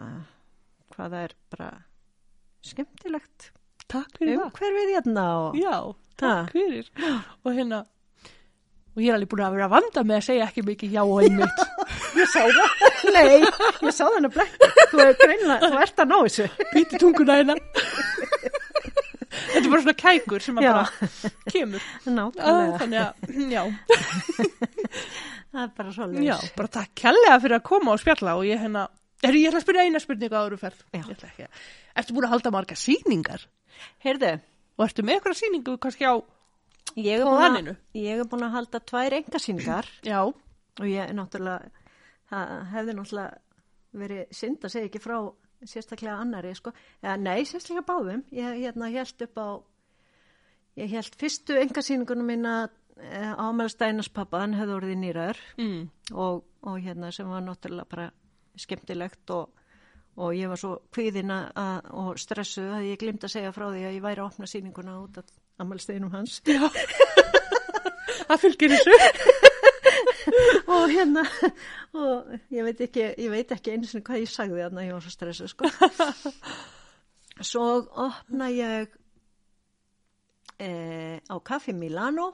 [0.95, 1.69] hvað það er bara
[2.65, 3.49] skemmtilegt
[3.91, 4.45] Takk fyrir það.
[4.47, 5.75] umhverfið hérna og Já,
[6.21, 6.51] takk Ha.
[6.53, 6.87] fyrir.
[7.43, 7.79] Og hérna,
[8.95, 11.19] og ég er alveg búin að vera vanda með að segja ekki mikið já og
[11.25, 11.63] einmitt.
[12.21, 12.85] ég sá það.
[13.11, 16.47] Nei, ég sá það er greinlega, þú ert að ná þessu.
[16.71, 17.55] Píti tunguna hérna.
[19.71, 20.71] Er bara svona kækur sem að Já.
[20.75, 21.85] bara kemur.
[22.01, 22.79] Ah, Nákvæmlega.
[22.81, 23.13] Þannig að,
[23.55, 23.63] já,
[25.51, 28.61] Það er bara svo já, bara takk kærlega fyrir að koma og spjalla og ég
[28.61, 28.85] hérna,
[29.23, 30.83] er ég ætla að spyrja eina spurningu áður og ferð.
[30.95, 31.01] Já.
[31.01, 31.65] Ég ætla ekki að,
[32.01, 33.43] ertu búin að halda marga sýningar?
[34.05, 34.31] Heyrðu,
[34.79, 36.15] Og ertu með eitthvað sýningu kannski á,
[36.95, 37.73] ég er Á búin að, vaninu?
[37.99, 41.69] ég búin að halda tvær engasýningar já, og ég er náttúrulega,
[42.31, 45.17] það hefði náttúrulega verið synd að segja ekki frá
[45.67, 46.73] sérstaklega annari, sko.
[47.01, 48.23] Eða, nei, sérstaklega báðum.
[48.35, 49.49] Ég hérna held upp á,
[50.81, 52.55] ég held fyrstu engasýningunum mína
[52.97, 55.81] eh, ámæli Stænars pappa, hann hefði orðið nýraður mm.
[56.13, 58.09] og, og hérna sem var náttúrulega bara
[58.59, 59.53] skemmtilegt og,
[60.19, 63.85] og ég var svo kvíðina að, og stressuð að ég glimt að segja frá því
[63.85, 65.31] að ég væri að opna sýninguna út af
[65.61, 66.65] ammælsteinum hans já,
[68.27, 69.49] það fylgir þessu.
[70.81, 71.23] Og hérna
[72.01, 75.05] og ég veit ekki, ég veit ekki einu sinni hvað ég sagði þarna, ég var
[75.05, 75.69] svo stressuð sko.
[77.51, 77.65] svo
[78.05, 78.91] opna ég
[80.59, 80.71] e,
[81.25, 82.31] á Kaffi Milano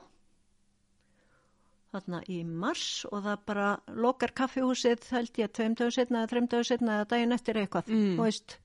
[1.94, 6.50] þarna í mars og það bara lokar kaffihúsið held ég tveim dögum setna eða þreim
[6.52, 8.18] dögum setna eða daginn eftir eitthvað, Mm.
[8.20, 8.58] veist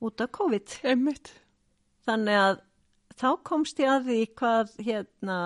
[0.00, 1.32] út af COVID Einmitt.
[2.06, 2.60] þannig að
[3.18, 5.38] þá komst ég að því hvað hérna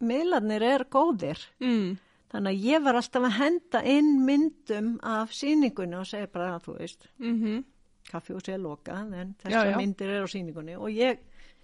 [0.00, 1.98] miðlarnir er góðir Mm.
[2.32, 6.64] Þannig að ég var alltaf að henda inn myndum af sýningunni og segja bara að
[6.68, 7.64] þú veist Mm
[8.08, 9.76] kaffihúsið er lokað en Já, þessar já.
[9.76, 10.76] myndir er á sýningunni.
[10.80, 11.18] Og ég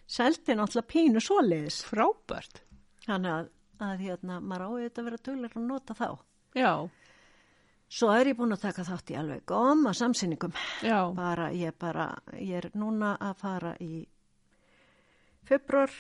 [0.05, 1.79] seldi náttúrulega pínu svoleiðis.
[1.89, 2.59] Frábært.
[3.07, 3.47] þannig að,
[3.81, 6.09] að hérna, maður á auðvitað að vera duglega að nota þá.
[6.61, 6.73] Já,
[7.89, 10.53] svo er ég búin að taka þátt í alveg góma samsýningum.
[10.85, 14.05] Já, bara ég bara, ég er núna að fara í
[15.49, 15.91] februar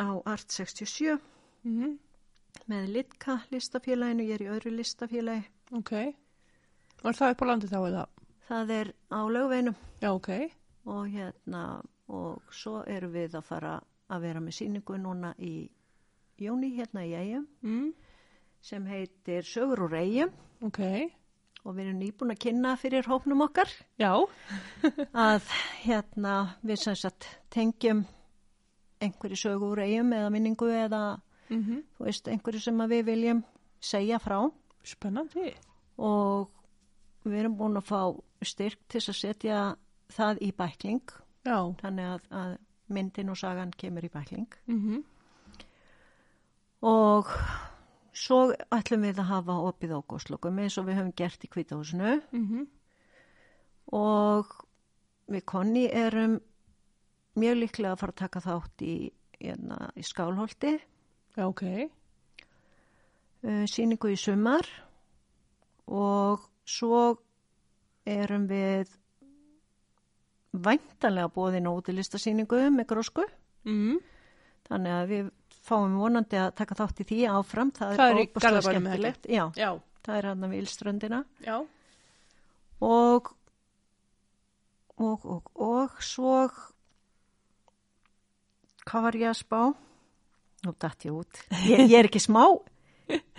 [0.00, 1.18] á Art 67
[1.64, 1.98] mm
[2.70, 5.44] með Litka listafélaginu, ég er í öðru listafélagi
[5.78, 5.92] ok.
[7.02, 8.04] Var það upp á landi þá eða?
[8.50, 10.30] það er á lögveinum Já, ok.
[10.90, 11.64] og hérna
[12.10, 13.74] og svo erum við að fara
[14.10, 15.54] að vera með síningu núna í
[16.40, 17.92] júni hérna í Eyjum Mm.
[18.60, 20.30] sem heitir Sögur úr Eyjum
[20.66, 20.80] Ok,
[21.64, 23.70] og við erum nýbúin að kynna fyrir hópnum okkar
[24.00, 24.10] já,
[25.28, 25.46] að
[25.84, 26.34] hérna
[26.66, 28.02] við sem sagt tengjum
[29.00, 31.02] einhverju sögu úr Eyjum eða minningu eða
[31.50, 33.44] mm þú veist einhverju sem við viljum
[33.80, 34.50] segja frá.
[34.82, 35.54] Spennandi.
[35.98, 36.48] og
[37.24, 38.00] við erum búin að fá
[38.42, 39.76] styrk til að setja
[40.08, 41.10] það í bækling.
[41.44, 42.58] Já, þannig að, að
[42.88, 44.48] myndin og sagan kemur í bækling.
[44.66, 45.04] Mm
[46.80, 47.28] og
[48.16, 52.20] svo ætlum við að hafa opið á góðslokum eins og við höfum gert í kvítahúsinu
[52.32, 52.66] -hmm.
[53.92, 54.46] og
[55.28, 56.40] við konni erum
[57.36, 60.80] mjög líklega að fara að taka þátt í, hérna, í skálholti
[61.38, 61.62] ok.
[63.44, 64.66] uh, síningu í sumar
[65.90, 67.18] og svo
[68.06, 68.90] erum við
[70.50, 73.26] væntanlega bóðin á útilistasýningu með grósku.
[73.68, 73.98] Mm.
[74.70, 75.26] þannig að við
[75.66, 77.72] fáum vonandi að taka þátt í því áfram.
[77.76, 78.20] Það, Það er
[78.50, 79.26] eða skemmtilegt.
[79.28, 79.70] Já, Já,
[80.06, 81.20] það er hann við Ílströndina.
[81.44, 81.56] Já,
[82.80, 83.34] og
[85.00, 86.34] og, og, og svo
[88.84, 89.60] hvað var ég að spá?
[90.66, 91.40] Nú datt ég út.
[91.64, 92.44] Ég, ég er ekki smá.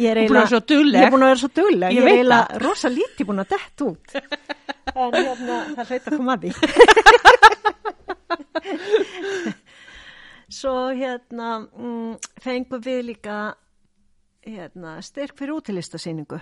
[0.02, 1.00] Ég er Þú búin að vera svo dugleg.
[1.00, 1.90] Ég er búin að vera svo dugleg.
[1.94, 4.06] Ég Ég, er eiginlega rosa lítið búin að dett út.
[4.92, 6.52] En hérna, það hleit að koma að því.
[10.52, 13.38] svo hérna mm, fengum við líka
[14.44, 16.40] hérna, styrk fyrir útilistasýningu.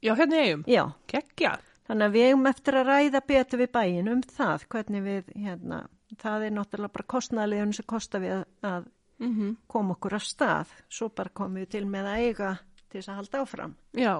[0.00, 0.64] já, hérna eigum.
[0.70, 0.84] Já.
[1.10, 1.56] Kekkja.
[1.90, 5.80] Þannig að við hefum eftir að ræða betur við bæin um það, hvernig við, hérna,
[6.22, 8.86] það er náttúrulega bara kostnæliðun sem kostar við að,
[9.22, 10.66] Mm koma okkur af stað.
[10.88, 12.58] Svo bara komum við til með að eiga
[12.90, 13.74] til þess að halda áfram.
[13.96, 14.14] Já,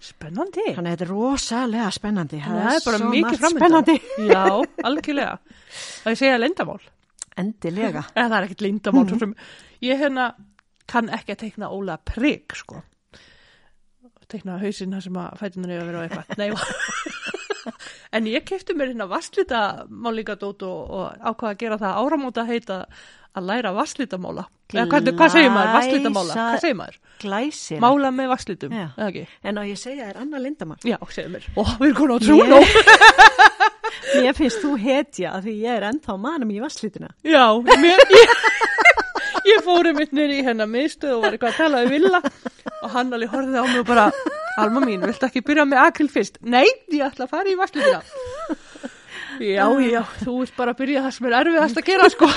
[0.00, 0.66] spennandi.
[0.76, 2.40] Þannig að þetta er rosalega spennandi.
[2.44, 3.60] Það er bara mikið margt framöndan.
[3.60, 3.96] Spennandi.
[4.28, 4.44] Já,
[4.84, 5.38] algjörlega.
[6.02, 6.82] Það ég segja lendamál.
[7.36, 8.04] Endilega.
[8.16, 9.04] Eða það er ekkert lendamál.
[9.04, 9.24] Mhm.
[9.24, 9.34] Mm.
[9.86, 10.34] Ég hérna
[10.86, 12.82] kann ekki að teikna Óla Prigg, sko.
[14.26, 16.38] Teikna hausinn það sem að fætunar er að vera á eitthvað.
[16.40, 16.48] Nei,
[18.16, 22.82] en ég kefti mér hérna vasslita málingadót og, og ákvaða að gera það áramóta heita
[23.36, 24.46] að læra vasslitamála.
[24.72, 25.72] Eða hvað, hvað segir maður?
[25.76, 26.36] Vasslitamála.
[26.36, 26.96] Hvað segir maður?
[27.22, 27.80] Glæsir.
[27.84, 28.76] Mála með vasslitum?
[28.76, 30.80] En á ég segja er Anna Lindamann.
[30.86, 31.46] Já, segir mér.
[31.54, 32.60] Ó, við erum konar á trúnó.
[34.16, 37.10] Mér finnst þú hetja því ég er ennþá manum í vasslítina.
[37.26, 37.44] Já,
[37.80, 38.34] mér, ég,
[39.52, 42.88] ég fóri mitt nýri í hennar miðstöð og var eitthvað að tala við Villa og
[42.94, 44.06] hann alveg horfið á mig og bara
[44.56, 46.38] Alma mín, viltu ekki byrja með akril fyrst?
[46.40, 48.00] Nei, ég ætla að fara í vasslítina
[49.36, 52.30] Já, já, þú vilt bara byrja það sem er erfiðast að gera sko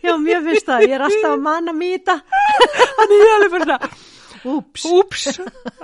[0.00, 0.86] Já, mér finnst það.
[0.86, 2.14] Ég er alltaf að í þetta.
[2.96, 4.08] Þannig ég alveg bara svona
[4.40, 4.84] Úps.
[4.88, 5.26] Úps,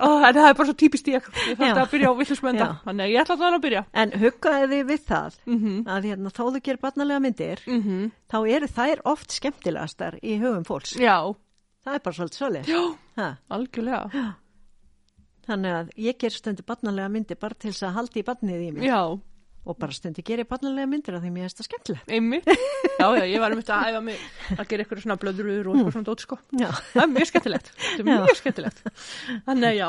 [0.00, 2.76] Ó, en það er bara svo típist ég, ég þarf að byrja á villismönda, Já.
[2.86, 3.82] þannig að ég ætla þannig að byrja.
[3.92, 8.06] En huggaði þið við það Mm að hérna, þó þú gerir barnalega myndir, -hmm.
[8.32, 10.96] þá eru þær oft skemmtilegastar í hugum fólks.
[10.96, 11.36] Já,
[11.86, 12.72] Það er bara svolítið svolítið.
[12.74, 12.82] já,
[13.16, 13.26] Ha,
[13.56, 14.24] algjörlega,
[15.46, 18.70] þannig að ég ger stundu barnalega myndir bara til þess að haldi í barnið í
[18.74, 18.84] mig.
[18.90, 19.00] já,
[19.66, 22.04] Og bara stundu gerir barnalega myndir af því mér er þetta skemmtilega.
[22.14, 22.44] einmitt.
[23.00, 24.20] Já, já, ég var um þetta að æfa mig
[24.56, 26.38] að gera eitthvað svona blöðrur og eitthvað svona dót, sko.
[26.60, 28.20] Já, Það er mjög skemmtilegt, þetta er Já.
[28.26, 28.78] mjög skemmtilegt.
[29.48, 29.88] Þannig að já,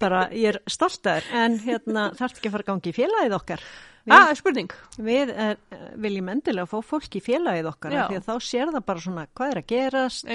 [0.00, 3.66] bara ég er stoltaður en hérna þarf ekki að fara að gangi í félagið okkar.
[4.06, 4.70] Er spurning.
[4.98, 5.56] Við er,
[5.96, 9.50] viljum endilega fá fólk í félagið okkar því að þá sér það bara svona hvað
[9.54, 10.26] er að gerast,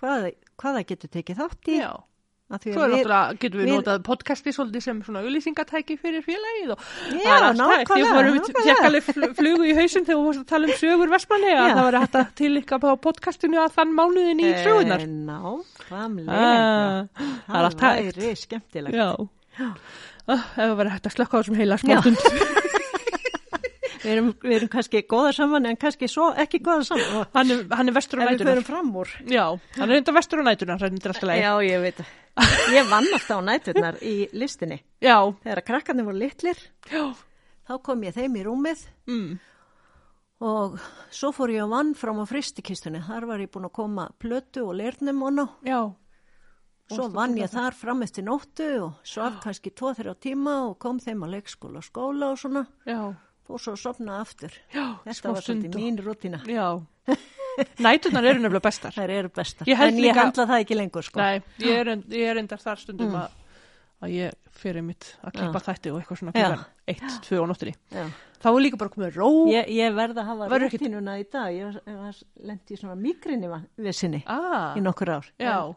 [0.00, 1.78] hvað, hvað það getur tekið þátt í.
[2.54, 5.94] því Svo að er við, náttúrulega, getum við við- notað podcasti svolítið sem svona auðlýsingatæki
[5.98, 7.88] fyrir félagið og Já, það er allt hægt.
[7.88, 8.74] Ég nákvæmlega, fór um nákvæmlega.
[8.74, 11.72] fekk alveg fl- flugu í hausinn þegar þú varst að tala um sögur Vestmanni að
[11.72, 15.00] það var hægt að tilíka á podcastinu að þann mánuðin í sögunar.
[15.00, 16.30] Eh, Nákvæmlega.
[16.30, 17.08] Ah,
[17.48, 18.04] það er allt hægt.
[18.04, 18.94] Það væri skemmtilegt.
[18.94, 19.08] Já.
[20.28, 22.16] Ah, Ef það var hægt að slökka á þessum heila smástund.
[24.04, 27.24] Við erum, við erum kannski góða saman en kannski svo ekki góða saman.
[27.34, 28.58] Hann er, hann er vestur á ef við nætunar.
[28.58, 29.12] förum fram úr.
[29.32, 29.44] Já,
[29.78, 30.84] hann er enda vestur á nætunar.
[31.40, 32.02] Já, ég veit.
[32.74, 34.80] Ég vann alltaf á næturnar í listinni.
[35.00, 36.60] Já, Þegar að krakkarnir voru litlir,
[36.90, 37.04] já,
[37.68, 39.34] þá kom ég þeim í rúmið mm,
[40.44, 40.78] og
[41.14, 43.00] svo fór ég að vann fram á fristikistunni.
[43.06, 45.46] Þar var ég búin að koma plötu og lernum og ná.
[45.64, 45.82] já,
[46.92, 51.22] Svo vann ég þar fram eftir nóttu og svaf kannski 2-3 tíma og kom þeim
[51.24, 53.14] á leikskóla og skóla og svona já,
[53.48, 54.52] og svo sopna aftur.
[54.72, 56.40] já, Þetta var svolítið mín rútina.
[56.48, 56.68] Já,
[57.84, 58.92] nætunar eru nefnilega bestar.
[58.96, 59.68] Þær eru bestar.
[59.68, 61.20] Ég en ég líka- handla það ekki lengur sko.
[61.20, 63.34] Nei, ég er, ég er endar þar stundum að,
[64.02, 67.74] að ég fyrir mitt að klippa þætti og eitthvað svona klukkan eitt, tvö og nóttinni.
[68.44, 69.28] Þá er líka bara komið ró.
[69.52, 71.52] Ég, ég verð að hafa rútinuna í dag.
[71.54, 73.48] Ég ég lendi í svona migrini
[73.80, 75.30] við sinni Ah, í nokkur ár.
[75.40, 75.74] já,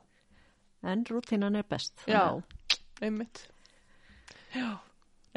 [0.83, 1.93] En, en rútinan er best.
[2.07, 2.41] já,
[3.01, 3.47] einmitt.
[4.55, 4.77] Já.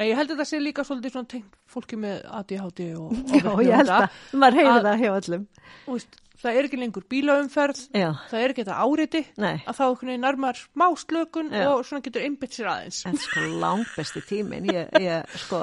[0.01, 3.13] Nei, ég held að það sé líka svolítið svona tengt fólki með ADHD og,
[3.53, 5.43] og Já, ég held að maður heyrir Að- það hjá öllum.
[5.85, 9.83] Veist, það er ekki lengur bílaumferð, Já, það er ekki þetta áriti, nei, að þá
[9.91, 11.67] einhvern veginn nærmar smá slökun Já.
[11.75, 13.03] og svona getur einbytt sér aðeins.
[13.11, 14.65] er sko langbesti tímin.
[14.73, 15.61] Ég, ég, sko,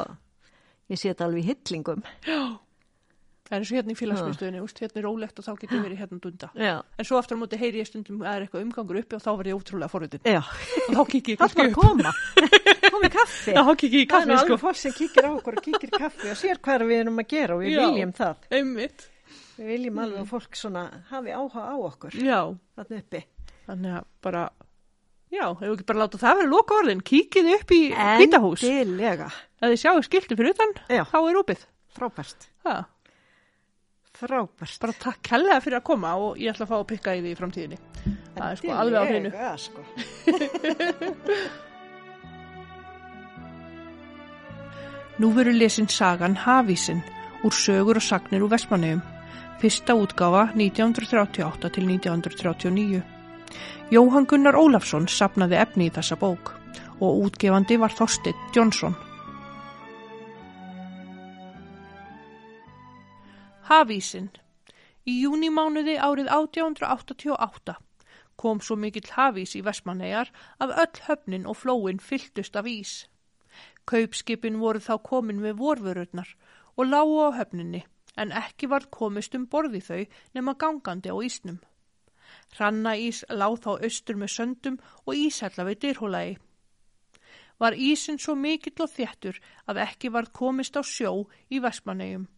[0.95, 2.07] ég sé þetta alveg í hyllingum.
[2.31, 2.41] Já.
[3.49, 6.01] Það er eins og hérna í félagsmyndstöðinni, veist, hérna er rólegt og þá getur verið
[6.03, 6.51] hérna dunda.
[6.61, 9.17] Já, En svo aftur á móti heyri ég stundum að það er eitthvað umgangur uppi
[9.17, 10.21] og þá verð ég ótrúlega forritin.
[10.29, 10.43] já.
[10.45, 11.71] Og þá kikki ég Það kannski upp.
[11.73, 12.13] að koma.
[12.99, 13.53] Komi kaffi.
[13.55, 14.57] Já, ég í kaffi, sko.
[14.59, 17.29] fólk sem kíkir á okkur og kíkir í kaffi og sér hvað við erum að
[17.31, 17.83] gera og við Já.
[17.85, 18.47] viljum það.
[18.59, 19.05] Einmitt.
[19.59, 22.41] Við viljum alveg að fólk svona hafi áhuga á okkur Já,
[22.79, 23.21] þarna uppi.
[23.69, 24.43] þannig að bara,
[25.31, 27.05] já, hefur ekki bara láta það vera loka orðin.
[27.07, 28.67] Kíkið upp í hvítahús.
[28.67, 29.29] Endilega.
[29.63, 31.05] Ef þið sjáu skilti fyrir utan, Já.
[31.07, 31.67] þá er opið.
[31.99, 32.49] Frábært.
[32.67, 32.83] Það.
[34.19, 34.81] Frábært.
[34.83, 37.31] Bara takk hellega fyrir að koma og ég ætla að fá að pikka í því
[37.31, 37.79] í framtíðinni.
[38.35, 39.31] Það er sko alveg á hreinu.
[39.31, 39.81] Endilega, sko.
[45.19, 47.03] Nú veru lesin sagan Hafísin
[47.43, 49.03] úr sögur og sagnir úr Vestmanneum.
[49.59, 53.03] Fyrsta útgáfa 1938 til 1939.
[53.91, 56.55] Jóhann Gunnar Ólafsson sapnaði efni í þessa bók
[57.01, 58.95] og útgefandi var Þorsteinn Jónsson.
[63.67, 64.31] Hafísin
[65.09, 67.75] Í júnimánuði árið 1888
[68.39, 70.31] kom svo mikill hafís í Vestmannegar
[70.63, 73.08] að öll höfnin og flóin fylltust af ís.
[73.89, 76.35] Kaupskipin voru þá komin við vorvörurnar
[76.77, 77.81] og lágu á höfninni
[78.21, 80.03] en ekki varð komist um borði þau
[80.37, 81.59] nema gangandi á ísnum.
[82.57, 86.37] Hrannaís láð þá austur með söndum og ísætla við dyrhólagi.
[87.59, 91.13] Var ísin svo mikill og þéttur að ekki varð komist á sjó
[91.49, 92.29] í Vestmannegjum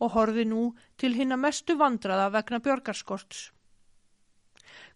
[0.00, 0.62] og horfi nú
[1.00, 3.50] til hinna mestu vandraða vegna björgarskorts.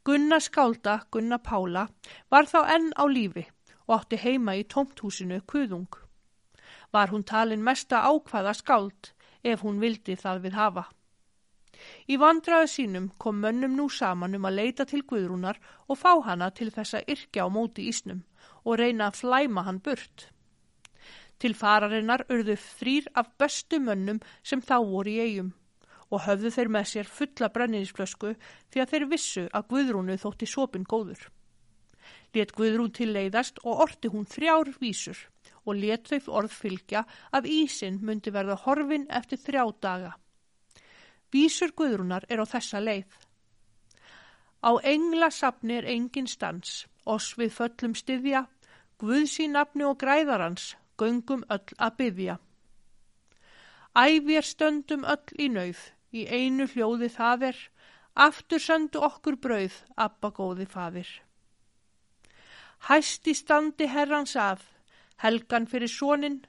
[0.05, 1.89] Gunna skálda, Gunna Pála,
[2.31, 3.45] var þá enn á lífi
[3.87, 6.01] og átti heima í tómthúsinu Kuðung.
[6.93, 10.85] Var hún talin mesta ákvaða skáld ef hún vildi það við hafa.
[12.09, 15.59] Í vandraðu sínum kom mönnum nú saman um að leita til Guðrúnar
[15.89, 18.23] og fá hana til þess að yrkja á móti ísnum
[18.65, 20.29] og reyna að flæma hann burt.
[21.43, 25.53] Til fararinnar urðu þrýr af bestu mönnum sem þá voru í eigum
[26.15, 30.87] og höfðu þeir með sér fulla brenniðisflösku því að þeir vissu að Guðrúnu þótti sopin
[30.87, 31.31] góður.
[32.35, 35.19] Let Guðrún til leiðast og orti hún þrjár vísur
[35.65, 40.13] og let þau orð fylgja að ísin myndi verða horfin eftir þrjá daga.
[41.33, 43.15] Vísur Guðrúnar er á þessa leið.
[44.65, 48.47] Á engla sapni er engin stans, oss við föllum styðja,
[49.03, 52.37] Guðsí nafni og græðarans, göngum öll að byðja.
[53.95, 55.81] Ævér stöndum öll í nauð,
[56.15, 57.61] í einu hljóði það er,
[58.15, 61.11] aftur söndu okkur brauð, abba góði faðir.
[62.85, 64.61] Hæsti standi herrans að,
[65.23, 66.43] helgan fyrir sónin,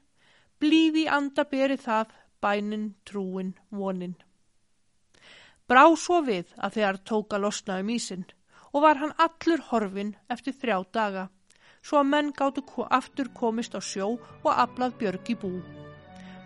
[0.59, 2.09] blíði anda beri það,
[2.43, 4.17] bænin, trúin, vonin.
[5.65, 8.27] Brá svo við að þegar tóka losna um ísinn
[8.73, 11.23] og var hann allur horfin eftir þrjá daga,
[11.81, 12.65] svo að menn gáttu
[12.99, 15.53] aftur komist á sjó og aflað björg í bú.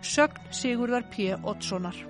[0.06, 1.34] Sögn Sigurðar P.
[1.42, 2.09] Ottssonar